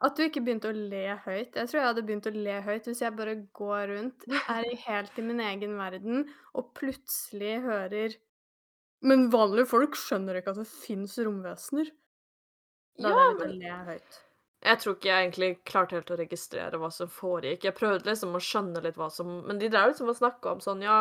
at 0.04 0.18
du 0.18 0.24
ikke 0.26 0.42
begynte 0.44 0.70
å 0.70 0.76
le 0.76 1.16
høyt. 1.24 1.56
Jeg 1.56 1.70
tror 1.70 1.80
jeg 1.80 1.88
hadde 1.88 2.04
begynt 2.06 2.28
å 2.28 2.34
le 2.34 2.58
høyt 2.66 2.88
hvis 2.90 3.02
jeg 3.04 3.16
bare 3.16 3.36
går 3.56 3.82
rundt, 3.94 4.26
er 4.42 4.68
helt 4.88 5.18
i 5.20 5.24
min 5.26 5.42
egen 5.44 5.76
verden, 5.80 6.26
og 6.54 6.72
plutselig 6.78 7.56
hører 7.64 8.18
Men 9.04 9.26
vanlige 9.32 9.68
folk 9.68 9.98
skjønner 10.00 10.38
ikke 10.40 10.54
at 10.54 10.62
det 10.62 10.68
fins 10.70 11.18
romvesener. 11.20 11.90
Da 13.00 13.10
Ja, 13.10 13.16
hadde 13.18 13.26
jeg 13.26 13.36
begynt 13.40 13.42
men 13.42 13.56
å 13.56 13.60
le 13.60 13.90
høyt. 13.90 14.20
Jeg 14.64 14.80
tror 14.80 14.94
ikke 14.96 15.10
jeg 15.10 15.24
egentlig 15.26 15.48
klarte 15.68 15.98
helt 15.98 16.12
å 16.14 16.16
registrere 16.16 16.78
hva 16.80 16.88
som 16.94 17.10
foregikk. 17.12 17.66
Jeg 17.68 17.76
prøvde 17.76 18.08
liksom 18.08 18.36
å 18.38 18.40
skjønne 18.40 18.80
litt 18.86 18.96
hva 18.96 19.10
som 19.12 19.34
Men 19.44 19.60
de 19.60 19.68
drev 19.68 19.90
liksom 19.90 20.08
og 20.08 20.16
snakka 20.16 20.54
om 20.54 20.62
sånn, 20.64 20.84
ja 20.84 20.98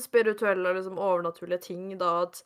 spirituelle 0.00 0.70
og 0.70 0.76
liksom 0.78 0.98
overnaturlige 1.02 1.64
ting, 1.66 1.86
da 1.98 2.22
at 2.22 2.42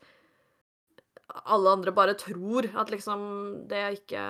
alle 1.44 1.72
andre 1.76 1.92
bare 1.92 2.14
tror 2.18 2.68
at 2.80 2.90
liksom 2.90 3.22
det 3.68 3.82
ikke 3.98 4.22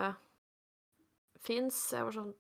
fins. 1.47 1.79
Jeg 1.95 2.05
var 2.09 2.17
sånn 2.17 2.35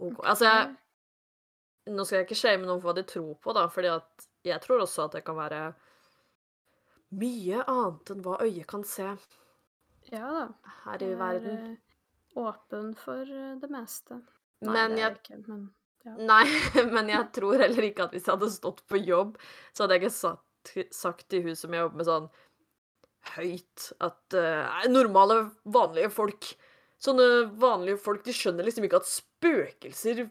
OK. 0.00 0.18
Altså, 0.26 0.48
jeg 0.48 1.92
Nå 1.94 2.04
skal 2.08 2.22
jeg 2.22 2.24
ikke 2.30 2.38
shame 2.40 2.64
noen 2.64 2.78
for 2.80 2.88
hva 2.90 2.96
de 2.96 3.02
tror 3.04 3.34
på, 3.44 3.52
da, 3.52 3.66
fordi 3.68 3.90
at 3.92 4.22
jeg 4.48 4.56
tror 4.64 4.80
også 4.86 5.04
at 5.04 5.18
det 5.18 5.20
kan 5.26 5.36
være 5.36 5.58
mye 7.20 7.60
annet 7.68 8.12
enn 8.14 8.22
hva 8.24 8.38
øyet 8.42 8.64
kan 8.70 8.82
se 8.88 9.04
Ja 10.10 10.22
da. 10.32 10.46
her 10.86 11.02
i 11.04 11.10
Jeg 11.10 11.12
er 11.12 11.20
verden. 11.20 11.58
eh, 11.74 12.40
åpen 12.40 12.88
for 12.98 13.20
eh, 13.28 13.52
det 13.60 13.68
meste. 13.72 14.16
Nei, 14.64 14.72
Men 14.78 14.96
jeg 14.98 15.18
ikke, 15.20 15.38
men 15.46 15.66
ja. 16.08 16.16
Nei, 16.32 16.84
men 16.96 17.12
jeg 17.12 17.28
tror 17.36 17.60
heller 17.60 17.86
ikke 17.90 18.08
at 18.08 18.16
hvis 18.16 18.24
jeg 18.26 18.32
hadde 18.34 18.50
stått 18.56 18.80
på 18.88 19.02
jobb, 19.04 19.36
så 19.76 19.84
hadde 19.84 19.98
jeg 19.98 20.06
ikke 20.06 20.16
satt, 20.16 20.74
sagt 20.92 21.28
til 21.32 21.44
hun 21.50 21.56
som 21.60 21.72
jeg 21.76 21.84
jobber 21.84 22.00
med 22.00 22.08
sånn 22.08 22.30
høyt 23.36 23.90
at 24.04 24.36
uh, 24.40 24.82
normale, 24.92 25.38
vanlige 25.64 26.10
folk 26.12 26.50
Sånne 27.04 27.26
vanlige 27.60 27.98
folk 28.00 28.22
de 28.24 28.32
skjønner 28.36 28.64
liksom 28.66 28.86
ikke 28.88 29.00
at 29.02 29.10
spøkelser 29.10 30.22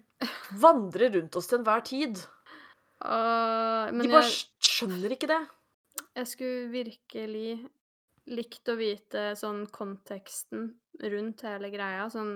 vandrer 0.63 1.13
rundt 1.17 1.35
oss 1.39 1.49
til 1.51 1.59
enhver 1.59 1.83
tid. 1.85 2.23
Åh, 3.03 3.89
De 4.01 4.09
bare 4.13 4.29
jeg 4.29 4.69
skjønner 4.69 5.15
ikke 5.17 5.29
det. 5.33 5.41
jeg 6.17 6.27
skulle 6.29 6.69
virkelig 6.73 7.69
likt 8.31 8.69
å 8.71 8.75
vite 8.79 9.23
sånn 9.39 9.65
konteksten 9.75 10.69
rundt 11.13 11.41
hele 11.47 11.69
greia, 11.73 12.09
sånn 12.13 12.35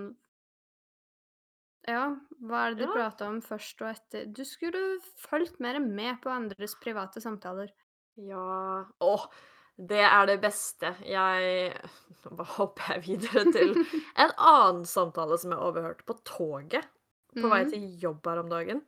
Ja, 1.88 2.02
hva 2.44 2.66
er 2.68 2.76
det 2.76 2.86
du 2.86 2.88
Ja. 2.88 2.92
prata 2.92 3.28
om 3.32 3.40
først 3.42 3.82
og 3.82 3.88
etter? 3.94 4.26
Du 4.28 4.44
skulle 4.46 5.00
fulgt 5.24 5.60
mer 5.64 5.80
med 5.80 6.20
på 6.22 6.30
andres 6.34 6.76
private 6.84 7.22
samtaler. 7.24 7.72
Ja 8.18 8.86
Å, 9.00 9.12
det 9.78 10.02
er 10.02 10.26
det 10.26 10.40
beste. 10.42 10.96
Jeg 11.06 11.74
Nå 12.26 12.32
bare 12.36 12.54
hopper 12.58 12.96
jeg 12.96 13.04
videre 13.06 13.44
til 13.54 13.76
en 14.24 14.32
annen 14.38 14.86
samtale 14.90 15.38
som 15.40 15.52
jeg 15.54 15.60
overhørte 15.64 16.04
på 16.08 16.16
toget 16.28 16.88
på 17.38 17.48
vei 17.52 17.64
Mhm. 17.64 17.70
til 17.72 18.00
jobb 18.02 18.26
her 18.26 18.40
om 18.42 18.50
dagen. 18.50 18.82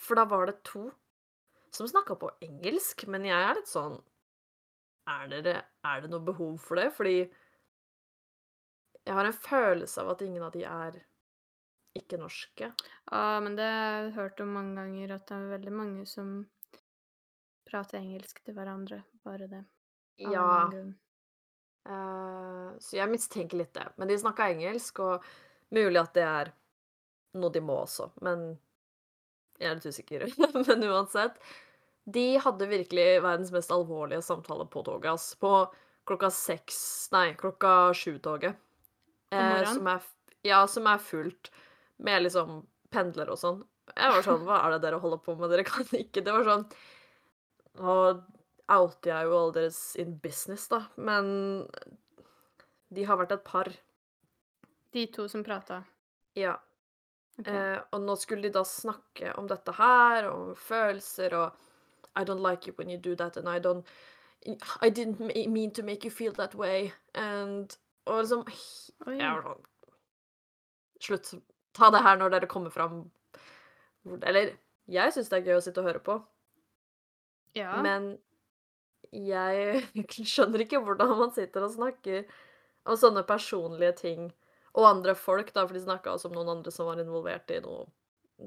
For 0.00 0.14
da 0.16 0.24
var 0.24 0.46
det 0.46 0.62
to 0.64 0.90
som 1.74 1.86
snakka 1.90 2.16
på 2.18 2.30
engelsk, 2.42 3.06
men 3.10 3.24
jeg 3.28 3.36
er 3.36 3.54
litt 3.58 3.68
sånn 3.70 4.00
Er 5.06 5.28
dere 5.28 5.64
Er 5.84 6.00
det 6.00 6.10
noe 6.10 6.24
behov 6.24 6.56
for 6.64 6.76
det? 6.80 6.88
Fordi 6.96 7.28
jeg 9.04 9.14
har 9.14 9.26
en 9.28 9.32
følelse 9.36 10.00
av 10.00 10.14
at 10.14 10.22
ingen 10.24 10.42
av 10.42 10.52
de 10.54 10.62
er 10.64 11.02
ikke-norske. 11.98 12.72
Ja, 13.12 13.40
men 13.44 13.54
det 13.58 13.66
har 13.68 14.02
jeg 14.08 14.14
hørt 14.16 14.40
om 14.40 14.48
mange 14.56 14.74
ganger, 14.80 15.12
at 15.14 15.26
det 15.28 15.36
er 15.36 15.50
veldig 15.58 15.72
mange 15.76 16.06
som 16.08 16.30
prater 17.68 17.98
engelsk 18.00 18.40
til 18.44 18.54
hverandre. 18.56 19.02
Bare 19.24 19.46
det. 19.50 19.60
Ja. 20.16 20.44
annen. 20.44 20.94
Eh, 21.84 22.68
så 22.80 22.96
jeg 22.96 23.10
mistenker 23.12 23.60
litt 23.60 23.74
det. 23.76 23.86
Men 23.96 24.10
de 24.10 24.18
snakka 24.20 24.48
engelsk, 24.52 25.00
og 25.04 25.24
mulig 25.74 26.00
at 26.00 26.14
det 26.16 26.26
er 26.28 26.52
noe 27.40 27.52
de 27.52 27.62
må 27.64 27.80
også, 27.82 28.08
men 28.22 28.52
jeg 29.58 29.70
er 29.70 29.78
litt 29.78 29.88
usikker. 29.90 30.26
men 30.66 30.86
uansett. 30.90 31.38
De 32.04 32.34
hadde 32.42 32.68
virkelig 32.68 33.06
verdens 33.24 33.52
mest 33.54 33.72
alvorlige 33.72 34.22
samtale 34.24 34.66
på 34.70 34.82
toget, 34.84 35.14
ass. 35.14 35.32
På 35.40 35.64
klokka 36.04 36.28
seks 36.34 36.78
Nei, 37.14 37.30
klokka 37.40 37.94
sju-toget. 37.96 38.58
Eh, 39.32 39.62
som 39.64 39.88
er 39.88 40.02
Ja, 40.44 40.66
som 40.68 40.86
er 40.90 41.00
fullt 41.00 41.48
med 42.04 42.26
liksom 42.26 42.60
pendlere 42.92 43.32
og 43.32 43.40
sånn. 43.40 43.62
Jeg 43.94 44.12
var 44.12 44.24
sånn 44.24 44.44
Hva 44.46 44.58
er 44.64 44.74
det 44.74 44.82
dere 44.84 45.00
holder 45.00 45.20
på 45.24 45.34
med? 45.38 45.50
Dere 45.52 45.64
kan 45.66 45.88
ikke 45.96 46.22
Det 46.24 46.32
var 46.32 46.46
sånn 46.46 46.62
Nå 47.80 47.96
outer 48.72 49.10
jeg 49.10 49.26
jo 49.28 49.38
alle 49.38 49.54
deres 49.58 49.80
in 50.00 50.14
business, 50.18 50.68
da, 50.68 50.84
men 50.96 51.66
de 52.94 53.04
har 53.04 53.18
vært 53.20 53.34
et 53.36 53.44
par. 53.44 53.68
De 54.94 55.06
to 55.12 55.26
som 55.28 55.44
prata. 55.44 55.82
Ja. 56.38 56.56
Okay. 57.40 57.50
Eh, 57.50 57.80
og 57.92 58.00
nå 58.04 58.14
skulle 58.16 58.46
de 58.46 58.52
da 58.54 58.62
snakke 58.64 59.32
om 59.38 59.48
dette 59.50 59.72
her, 59.74 60.28
om 60.30 60.52
følelser 60.54 61.34
og 61.34 61.56
I 62.16 62.22
don't 62.22 62.42
like 62.44 62.68
it 62.70 62.78
when 62.78 62.90
you 62.90 62.96
do 62.98 63.16
that, 63.16 63.36
and 63.36 63.48
I 63.48 63.58
don't 63.58 63.84
I 64.80 64.90
didn't 64.90 65.18
mean 65.50 65.72
to 65.72 65.82
make 65.82 66.04
you 66.04 66.10
feel 66.10 66.32
that 66.34 66.54
way, 66.54 66.92
and 67.14 67.76
Og 68.06 68.20
liksom 68.22 68.42
Oi. 69.08 69.16
Sånn 69.18 69.64
Slutt. 71.00 71.30
Ta 71.74 71.90
det 71.90 72.02
her 72.04 72.16
når 72.20 72.30
dere 72.36 72.46
kommer 72.46 72.70
fram 72.70 73.10
Eller 74.22 74.52
jeg 74.86 75.14
syns 75.14 75.30
det 75.32 75.38
er 75.40 75.46
gøy 75.48 75.56
å 75.58 75.62
sitte 75.64 75.80
og 75.80 75.88
høre 75.88 76.02
på, 76.04 76.18
Ja. 77.56 77.80
men 77.82 78.18
jeg 79.14 79.84
skjønner 80.32 80.64
ikke 80.64 80.82
hvordan 80.84 81.14
man 81.18 81.34
sitter 81.34 81.66
og 81.66 81.74
snakker 81.76 82.24
om 82.84 82.98
sånne 82.98 83.24
personlige 83.28 83.94
ting. 84.02 84.26
Og 84.74 84.88
andre 84.88 85.14
folk, 85.14 85.52
da, 85.54 85.62
for 85.66 85.76
de 85.76 85.84
snakka 85.84 86.16
også 86.16 86.30
om 86.30 86.36
noen 86.38 86.56
andre 86.56 86.72
som 86.74 86.88
var 86.88 87.00
involvert 87.00 87.52
i 87.54 87.60
noe 87.62 87.86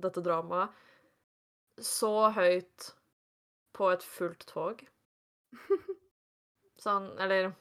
dette 0.03 0.21
dramaet. 0.25 0.73
Så 1.79 2.11
høyt 2.35 2.91
på 3.77 3.91
et 3.93 4.03
fullt 4.03 4.43
tog. 4.49 4.81
Sånn, 6.83 7.13
eller. 7.23 7.53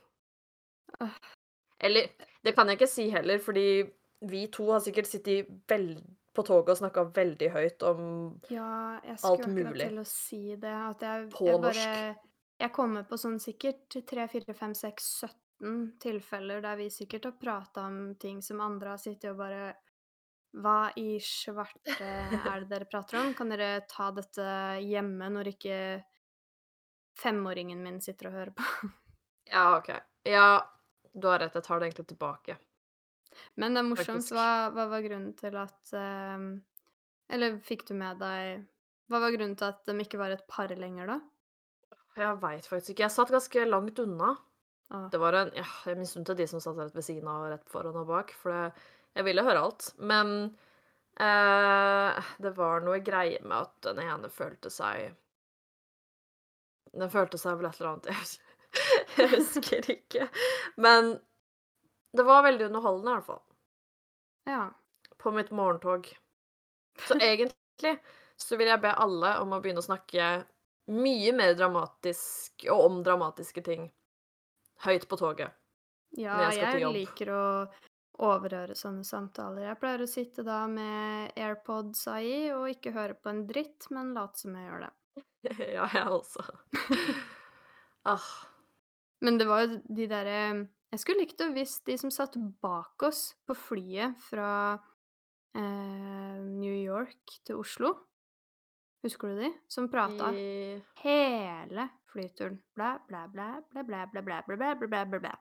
Eller 1.85 2.11
det 2.43 2.55
kan 2.57 2.69
jeg 2.69 2.81
ikke 2.81 2.91
si 2.91 3.07
heller, 3.13 3.39
fordi 3.43 3.69
vi 4.27 4.47
to 4.53 4.71
har 4.73 4.83
sikkert 4.83 5.11
sittet 5.11 5.51
veldig 5.69 6.03
på 6.37 6.45
toget 6.45 6.75
og 6.75 6.81
snakka 6.81 7.05
veldig 7.17 7.49
høyt 7.55 7.85
om 7.87 8.01
alt 8.05 8.43
mulig. 8.45 8.57
Ja, 8.57 8.71
jeg 9.07 9.19
skulle 9.21 9.65
akkurat 9.65 9.79
til 9.81 10.01
å 10.01 10.07
si 10.11 10.41
det, 10.61 10.75
at 10.77 11.05
jeg 11.07 11.29
På 11.33 11.47
jeg 11.49 11.63
norsk. 11.63 12.25
Jeg 12.57 12.73
kommer 12.73 13.05
på 13.05 13.19
sånn 13.21 13.37
sikkert 13.43 13.99
3, 14.09 14.29
4, 14.33 14.55
5, 14.57 14.75
6, 14.81 15.09
17 15.61 15.83
tilfeller 16.01 16.63
der 16.65 16.79
vi 16.81 16.89
sikkert 16.93 17.29
har 17.29 17.37
prata 17.41 17.87
om 17.89 18.15
ting 18.21 18.43
som 18.45 18.63
andre 18.65 18.95
har 18.95 19.01
sittet 19.01 19.31
og 19.33 19.41
bare 19.41 19.75
Hva 20.57 20.93
i 20.97 21.19
svarte 21.21 21.97
er 22.01 22.63
det 22.63 22.69
dere 22.71 22.89
prater 22.89 23.21
om? 23.21 23.35
Kan 23.37 23.53
dere 23.53 23.83
ta 23.89 24.09
dette 24.17 24.47
hjemme 24.85 25.29
når 25.33 25.53
ikke 25.53 25.81
femåringen 27.17 27.83
min 27.85 28.01
sitter 28.01 28.31
og 28.31 28.39
hører 28.39 28.55
på? 28.57 28.89
Ja, 29.47 29.77
OK. 29.77 29.93
Ja, 30.27 30.49
du 31.13 31.29
har 31.29 31.39
rett. 31.39 31.55
Jeg 31.55 31.63
tar 31.63 31.79
det 31.81 31.87
egentlig 31.91 32.09
tilbake. 32.11 32.57
Men 33.55 33.77
det 33.77 33.83
er 33.83 33.87
morsomt. 33.87 34.33
Hva, 34.33 34.73
hva 34.75 34.89
var 34.91 35.05
grunnen 35.05 35.37
til 35.39 35.57
at 35.61 35.93
ehm, 35.95 36.49
Eller 37.29 37.59
fikk 37.63 37.85
du 37.89 37.95
med 37.99 38.19
deg 38.23 38.65
Hva 39.13 39.21
var 39.23 39.35
grunnen 39.35 39.57
til 39.59 39.69
at 39.69 39.85
de 39.87 39.97
ikke 40.03 40.21
var 40.21 40.35
et 40.35 40.47
par 40.49 40.73
lenger, 40.73 41.13
da? 41.13 41.19
Jeg 42.17 42.39
veit 42.41 42.67
faktisk 42.67 42.95
ikke. 42.95 43.05
Jeg 43.05 43.15
satt 43.15 43.33
ganske 43.35 43.65
langt 43.69 43.99
unna. 44.01 44.35
Ah. 44.89 45.09
Det 45.13 45.19
var 45.21 45.37
en 45.37 45.51
ja, 45.57 45.67
Jeg 45.87 45.99
misunte 45.99 46.37
de 46.39 46.47
som 46.49 46.63
satt 46.63 46.79
rett 46.79 46.95
ved 46.97 47.05
siden 47.05 47.29
av 47.29 47.45
og 47.45 47.53
rett 47.53 47.69
foran 47.71 47.99
og 48.01 48.09
bak, 48.09 48.33
for 48.39 48.55
det, 48.55 48.87
jeg 49.19 49.27
ville 49.27 49.45
høre 49.45 49.65
alt. 49.67 49.91
Men 49.99 50.33
eh, 51.21 52.33
det 52.43 52.53
var 52.57 52.85
noe 52.87 53.01
greie 53.05 53.41
med 53.43 53.67
at 53.67 53.89
den 53.91 54.03
ene 54.05 54.33
følte 54.33 54.73
seg 54.73 55.15
Den 56.97 57.13
følte 57.13 57.41
seg 57.41 57.59
vel 57.59 57.69
et 57.69 57.81
eller 57.81 57.97
annet 57.97 58.37
Jeg 59.19 59.33
husker 59.35 59.91
ikke. 59.93 60.29
Men 60.81 61.17
det 62.17 62.25
var 62.25 62.45
veldig 62.45 62.71
underholdende, 62.71 63.11
i 63.11 63.15
hvert 63.19 63.29
fall. 63.29 63.43
Ja. 64.49 64.63
På 65.21 65.33
mitt 65.33 65.51
morgentog. 65.51 66.09
Så 67.09 67.17
egentlig 67.21 67.99
så 68.37 68.57
vil 68.57 68.69
jeg 68.69 68.81
be 68.81 68.93
alle 68.93 69.35
om 69.41 69.53
å 69.53 69.61
begynne 69.65 69.81
å 69.83 69.87
snakke 69.87 70.29
mye 70.93 71.33
mer 71.35 71.55
dramatisk 71.59 72.67
og 72.71 72.85
om 72.87 72.99
dramatiske 73.07 73.63
ting 73.67 73.89
høyt 74.87 75.07
på 75.09 75.19
toget. 75.19 75.55
Ja, 76.17 76.37
Når 76.37 76.45
jeg 76.45 76.53
skal 76.53 76.67
til 76.67 76.81
jeg 76.81 76.85
jobb. 76.85 76.97
liker 76.97 77.33
å 77.35 77.45
overhøre 78.27 78.77
sånne 78.79 79.05
samtaler. 79.05 79.67
Jeg 79.69 79.79
pleier 79.81 80.05
å 80.05 80.09
sitte 80.09 80.45
da 80.47 80.63
med 80.71 81.37
AirPods 81.37 82.07
i 82.23 82.37
og 82.55 82.71
ikke 82.73 82.95
høre 82.97 83.17
på 83.19 83.33
en 83.33 83.43
dritt, 83.49 83.89
men 83.93 84.15
late 84.17 84.41
som 84.41 84.57
jeg 84.57 84.69
gjør 84.69 84.87
det. 84.87 84.93
ja, 85.77 85.89
jeg 85.93 86.07
også. 86.07 86.47
ah, 88.13 88.31
Men 89.25 89.39
det 89.41 89.47
var 89.49 89.65
jo 89.65 89.79
de 89.89 90.09
derre 90.11 90.41
Jeg 90.93 91.01
skulle 91.03 91.25
likt 91.25 91.41
å 91.45 91.51
visst 91.55 91.87
de 91.89 91.97
som 92.01 92.13
satt 92.15 92.37
bak 92.63 93.03
oss 93.07 93.31
på 93.47 93.57
flyet 93.59 94.17
fra 94.29 94.51
eh, 95.57 96.37
New 96.41 96.77
York 96.77 97.41
til 97.45 97.61
Oslo. 97.61 97.95
Husker 99.05 99.29
du 99.29 99.41
de? 99.41 99.51
Som 99.69 99.89
prata 99.93 100.33
i- 100.35 100.83
hele 101.03 101.89
flyturen. 102.13 102.63
Blæ, 102.75 102.97
blæ, 103.09 103.27
blæ, 103.33 103.49
blæ, 103.71 103.83
blæ, 103.85 104.05
blæ, 104.13 104.23
blæ, 104.23 104.57
blæ, 104.57 104.75
blæ, 104.75 105.05
blæ, 105.05 105.19
blæ. 105.19 105.33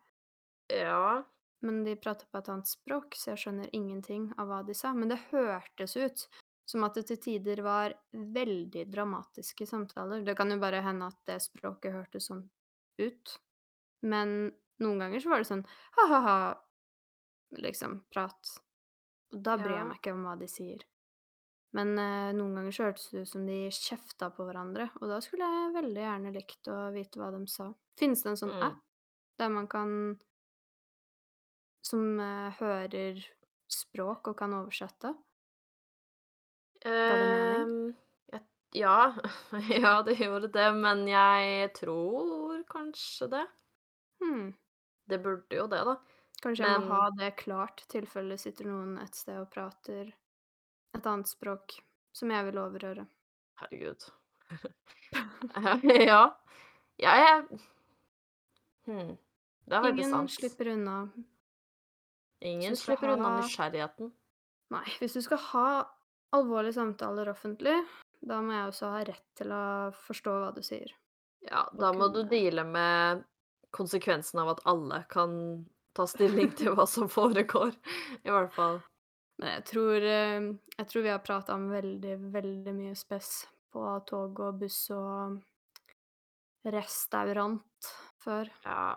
Ja. 0.69 1.23
Men 1.61 1.83
de 1.85 1.95
prater 1.95 2.27
på 2.31 2.37
et 2.37 2.49
annet 2.49 2.67
språk, 2.67 3.15
så 3.15 3.31
jeg 3.31 3.37
skjønner 3.37 3.69
ingenting 3.73 4.33
av 4.37 4.47
hva 4.49 4.59
de 4.67 4.73
sa. 4.77 4.91
Men 4.93 5.09
det 5.09 5.17
hørtes 5.31 5.95
ut 5.97 6.27
som 6.67 6.83
at 6.83 6.93
det 6.97 7.05
til 7.07 7.17
tider 7.17 7.61
var 7.63 7.93
veldig 8.13 8.85
dramatiske 8.91 9.65
samtaler. 9.69 10.23
Det 10.25 10.35
kan 10.37 10.49
jo 10.51 10.59
bare 10.61 10.81
hende 10.81 11.07
at 11.07 11.17
det 11.25 11.39
språket 11.41 11.93
hørtes 11.93 12.27
sånn 12.29 12.43
ut. 12.99 13.37
Men 14.03 14.51
noen 14.81 14.99
ganger 14.99 15.19
så 15.23 15.29
var 15.29 15.37
det 15.41 15.47
sånn 15.49 15.65
ha-ha-ha, 15.97 16.55
liksom, 17.57 18.01
prat. 18.13 18.57
Og 19.33 19.41
da 19.43 19.55
bryr 19.57 19.77
jeg 19.77 19.87
meg 19.87 19.97
ikke 20.01 20.13
om 20.13 20.23
hva 20.25 20.35
de 20.39 20.47
sier. 20.47 20.83
Men, 21.75 21.91
eh, 21.99 22.31
noen 22.37 22.55
ganger 22.57 22.75
så 22.75 22.85
hørtes 22.89 23.09
det 23.11 23.23
ut 23.25 23.31
som 23.33 23.45
de 23.49 23.57
kjefta 23.75 24.29
på 24.35 24.45
hverandre, 24.47 24.89
og 25.01 25.09
da 25.11 25.19
skulle 25.23 25.47
jeg 25.55 25.73
veldig 25.75 26.03
gjerne 26.05 26.33
likt 26.35 26.69
å 26.71 26.77
vite 26.95 27.19
hva 27.19 27.31
de 27.35 27.41
sa. 27.51 27.69
Finnes 27.99 28.23
det 28.23 28.31
en 28.33 28.41
sånn 28.45 28.55
Mm. 28.55 28.61
app 28.69 28.79
der 29.39 29.49
man 29.49 29.67
kan 29.67 29.91
som, 31.81 32.19
eh, 32.19 32.51
hører 32.59 33.21
språk 33.71 34.27
og 34.27 34.37
kan 34.43 34.53
oversette? 34.59 35.15
Mening? 37.09 37.65
Ehm, 37.65 37.95
jeg 38.31 38.41
ja. 38.73 39.13
Ja, 39.83 40.01
det 40.03 40.17
gjorde 40.19 40.47
det, 40.53 40.67
men 40.75 41.05
jeg 41.07 41.73
tror 41.79 42.63
kanskje 42.71 43.27
det. 43.31 43.45
Hmm. 44.21 44.53
Det 45.09 45.19
burde 45.23 45.55
jo 45.57 45.67
det, 45.71 45.81
da. 45.87 45.95
Kanskje 46.43 46.67
jeg 46.69 46.81
må 46.83 46.87
ha 46.89 47.09
det 47.19 47.31
klart, 47.41 47.85
tilfelle 47.91 48.37
sitter 48.41 48.67
noen 48.69 48.97
et 49.01 49.15
sted 49.17 49.39
og 49.41 49.49
prater 49.53 50.11
et 50.95 51.09
annet 51.11 51.29
språk 51.29 51.77
som 52.15 52.31
jeg 52.31 52.47
vil 52.49 52.59
overhøre. 52.61 53.05
Herregud. 53.61 54.09
Ja. 56.09 56.23
Ja, 56.97 57.13
Jeg 57.19 57.59
hmm. 58.87 59.15
Det 59.65 59.73
er 59.75 59.81
veldig 59.81 60.05
sant. 60.05 60.13
Ingen 60.13 60.29
slipper 60.29 60.69
unna. 60.71 60.95
Ingen 62.45 62.75
slipper 62.77 63.15
unna 63.15 63.31
ha 63.31 63.39
nysgjerrigheten. 63.41 64.11
Nei, 64.75 64.85
hvis 64.99 65.15
du 65.17 65.21
skal 65.25 65.41
ha 65.51 65.69
alvorlige 66.35 66.77
samtaler 66.77 67.31
offentlig, 67.31 67.75
da 68.25 68.41
må 68.45 68.53
jeg 68.53 68.69
også 68.69 68.91
ha 68.93 69.01
rett 69.07 69.25
til 69.37 69.53
å 69.53 69.65
forstå 70.05 70.35
hva 70.41 70.51
du 70.55 70.61
sier. 70.65 70.93
Ja, 71.45 71.65
da 71.77 71.91
må 71.93 72.09
du 72.13 72.21
deale 72.29 72.65
med 72.67 73.25
konsekvensen 73.75 74.41
av 74.41 74.55
at 74.55 74.63
alle 74.69 75.03
kan 75.11 75.35
ta 75.97 76.05
stilling 76.09 76.53
til 76.59 76.75
hva 76.77 76.85
som 76.89 77.09
foregår, 77.11 77.73
i 78.23 78.33
hvert 78.33 78.53
fall. 78.55 78.79
Men 79.41 79.51
jeg 79.57 79.65
tror, 79.71 79.95
eh, 80.07 80.47
jeg 80.77 80.87
tror 80.91 81.03
vi 81.03 81.11
har 81.11 81.23
prata 81.25 81.55
om 81.57 81.67
veldig, 81.71 82.15
veldig 82.31 82.73
mye 82.77 82.95
spes 82.95 83.45
på 83.73 83.83
tog 84.07 84.39
og 84.39 84.59
buss 84.61 84.85
og 84.95 85.41
restaurant 86.71 87.89
før. 88.23 88.49
Ja. 88.65 88.95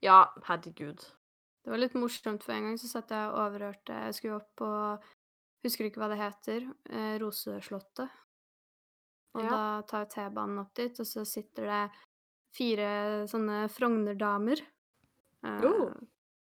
Ja, 0.00 0.20
herregud. 0.48 1.02
Det 1.60 1.70
var 1.70 1.78
litt 1.82 1.94
morsomt, 1.94 2.42
for 2.42 2.56
en 2.56 2.70
gang 2.70 2.78
så 2.80 2.88
satt 2.88 3.12
jeg 3.12 3.28
og 3.28 3.36
overhørte 3.44 3.92
Jeg 4.06 4.14
skulle 4.16 4.38
opp 4.40 4.48
på 4.56 4.70
Husker 5.60 5.84
ikke 5.90 6.00
hva 6.00 6.08
det 6.08 6.16
heter. 6.22 6.64
Eh, 6.88 7.18
Roseslottet. 7.20 8.08
Og 9.36 9.42
Ja. 9.44 9.50
da 9.50 9.82
tar 9.82 10.06
T-banen 10.06 10.58
opp 10.62 10.72
dit, 10.74 10.98
og 10.98 11.06
så 11.06 11.20
sitter 11.28 11.66
det 11.68 11.90
fire 12.56 13.26
sånne 13.28 13.68
Frogner-damer. 13.68 14.62
Oh. 15.44 15.92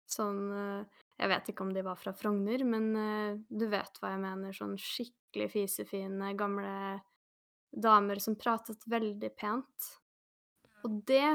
sånn 0.10 0.88
Jeg 1.20 1.32
vet 1.34 1.50
ikke 1.52 1.66
om 1.66 1.72
de 1.76 1.84
var 1.84 2.00
fra 2.00 2.14
Frogner, 2.16 2.64
men 2.64 2.90
uh, 2.96 3.40
du 3.50 3.68
vet 3.72 4.00
hva 4.00 4.14
jeg 4.14 4.24
mener. 4.24 4.56
Sånn 4.56 4.78
skikkelig 4.80 5.50
fisefine, 5.52 6.34
gamle 6.40 6.74
damer 7.70 8.22
som 8.24 8.38
pratet 8.40 8.86
veldig 8.90 9.32
pent. 9.38 9.90
Og 10.88 11.02
det 11.08 11.28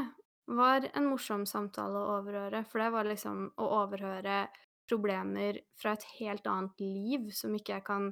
var 0.46 0.88
en 0.92 1.08
morsom 1.08 1.44
samtale 1.48 2.00
å 2.00 2.16
overhøre, 2.18 2.64
for 2.68 2.80
det 2.82 2.90
var 2.94 3.08
liksom 3.08 3.46
å 3.60 3.68
overhøre 3.82 4.46
problemer 4.88 5.60
fra 5.80 5.94
et 5.96 6.04
helt 6.18 6.46
annet 6.48 6.80
liv 6.80 7.30
som 7.32 7.54
ikke 7.56 7.78
jeg 7.78 7.86
kan 7.86 8.10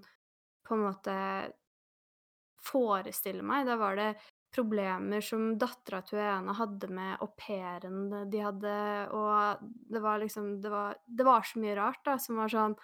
på 0.64 0.77
en 0.77 0.85
måte 0.87 1.16
forestille 2.62 3.45
meg. 3.45 3.66
Da 3.68 3.77
var 3.81 3.99
det 3.99 4.11
problemer 4.53 5.23
som 5.25 5.53
dattera 5.61 6.03
til 6.07 6.21
ene 6.23 6.55
hadde 6.57 6.89
med 6.93 7.21
au 7.25 7.29
pairen 7.39 8.29
de 8.31 8.43
hadde, 8.45 8.75
og 9.17 9.63
det 9.93 10.03
var 10.05 10.21
liksom 10.23 10.59
det 10.65 10.73
var, 10.73 10.99
det 11.07 11.27
var 11.27 11.47
så 11.49 11.63
mye 11.63 11.77
rart, 11.79 12.03
da, 12.05 12.19
som 12.21 12.41
var 12.41 12.53
sånn 12.53 12.77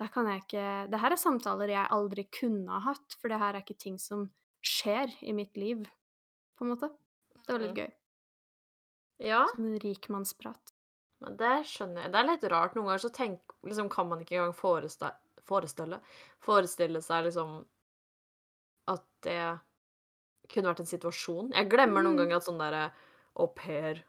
Det 0.00 0.08
kan 0.14 0.28
jeg 0.30 0.42
ikke 0.44 0.66
Det 0.92 1.00
her 1.02 1.12
er 1.12 1.20
samtaler 1.20 1.72
jeg 1.72 1.92
aldri 1.96 2.24
kunne 2.32 2.72
ha 2.72 2.80
hatt, 2.90 3.16
for 3.20 3.32
det 3.32 3.40
her 3.40 3.54
er 3.56 3.64
ikke 3.64 3.80
ting 3.80 3.98
som 4.00 4.28
skjer 4.64 5.12
i 5.24 5.32
mitt 5.32 5.56
liv, 5.56 5.86
på 6.56 6.64
en 6.66 6.74
måte. 6.74 6.90
Det 7.46 7.54
var 7.54 7.62
litt 7.64 7.78
gøy. 7.80 7.90
Ja, 9.24 9.44
Sånn 9.54 9.78
rikmannsprat. 9.80 10.74
men 11.24 11.36
det 11.40 11.54
skjønner 11.68 12.04
jeg. 12.04 12.12
Det 12.12 12.20
er 12.20 12.28
litt 12.28 12.44
rart. 12.52 12.76
Noen 12.76 12.88
ganger 12.90 13.02
så 13.04 13.10
tenk 13.12 13.56
liksom 13.64 13.88
kan 13.92 14.08
man 14.08 14.20
ikke 14.20 14.36
engang 14.38 14.54
forestille, 14.56 15.12
forestille 15.48 16.00
forestille 16.44 17.00
seg 17.04 17.26
liksom 17.28 17.58
at 18.88 19.04
det 19.24 19.38
kunne 20.52 20.70
vært 20.72 20.80
en 20.84 20.90
situasjon. 20.90 21.52
Jeg 21.54 21.70
glemmer 21.72 22.02
noen 22.04 22.16
Mm. 22.16 22.20
ganger 22.24 22.36
at 22.40 22.46
sånn 22.48 22.58
derre 22.60 22.84
au 23.36 23.46
pair 23.54 24.02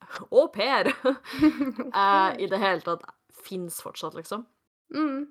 Au 0.32 0.48
pair! 0.48 0.88
eh, 1.94 2.30
I 2.40 2.46
det 2.48 2.58
hele 2.58 2.80
tatt 2.80 3.02
fins 3.44 3.80
fortsatt, 3.82 4.14
liksom. 4.14 4.46
Mm. 4.94 5.26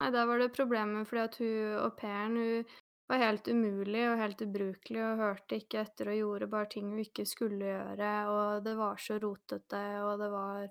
Nei, 0.00 0.10
der 0.10 0.26
var 0.26 0.38
det 0.42 0.52
problemet 0.56 1.06
fordi 1.08 1.22
at 1.22 1.36
hun 1.38 1.78
au 1.84 1.90
pairen, 1.96 2.36
hun 2.36 2.64
var 3.08 3.20
helt 3.20 3.46
umulig 3.52 4.02
og 4.08 4.18
helt 4.18 4.40
ubrukelig 4.42 5.02
og 5.04 5.18
hørte 5.20 5.58
ikke 5.60 5.82
etter 5.84 6.08
og 6.10 6.16
gjorde 6.18 6.48
bare 6.50 6.68
ting 6.72 6.88
hun 6.90 7.02
ikke 7.04 7.26
skulle 7.28 7.68
gjøre, 7.68 8.10
og 8.32 8.64
det 8.64 8.74
var 8.78 8.96
så 8.96 9.18
rotete, 9.22 9.82
og 10.02 10.18
det 10.22 10.30
var 10.32 10.64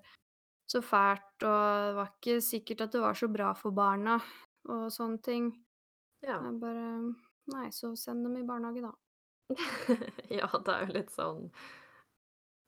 så 0.70 0.80
fælt, 0.82 1.46
og 1.46 1.86
det 1.88 1.94
var 2.00 2.10
ikke 2.10 2.40
sikkert 2.42 2.80
at 2.88 2.92
det 2.92 3.00
var 3.04 3.14
så 3.14 3.28
bra 3.30 3.52
for 3.54 3.70
barna 3.76 4.18
og 4.68 4.90
sånne 4.92 5.22
ting. 5.22 5.52
Ja. 6.26 6.40
Jeg 6.42 6.58
bare 6.60 7.14
Nei, 7.52 7.66
så 7.76 7.90
send 8.00 8.24
dem 8.24 8.38
i 8.40 8.42
barnehage, 8.48 8.80
da. 8.80 8.90
ja, 10.38 10.48
det 10.48 10.72
er 10.72 10.86
jo 10.86 10.94
litt 10.94 11.10
sånn 11.12 11.48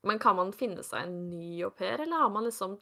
Men 0.07 0.19
kan 0.21 0.37
man 0.37 0.53
finne 0.53 0.85
seg 0.85 1.07
en 1.07 1.15
ny 1.31 1.63
au 1.65 1.71
pair, 1.75 2.03
eller 2.05 2.27
har 2.27 2.33
man 2.35 2.45
liksom 2.47 2.77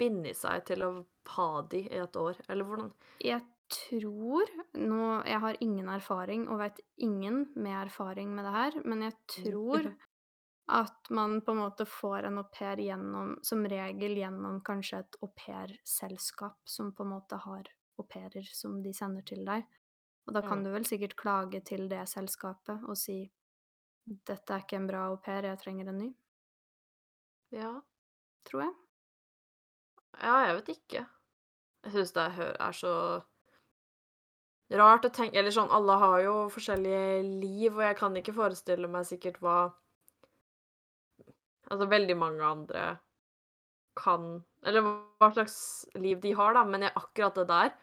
bindet 0.00 0.38
seg 0.38 0.64
til 0.66 0.82
å 0.82 0.92
ha 1.36 1.50
de 1.70 1.84
i 1.84 2.00
et 2.00 2.16
år, 2.18 2.40
eller 2.48 2.66
hvordan? 2.66 2.88
Jeg 3.22 3.44
tror 3.74 4.50
nå 4.76 5.04
Jeg 5.24 5.40
har 5.40 5.60
ingen 5.64 5.88
erfaring 5.88 6.48
og 6.52 6.60
vet 6.60 6.80
ingen 7.00 7.46
med 7.54 7.76
erfaring 7.86 8.34
med 8.34 8.48
det 8.48 8.56
her, 8.56 8.80
men 8.84 9.06
jeg 9.06 9.16
tror 9.36 9.88
at 10.80 11.10
man 11.10 11.40
på 11.44 11.52
en 11.52 11.60
måte 11.60 11.86
får 11.88 12.28
en 12.28 12.40
au 12.40 12.46
pair 12.52 12.80
gjennom 12.80 13.36
som 13.44 13.64
regel 13.68 14.16
gjennom 14.16 14.60
kanskje 14.64 15.02
et 15.02 15.18
aupairselskap 15.20 16.60
som 16.64 16.92
på 16.96 17.04
en 17.04 17.14
måte 17.16 17.40
har 17.44 17.68
au 18.00 18.06
pairer 18.08 18.46
som 18.52 18.80
de 18.82 18.92
sender 18.96 19.26
til 19.28 19.44
deg. 19.46 19.66
Og 20.26 20.34
da 20.34 20.40
kan 20.42 20.62
Mm. 20.62 20.64
du 20.64 20.70
vel 20.72 20.84
sikkert 20.88 21.16
klage 21.20 21.60
til 21.64 21.88
det 21.88 22.04
selskapet 22.08 22.84
og 22.88 22.96
si 22.96 23.30
'Dette 24.06 24.50
er 24.54 24.60
ikke 24.64 24.76
en 24.76 24.86
bra 24.86 25.06
au 25.08 25.16
pair, 25.16 25.42
jeg 25.42 25.58
trenger 25.58 25.88
en 25.88 25.98
ny', 25.98 26.14
Ja. 27.52 27.80
tror 28.44 28.60
jeg. 28.62 28.74
Ja, 30.22 30.34
jeg 30.46 30.54
vet 30.56 30.68
ikke. 30.68 31.06
Jeg 31.84 31.92
syns 31.92 32.12
det 32.12 32.24
er 32.60 32.72
så 32.72 32.94
rart 34.72 35.04
å 35.06 35.10
tenke 35.12 35.38
Eller 35.38 35.52
sånn, 35.54 35.70
alle 35.72 35.96
har 36.00 36.20
jo 36.24 36.34
forskjellige 36.52 37.22
liv, 37.40 37.76
og 37.76 37.82
jeg 37.84 37.96
kan 38.00 38.16
ikke 38.20 38.34
forestille 38.36 38.88
meg 38.90 39.06
sikkert 39.08 39.40
hva 39.44 39.58
Altså, 41.70 41.86
veldig 41.88 42.16
mange 42.20 42.44
andre 42.44 42.82
kan 43.96 44.24
Eller 44.66 44.84
hva 45.20 45.30
slags 45.34 45.56
liv 46.00 46.20
de 46.22 46.32
har, 46.36 46.54
da, 46.56 46.64
men 46.64 46.82
jeg, 46.86 46.92
akkurat 46.98 47.36
det 47.38 47.46
der 47.50 47.74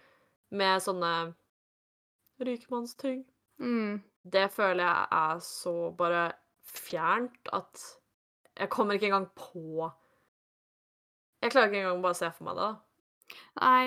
med 0.51 0.81
sånne 0.83 1.11
rikmannsting 2.47 3.21
Mm. 3.61 4.01
Det 4.31 4.47
føler 4.53 4.83
jeg 4.83 5.07
er 5.17 5.41
så 5.45 5.73
bare 5.97 6.27
fjernt 6.65 7.51
at 7.53 7.81
jeg 8.57 8.69
kommer 8.73 8.97
ikke 8.97 9.09
engang 9.09 9.27
på 9.37 9.89
Jeg 11.41 11.51
klarer 11.51 11.71
ikke 11.71 11.81
engang 11.81 12.03
bare 12.03 12.15
å 12.15 12.19
se 12.19 12.29
for 12.35 12.47
meg 12.47 12.59
det. 12.59 12.67
da. 12.67 12.71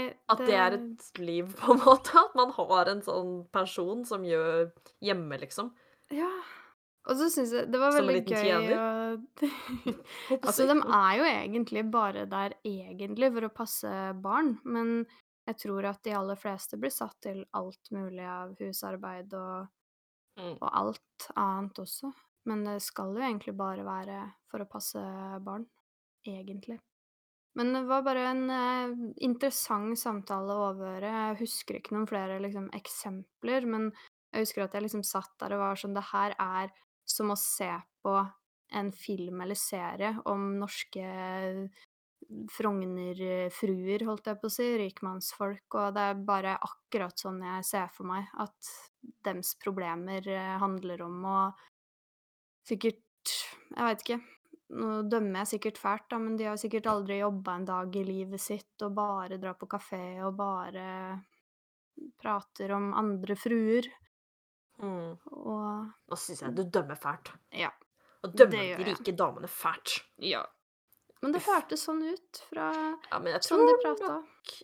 det... 0.08 0.16
At 0.34 0.42
det 0.42 0.56
er 0.58 0.76
et 0.78 1.20
liv, 1.22 1.52
på 1.60 1.76
en 1.76 1.82
måte. 1.86 2.18
At 2.18 2.34
man 2.34 2.50
har 2.56 2.90
en 2.90 3.02
sånn 3.04 3.34
person 3.54 4.02
som 4.08 4.26
gjør 4.26 4.72
hjemme, 5.04 5.38
liksom. 5.42 5.70
Ja. 6.14 6.32
Og 7.04 7.20
så 7.20 7.28
syns 7.30 7.52
jeg 7.52 7.68
det 7.70 7.78
var 7.78 7.92
veldig 7.92 8.22
gøy 8.24 8.50
å 8.56 8.84
Altså, 10.40 10.64
de 10.66 10.78
er 10.80 11.12
jo 11.20 11.26
egentlig 11.28 11.84
bare 11.92 12.24
der 12.30 12.56
egentlig 12.64 13.30
for 13.36 13.46
å 13.46 13.54
passe 13.54 13.92
barn, 14.24 14.56
men 14.64 15.04
jeg 15.48 15.58
tror 15.60 15.86
at 15.90 16.02
de 16.06 16.14
aller 16.16 16.38
fleste 16.40 16.78
blir 16.80 16.92
satt 16.94 17.16
til 17.24 17.44
alt 17.56 17.90
mulig 17.94 18.24
av 18.28 18.54
husarbeid 18.60 19.34
og 19.38 19.66
Mm. 20.38 20.58
og 20.60 20.70
alt 20.74 21.28
annet 21.38 21.78
også. 21.78 22.10
Men 22.48 22.64
det 22.66 22.80
skal 22.84 23.14
jo 23.16 23.22
egentlig 23.22 23.54
bare 23.56 23.84
være 23.86 24.18
for 24.50 24.64
å 24.64 24.68
passe 24.68 25.00
barn, 25.44 25.66
egentlig. 26.26 26.80
Men 27.54 27.70
det 27.72 27.84
var 27.86 28.02
bare 28.02 28.24
en 28.32 28.50
eh, 28.50 28.94
interessant 29.22 29.98
samtale 29.98 30.52
å 30.56 30.64
overhøre. 30.72 31.12
Jeg 31.30 31.38
husker 31.44 31.78
ikke 31.78 31.94
noen 31.94 32.08
flere 32.10 32.40
liksom, 32.42 32.66
eksempler, 32.74 33.66
men 33.70 33.92
jeg 34.34 34.46
husker 34.48 34.64
at 34.64 34.74
jeg 34.74 34.88
liksom 34.88 35.04
satt 35.06 35.30
der 35.38 35.54
og 35.54 35.62
var 35.62 35.78
sånn 35.78 35.94
Det 35.94 36.08
her 36.10 36.34
er 36.42 36.72
som 37.06 37.30
å 37.30 37.38
se 37.38 37.70
på 38.02 38.16
en 38.74 38.90
film 38.96 39.40
eller 39.44 39.54
serie 39.60 40.16
om 40.26 40.48
norske 40.58 41.06
Frogner-fruer, 42.50 44.04
holdt 44.08 44.26
jeg 44.30 44.40
på 44.40 44.48
å 44.50 44.52
si, 44.52 44.66
rikmannsfolk, 44.80 45.74
og 45.78 45.94
det 45.96 46.04
er 46.10 46.22
bare 46.26 46.56
akkurat 46.58 47.18
sånn 47.20 47.40
jeg 47.44 47.64
ser 47.68 47.88
for 47.94 48.08
meg 48.10 48.26
at 48.42 48.70
dems 49.26 49.54
problemer 49.62 50.26
eh, 50.28 50.54
handler 50.62 51.02
om, 51.06 51.18
og 51.24 51.64
sikkert 52.68 53.00
Jeg 53.74 53.84
veit 53.86 54.02
ikke. 54.04 54.18
nå 54.76 54.88
dømmer 55.08 55.42
jeg 55.42 55.52
sikkert 55.54 55.78
fælt, 55.80 56.06
da, 56.10 56.18
men 56.20 56.36
de 56.36 56.44
har 56.48 56.56
sikkert 56.60 56.86
aldri 56.92 57.18
jobba 57.22 57.54
en 57.58 57.64
dag 57.68 57.96
i 57.96 58.04
livet 58.04 58.40
sitt 58.40 58.82
og 58.84 58.94
bare 58.96 59.38
drar 59.40 59.54
på 59.60 59.68
kafé 59.70 60.02
og 60.24 60.34
bare 60.36 61.20
prater 62.20 62.72
om 62.76 62.92
andre 62.94 63.36
fruer 63.38 63.90
Mm. 64.82 65.12
og 65.30 65.86
Nå 66.10 66.16
syns 66.18 66.40
jeg 66.42 66.54
du 66.56 66.64
dømmer 66.66 66.96
fælt. 66.98 67.28
Ja. 67.54 67.68
Og 68.26 68.32
dømmer 68.34 68.72
de 68.80 68.84
rike 68.88 69.12
damene 69.14 69.46
fælt. 69.46 70.00
Ja. 70.18 70.40
Men 71.24 71.32
det 71.32 71.40
hørtes 71.46 71.86
sånn 71.88 72.02
ut 72.04 72.40
fra 72.50 72.68
Ja, 73.08 73.18
men 73.18 73.32
jeg 73.32 73.46
sånn 73.46 73.64
de 73.64 73.74
prata. 73.82 74.18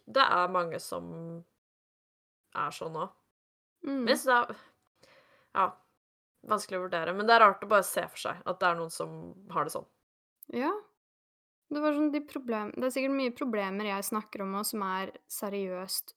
det 0.06 0.26
er 0.26 0.52
mange 0.52 0.80
som 0.82 1.06
er 2.54 2.74
sånn 2.76 2.98
òg. 3.00 3.14
Mm. 3.86 4.02
Men 4.04 4.12
det 4.12 4.34
er 4.36 4.56
Ja, 5.56 5.64
vanskelig 6.46 6.78
å 6.78 6.84
vurdere. 6.84 7.14
Men 7.16 7.26
det 7.26 7.34
er 7.38 7.44
rart 7.46 7.64
å 7.64 7.70
bare 7.70 7.86
se 7.86 8.04
for 8.12 8.20
seg 8.28 8.42
at 8.44 8.60
det 8.60 8.68
er 8.68 8.76
noen 8.78 8.92
som 8.92 9.16
har 9.50 9.64
det 9.66 9.72
sånn. 9.74 9.88
Ja. 10.52 10.70
Det 11.70 11.80
var 11.80 11.94
sånn 11.94 12.10
de 12.10 12.20
problem 12.26 12.72
Det 12.74 12.88
er 12.88 12.90
sikkert 12.90 13.14
mye 13.14 13.30
problemer 13.38 13.86
jeg 13.86 14.08
snakker 14.08 14.42
om 14.42 14.56
òg, 14.58 14.64
som 14.66 14.82
er 14.82 15.12
seriøst 15.30 16.14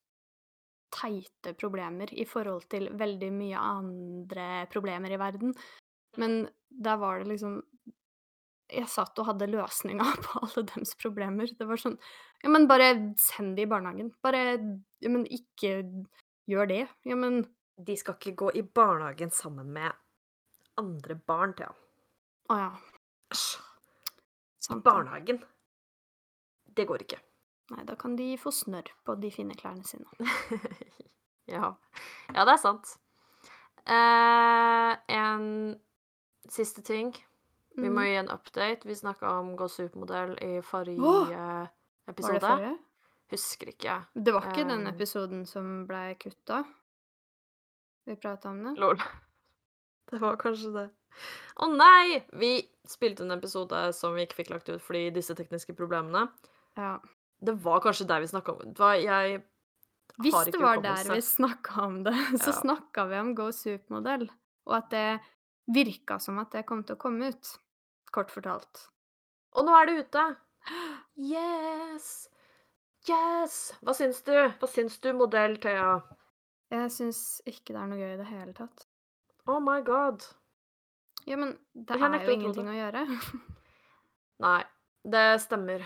teite 0.94 1.54
problemer 1.58 2.10
i 2.14 2.24
forhold 2.26 2.68
til 2.70 2.88
veldig 2.94 3.30
mye 3.34 3.58
andre 3.58 4.48
problemer 4.70 5.10
i 5.14 5.18
verden. 5.18 5.54
Men 6.16 6.44
der 6.70 6.96
var 7.00 7.18
det 7.22 7.32
liksom 7.32 7.56
Jeg 8.72 8.88
satt 8.88 9.18
og 9.20 9.28
hadde 9.28 9.50
løsninga 9.52 10.06
på 10.24 10.40
alle 10.42 10.64
dems 10.70 10.94
problemer. 11.00 11.50
Det 11.58 11.68
var 11.68 11.80
sånn 11.80 11.98
Ja, 12.44 12.52
men 12.52 12.68
bare 12.70 12.92
send 13.20 13.58
de 13.58 13.66
i 13.66 13.70
barnehagen. 13.70 14.12
Bare 14.24 14.44
Ja, 14.54 15.10
men 15.10 15.26
ikke 15.26 15.76
gjør 16.50 16.70
det. 16.70 16.86
Ja, 17.08 17.18
men 17.18 17.44
De 17.74 17.96
skal 17.98 18.14
ikke 18.14 18.36
gå 18.38 18.50
i 18.54 18.62
barnehagen 18.62 19.32
sammen 19.34 19.72
med 19.74 19.90
andre 20.78 21.16
barn, 21.18 21.54
Thea. 21.58 21.72
Å 22.50 22.58
ja. 22.58 22.70
Æsj. 23.34 24.78
Barnehagen. 24.84 25.42
Det 26.74 26.86
går 26.88 27.04
ikke. 27.04 27.18
Nei, 27.72 27.84
da 27.88 27.96
kan 27.98 28.16
de 28.16 28.34
få 28.40 28.52
snørr 28.52 28.90
på 29.06 29.16
de 29.20 29.30
fine 29.32 29.56
klærne 29.58 29.84
sine. 29.88 30.06
ja. 31.54 31.72
ja, 32.30 32.44
det 32.44 32.54
er 32.54 32.60
sant. 32.60 32.94
Eh, 33.84 34.92
en 35.18 35.46
siste 36.50 36.84
ting. 36.86 37.12
Vi 37.76 37.88
må 37.88 38.00
Mhm. 38.00 38.06
gi 38.06 38.14
en 38.16 38.28
update. 38.30 38.86
Vi 38.86 38.94
snakka 38.94 39.30
om 39.40 39.56
gå 39.56 39.68
supermodell 39.68 40.36
i 40.42 40.60
forrige 40.62 41.00
oh! 41.02 41.66
episode. 42.08 42.32
Var 42.32 42.40
det 42.40 42.48
forrige? 42.48 42.78
Husker 43.30 43.66
ikke. 43.72 43.94
Det 44.14 44.32
var 44.34 44.42
ikke 44.50 44.68
den 44.68 44.86
Um, 44.86 44.94
episoden 44.94 45.46
som 45.46 45.86
blei 45.86 46.14
kutta? 46.14 46.64
Vi 48.06 48.14
prata 48.16 48.50
om 48.50 48.62
det? 48.64 48.76
Lol. 48.78 48.96
Det 50.10 50.20
var 50.20 50.36
kanskje 50.36 50.70
det. 50.74 50.90
Å 51.56 51.66
nei! 51.72 52.20
Vi 52.36 52.68
spilte 52.86 53.24
en 53.24 53.30
episode 53.32 53.92
som 53.96 54.14
vi 54.14 54.26
ikke 54.26 54.36
fikk 54.42 54.50
lagt 54.52 54.68
ut 54.68 54.82
fordi 54.84 55.10
disse 55.14 55.34
tekniske 55.34 55.74
problemene. 55.74 56.28
Ja. 56.76 56.98
Det 57.40 57.54
var 57.64 57.80
kanskje 57.80 58.06
der 58.06 58.20
vi 58.20 58.26
snakka 58.26 58.52
om 58.52 58.58
det. 58.68 58.78
var 58.78 58.94
Jeg 59.00 59.42
Hvis 60.20 60.34
det 60.52 60.60
var 60.60 60.76
der 60.84 61.08
vi 61.14 61.20
snakka 61.24 61.86
om 61.86 62.02
det, 62.04 62.12
så 62.44 62.50
Ja. 62.52 62.60
snakka 62.60 63.08
vi 63.08 63.18
om 63.18 63.34
Go 63.34 63.50
Supermodell, 63.50 64.28
og 64.66 64.76
at 64.76 64.90
det 64.90 65.20
virka 65.74 66.20
som 66.20 66.38
at 66.38 66.50
det 66.52 66.66
kom 66.66 66.84
til 66.84 66.96
å 66.96 66.98
komme 67.00 67.28
ut. 67.32 67.58
Kort 68.14 68.30
fortalt. 68.30 68.86
Og 69.58 69.66
nå 69.66 69.74
er 69.74 69.90
det 69.90 69.96
ute! 70.04 70.24
Yes! 71.18 72.28
Yes! 73.08 73.56
Hva 73.82 73.94
syns 73.96 74.22
du? 74.26 74.34
Hva 74.60 74.70
syns 74.70 75.00
du, 75.02 75.10
modell 75.18 75.58
Thea? 75.62 75.98
Jeg 76.72 76.92
syns 76.94 77.20
ikke 77.46 77.74
det 77.74 77.80
er 77.82 77.90
noe 77.90 78.00
gøy 78.00 78.14
i 78.14 78.20
det 78.20 78.28
hele 78.30 78.54
tatt. 78.56 78.86
Oh 79.50 79.60
my 79.62 79.80
god. 79.84 80.24
Ja, 81.28 81.36
men 81.40 81.54
det 81.74 81.98
er 81.98 82.16
jo 82.24 82.32
ingenting 82.36 82.70
å 82.70 82.76
gjøre. 82.76 83.04
Nei, 84.44 84.60
det 85.04 85.26
stemmer. 85.44 85.84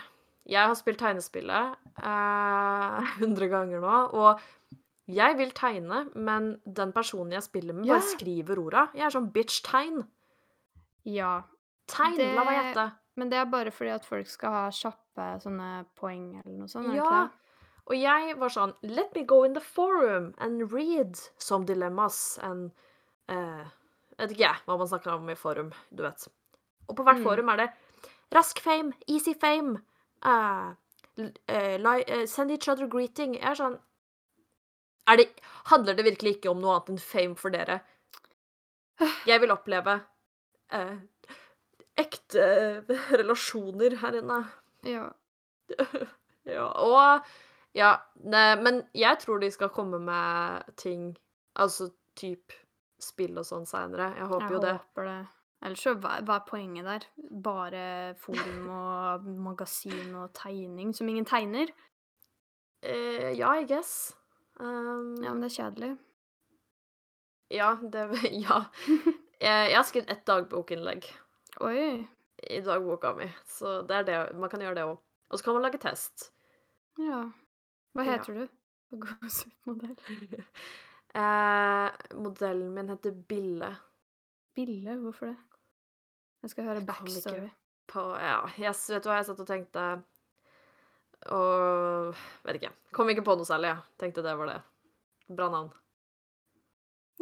Jeg 0.48 0.64
har 0.70 0.76
spilt 0.78 1.00
tegnespillet 1.02 1.76
eh, 2.00 3.10
100 3.24 3.50
ganger 3.52 3.84
nå, 3.84 3.98
og 4.16 4.78
jeg 5.08 5.36
vil 5.38 5.52
tegne, 5.56 6.04
men 6.16 6.54
den 6.64 6.92
personen 6.96 7.32
jeg 7.36 7.46
spiller 7.46 7.76
med, 7.76 7.86
bare 7.88 8.02
yeah. 8.02 8.10
skriver 8.14 8.60
orda. 8.60 8.88
Jeg 8.96 9.06
er 9.08 9.14
sånn 9.14 9.30
bitch, 9.32 9.62
tegn. 9.64 10.02
Ja. 11.08 11.38
Tegn, 11.88 12.34
la 12.36 12.44
meg 12.44 12.58
gjette. 12.58 12.86
Men 13.18 13.30
det 13.32 13.38
er 13.40 13.48
bare 13.50 13.72
fordi 13.74 13.90
at 13.96 14.04
folk 14.06 14.28
skal 14.30 14.52
ha 14.54 14.64
kjappe 14.70 15.28
sånne 15.42 15.68
poeng 15.98 16.26
eller 16.40 16.58
noe 16.60 16.68
sånt, 16.70 16.94
Ja. 16.94 17.28
Og 17.88 17.96
jeg 17.96 18.34
var 18.36 18.52
sånn 18.52 18.74
Let 18.84 19.14
me 19.16 19.22
go 19.24 19.42
in 19.44 19.54
the 19.56 19.60
forum 19.64 20.34
and 20.38 20.70
read 20.72 21.16
some 21.38 21.64
dilemmas 21.64 22.38
and 22.42 22.70
uh, 23.32 23.64
Vet 24.18 24.34
ikke 24.34 24.44
jeg 24.44 24.60
hva 24.66 24.76
man 24.76 24.88
snakker 24.90 25.14
om 25.14 25.28
i 25.30 25.34
forum, 25.38 25.72
du 25.94 26.02
vet. 26.02 26.28
Og 26.88 26.96
på 26.96 27.04
hvert 27.06 27.18
Mm. 27.20 27.24
forum 27.24 27.48
er 27.48 27.56
det 27.56 27.68
rask 28.34 28.58
fame, 28.60 28.92
easy 29.06 29.32
fame, 29.34 29.78
uh, 30.26 30.74
eh, 31.48 32.26
send 32.26 32.50
each 32.50 32.68
other 32.68 32.86
greeting. 32.86 33.34
Jeg 33.34 33.44
er 33.50 33.54
sånn 33.54 33.78
er 35.08 35.16
det, 35.16 35.28
Handler 35.70 35.94
det 35.94 36.04
virkelig 36.04 36.36
ikke 36.36 36.50
om 36.50 36.60
noe 36.60 36.74
annet 36.76 36.90
enn 36.90 36.98
fame 37.00 37.34
for 37.36 37.50
dere? 37.50 37.80
Jeg 39.26 39.40
vil 39.40 39.50
oppleve 39.54 40.00
eh, 40.72 40.96
ekte 41.98 42.44
relasjoner 43.20 43.96
her 44.04 44.20
inne. 44.22 44.40
Ja. 44.86 45.08
Ja, 46.48 46.64
og 46.80 47.26
Ja, 47.76 47.90
ne, 48.24 48.42
men 48.64 48.78
jeg 48.96 49.18
tror 49.20 49.38
de 49.42 49.50
skal 49.52 49.68
komme 49.68 49.98
med 50.00 50.64
ting 50.80 51.10
Altså 51.60 51.90
typ 52.16 52.54
spill 52.98 53.36
og 53.38 53.44
sånn 53.44 53.66
seinere. 53.68 54.06
Jeg 54.16 54.26
håper 54.30 54.46
Jeg 54.46 54.54
jo 54.56 54.60
det. 54.62 54.72
håper 54.78 55.04
det. 55.10 55.18
Ellers 55.68 55.82
så 55.84 55.92
hva, 56.00 56.14
hva 56.24 56.38
er 56.38 56.46
poenget 56.48 56.88
der? 56.88 57.04
Bare 57.44 57.82
forum 58.22 58.70
og 58.78 59.28
magasin 59.44 60.14
og 60.22 60.32
tegning 60.38 60.94
som 60.96 61.10
ingen 61.12 61.28
tegner? 61.28 61.68
Eh, 62.82 63.34
ja, 63.36 63.52
I 63.60 63.66
guess. 63.68 64.14
Um, 64.58 65.18
Ja, 65.22 65.34
men 65.34 65.42
det 65.44 65.50
er 65.52 65.56
kjedelig. 65.60 65.92
ja, 67.50 67.74
det 67.82 68.08
Ja. 68.40 68.62
Jeg, 69.38 69.70
jeg 69.70 69.76
har 69.76 69.84
skrevet 69.86 70.10
ett 70.16 70.24
dagbokinnlegg 70.26 71.04
Oi. 71.60 72.06
i 72.50 72.60
dagboka 72.62 73.14
mi, 73.18 73.26
så 73.50 73.80
det 73.82 73.96
er 73.96 74.02
det. 74.06 74.18
Man 74.38 74.50
kan 74.50 74.60
gjøre 74.62 74.74
det 74.78 74.84
òg. 74.86 74.98
Og 75.30 75.38
så 75.38 75.44
kan 75.44 75.54
man 75.56 75.62
lage 75.66 75.78
test. 75.82 76.30
Ja. 76.98 77.24
Hva 77.94 78.04
Ja. 78.04 78.12
heter 78.12 78.34
du? 78.34 78.48
Gåsehudmodell. 78.98 79.96
Eh, 81.18 81.90
modellen 82.20 82.74
min 82.74 82.88
heter 82.92 83.10
Bille. 83.10 83.70
Bille? 84.54 84.94
Hvorfor 85.00 85.26
det? 85.30 85.36
Jeg 86.42 86.50
skal 86.50 86.64
høre 86.68 86.82
backstory. 86.86 87.48
på 87.88 88.02
Ja, 88.20 88.42
yes, 88.60 88.82
vet 88.90 89.02
du 89.02 89.08
hva 89.08 89.16
jeg 89.16 89.26
satt 89.26 89.40
og 89.40 89.46
tenkte 89.48 89.86
Og 91.32 92.14
vet 92.44 92.60
ikke. 92.60 92.70
Kom 92.92 93.08
ikke 93.08 93.24
på 93.24 93.34
noe 93.40 93.48
særlig, 93.48 93.72
jeg. 93.72 93.82
Tenkte 93.98 94.22
det 94.22 94.36
var 94.38 94.46
det. 94.52 94.58
Bra 95.34 95.48
navn. 95.50 95.72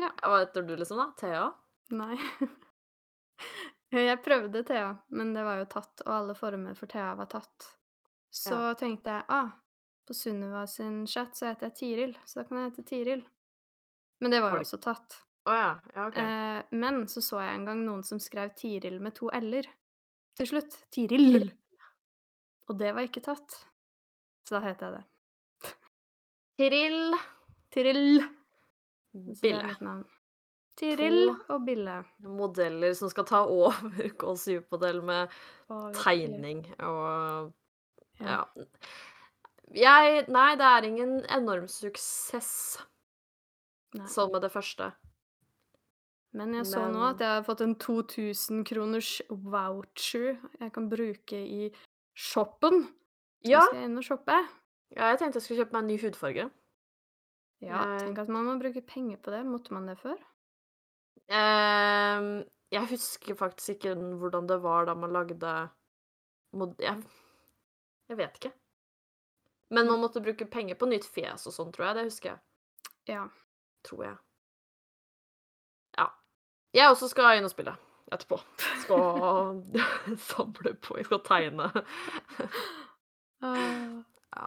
Ja. 0.03 0.11
Hva 0.21 0.43
heter 0.43 0.67
du, 0.67 0.75
liksom, 0.77 0.99
da? 0.99 1.07
Thea? 1.17 1.47
Nei. 1.95 2.19
Jeg 3.95 4.19
prøvde 4.25 4.65
Thea, 4.67 4.91
men 5.15 5.31
det 5.35 5.45
var 5.47 5.61
jo 5.61 5.69
tatt, 5.71 6.03
og 6.07 6.13
alle 6.13 6.35
former 6.35 6.75
for 6.75 6.91
Thea 6.91 7.13
var 7.19 7.29
tatt. 7.31 7.69
Så 8.35 8.57
tenkte 8.81 9.15
jeg 9.15 9.25
ah, 9.33 9.53
på 10.07 10.15
Sunniva 10.15 10.67
sin 10.71 11.05
chat 11.07 11.37
så 11.39 11.49
heter 11.51 11.71
jeg 11.71 11.77
Tiril, 11.79 12.17
så 12.27 12.41
da 12.41 12.49
kan 12.49 12.59
jeg 12.61 12.73
hete 12.73 12.85
Tiril. 12.91 13.23
Men 14.21 14.35
det 14.35 14.43
var 14.43 14.57
jo 14.57 14.65
også 14.65 14.81
tatt. 14.83 15.21
Oh, 15.47 15.55
ja. 15.55 15.71
Ja, 15.95 16.07
OK. 16.09 16.19
Eh, 16.19 16.77
men 16.83 17.05
så 17.09 17.23
så 17.23 17.41
jeg 17.45 17.55
en 17.55 17.67
gang 17.69 17.85
noen 17.87 18.03
som 18.07 18.21
skrev 18.23 18.55
Tiril 18.59 18.99
med 19.03 19.15
to 19.19 19.31
l-er 19.35 19.69
til 20.37 20.51
slutt. 20.51 20.79
Tiril. 20.93 21.51
Og 22.67 22.79
det 22.81 22.93
var 22.97 23.07
ikke 23.07 23.23
tatt. 23.25 23.61
Så 24.47 24.57
da 24.57 24.65
heter 24.67 24.91
jeg 24.91 24.99
det. 24.99 25.73
Tiril. 26.59 27.19
Tiril. 27.75 28.23
Så 29.15 29.41
det 29.43 29.55
er 29.55 29.75
Bille. 29.79 29.97
Tiril 30.77 31.31
og 31.49 31.63
Bille. 31.67 32.05
Modeller 32.21 32.93
som 32.99 33.09
skal 33.09 33.25
ta 33.25 33.45
over 33.49 33.73
Kål 34.21 34.37
Supermodell 34.37 35.03
med 35.03 35.33
tegning 35.97 36.67
og 36.85 37.53
Ja. 38.21 38.43
Jeg 39.75 40.27
Nei, 40.29 40.51
det 40.57 40.67
er 40.69 40.87
ingen 40.87 41.17
enorm 41.33 41.67
suksess 41.69 42.79
Nei. 43.97 44.07
som 44.07 44.31
med 44.33 44.43
det 44.45 44.53
første. 44.53 44.93
Men 46.37 46.53
jeg 46.55 46.67
så 46.69 46.85
nå 46.93 47.01
at 47.15 47.21
jeg 47.25 47.33
har 47.33 47.43
fått 47.47 47.63
en 47.65 47.75
2000 47.81 48.63
kroners 48.69 49.23
voucher 49.31 50.37
jeg 50.61 50.73
kan 50.75 50.89
bruke 50.93 51.39
i 51.41 51.71
shoppen. 52.15 52.85
Så 53.43 53.51
Ja. 53.51 53.61
skal 53.65 53.81
jeg 53.81 53.89
inn 53.91 53.99
og 53.99 54.05
shoppe. 54.05 54.37
ja, 54.97 55.09
jeg 55.11 55.19
tenkte 55.19 55.37
jeg 55.41 55.43
skulle 55.47 55.65
kjøpe 55.65 55.73
meg 55.73 55.83
en 55.83 55.87
ny 55.89 55.99
hudfarge. 56.05 56.51
Ja, 57.63 57.83
Jeg- 57.97 58.01
tenk 58.05 58.19
at 58.19 58.29
man 58.29 58.45
må 58.45 58.59
bruke 58.61 58.85
penger 58.87 59.17
på 59.17 59.31
det. 59.33 59.45
Måtte 59.47 59.71
man 59.73 59.87
det 59.87 59.97
før? 59.99 60.17
Ehm, 61.33 62.45
jeg 62.71 62.91
husker 62.91 63.39
faktisk 63.39 63.77
ikke 63.77 63.95
hvordan 64.21 64.49
det 64.51 64.61
var 64.63 64.87
da 64.89 64.95
man 64.99 65.15
lagde 65.15 65.55
mod 66.57 66.77
jeg, 66.83 67.03
jeg 68.09 68.19
vet 68.19 68.39
ikke. 68.41 68.53
Men 69.75 69.89
man 69.91 70.01
måtte 70.01 70.23
bruke 70.23 70.47
penger 70.47 70.79
på 70.79 70.87
nytt 70.91 71.09
fjes 71.11 71.49
og 71.49 71.55
sånn, 71.55 71.73
tror 71.75 71.89
jeg. 71.89 71.97
Det 71.99 72.05
husker 72.07 72.31
jeg. 72.31 72.41
Ja. 73.11 73.25
Tror 73.87 74.05
jeg. 74.05 74.17
Ja. 75.99 76.07
Jeg 76.77 76.93
også 76.93 77.11
skal 77.11 77.41
inn 77.41 77.49
og 77.49 77.53
spille. 77.55 77.75
etterpå. 78.15 78.39
Skal 78.85 79.63
samle 80.31 80.77
på 80.79 81.01
Jeg 81.01 81.09
skal 81.09 81.25
tegne. 81.27 81.71
Ja. 83.43 84.47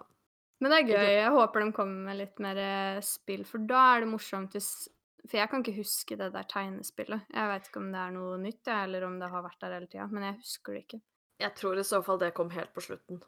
Men 0.60 0.72
det 0.72 0.78
er 0.80 0.88
gøy. 0.88 1.10
Jeg 1.18 1.34
håper 1.36 1.64
de 1.64 1.74
kommer 1.76 2.08
med 2.10 2.20
litt 2.20 2.40
mer 2.44 2.58
eh, 2.60 3.04
spill, 3.06 3.44
for 3.48 3.64
da 3.68 3.84
er 3.94 4.04
det 4.04 4.12
morsomt 4.12 4.56
hvis 4.56 4.88
For 5.28 5.38
jeg 5.38 5.50
kan 5.52 5.64
ikke 5.64 5.78
huske 5.82 6.16
det 6.20 6.30
der 6.34 6.46
tegnespillet. 6.50 7.26
Jeg 7.34 7.50
vet 7.52 7.68
ikke 7.68 7.82
om 7.82 7.90
det 7.92 8.00
er 8.00 8.14
noe 8.16 8.38
nytt, 8.42 8.68
eller 8.72 9.04
om 9.08 9.18
det 9.20 9.30
har 9.34 9.44
vært 9.44 9.60
der 9.66 9.76
hele 9.76 9.90
tida, 9.92 10.08
men 10.08 10.24
jeg 10.30 10.38
husker 10.40 10.74
det 10.78 10.84
ikke. 10.86 11.02
Jeg 11.40 11.56
tror 11.56 11.80
i 11.80 11.84
så 11.88 12.02
fall 12.04 12.20
det 12.22 12.34
kom 12.38 12.50
helt 12.52 12.74
på 12.76 12.84
slutten. 12.84 13.22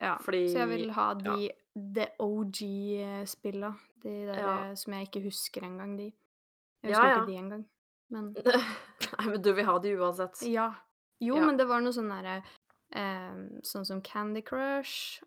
Ja, 0.00 0.16
Fordi 0.20 0.42
så 0.52 0.58
jeg 0.64 0.68
vil 0.68 0.90
ha 0.92 1.06
ja. 1.24 1.36
de 1.74 2.06
OG-spilla. 2.20 3.72
De 4.02 4.12
der 4.26 4.38
Ja. 4.38 4.70
eh, 4.70 4.74
som 4.74 4.92
jeg 4.92 5.08
ikke 5.08 5.22
husker 5.24 5.62
engang, 5.64 5.96
de. 5.98 6.12
Jeg 6.82 6.90
husker 6.90 7.08
ja. 7.08 7.16
ikke 7.16 7.32
de 7.32 7.38
engang, 7.38 7.64
men 8.10 8.24
Nei, 9.18 9.26
men 9.30 9.42
du 9.42 9.52
vil 9.52 9.64
ha 9.64 9.78
de 9.78 9.94
uansett. 9.98 10.42
Ja. 10.46 10.72
Jo, 11.20 11.36
men 11.40 11.56
det 11.56 11.66
var 11.68 11.80
noe 11.80 11.92
sånn 11.96 12.10
derre 12.12 12.42
eh, 12.92 13.38
Sånn 13.64 13.86
som 13.88 14.02
Candy 14.02 14.42
Crush, 14.44 15.22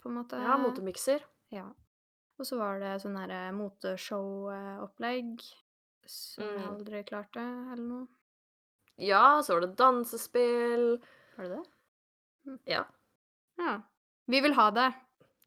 på 0.00 0.08
en 0.08 0.16
måte. 0.16 0.40
Ja, 0.40 0.56
motemikser. 0.56 1.20
Ja. 1.52 1.66
Og 2.40 2.46
så 2.48 2.56
var 2.56 2.78
det 2.80 2.94
sånn 3.02 3.18
derre 3.18 3.50
moteshow-opplegg 3.52 5.42
som 6.08 6.44
jeg 6.44 6.58
Mm. 6.62 6.68
aldri 6.70 7.02
klarte, 7.04 7.42
eller 7.72 7.84
noe. 7.84 8.06
Ja, 8.98 9.40
så 9.42 9.54
var 9.54 9.60
det 9.66 9.76
dansespill. 9.76 11.00
Var 11.36 11.44
det 11.48 11.56
det? 11.56 12.58
Ja. 12.66 12.84
Ja. 13.58 13.82
Vi 14.26 14.40
vil 14.40 14.54
ha 14.54 14.70
det. 14.70 14.94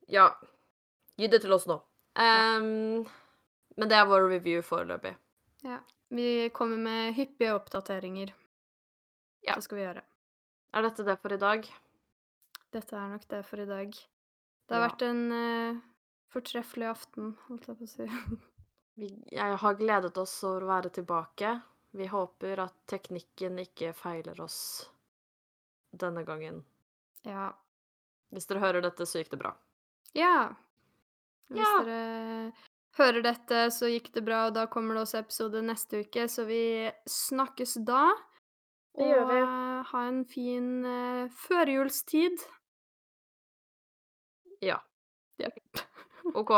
Ja. 0.08 0.30
Gi 1.18 1.28
det 1.28 1.42
til 1.42 1.54
oss 1.54 1.66
nå. 1.68 1.82
Ehm, 2.16 3.06
men 3.78 3.90
det 3.90 3.98
er 3.98 4.06
vår 4.06 4.30
review 4.30 4.62
foreløpig. 4.62 5.16
Ja. 5.64 5.80
Vi 6.12 6.50
kommer 6.50 6.78
med 6.78 7.14
hyppige 7.16 7.54
oppdateringer. 7.58 8.32
Ja. 9.44 9.56
Det 9.56 9.64
skal 9.64 9.78
vi 9.78 9.84
gjøre. 9.84 10.02
Er 10.74 10.82
dette 10.84 11.04
det 11.06 11.20
for 11.20 11.34
i 11.34 11.38
dag? 11.38 11.66
Dette 12.72 12.94
er 12.94 13.10
nok 13.10 13.28
det 13.28 13.46
for 13.46 13.58
i 13.60 13.66
dag. 13.66 13.92
Det 13.92 14.76
har 14.76 14.82
Ja. 14.82 14.88
vært 14.90 15.02
en 15.02 15.32
eh, 15.32 15.82
fortreffelig 16.34 16.88
aften, 16.90 17.34
holdt 17.48 17.68
jeg 17.70 17.78
på 17.80 17.88
å 17.88 17.92
si. 17.92 18.08
Vi, 19.00 19.08
jeg 19.34 19.56
har 19.58 19.78
gledet 19.80 20.18
oss 20.22 20.36
over 20.46 20.66
å 20.66 20.72
være 20.76 20.92
tilbake. 20.94 21.56
Vi 21.98 22.06
håper 22.10 22.60
at 22.66 22.76
teknikken 22.90 23.58
ikke 23.64 23.94
feiler 23.98 24.38
oss 24.42 24.60
denne 25.94 26.24
gangen. 26.26 26.64
ja. 27.26 27.52
Hvis 28.34 28.48
dere 28.50 28.64
hører 28.64 28.82
dette, 28.82 29.06
så 29.06 29.20
gikk 29.22 29.28
det 29.36 29.38
bra. 29.44 29.52
Ja. 30.18 30.56
Hvis 31.54 31.62
Ja. 31.62 31.84
dere 31.86 32.54
hører 32.98 33.22
dette, 33.22 33.60
så 33.70 33.86
gikk 33.92 34.08
det 34.16 34.24
bra, 34.26 34.48
og 34.48 34.56
da 34.56 34.64
kommer 34.66 34.98
det 34.98 35.04
også 35.04 35.20
episode 35.22 35.62
neste 35.62 36.00
uke, 36.02 36.24
så 36.30 36.46
vi 36.50 36.90
snakkes 37.06 37.76
da. 37.86 38.08
Det 38.98 39.06
gjør 39.12 39.30
vi. 39.30 39.38
Og 39.46 39.86
ha 39.92 40.02
en 40.10 40.24
fin 40.26 40.72
uh, 40.86 41.30
førjulstid. 41.46 42.42
Ja. 44.66 44.80
Ja. 45.38 45.50
OK. 46.24 46.52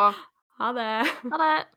Ha 0.57 0.71
det. 0.73 1.05
Ha 1.31 1.37
det. 1.37 1.74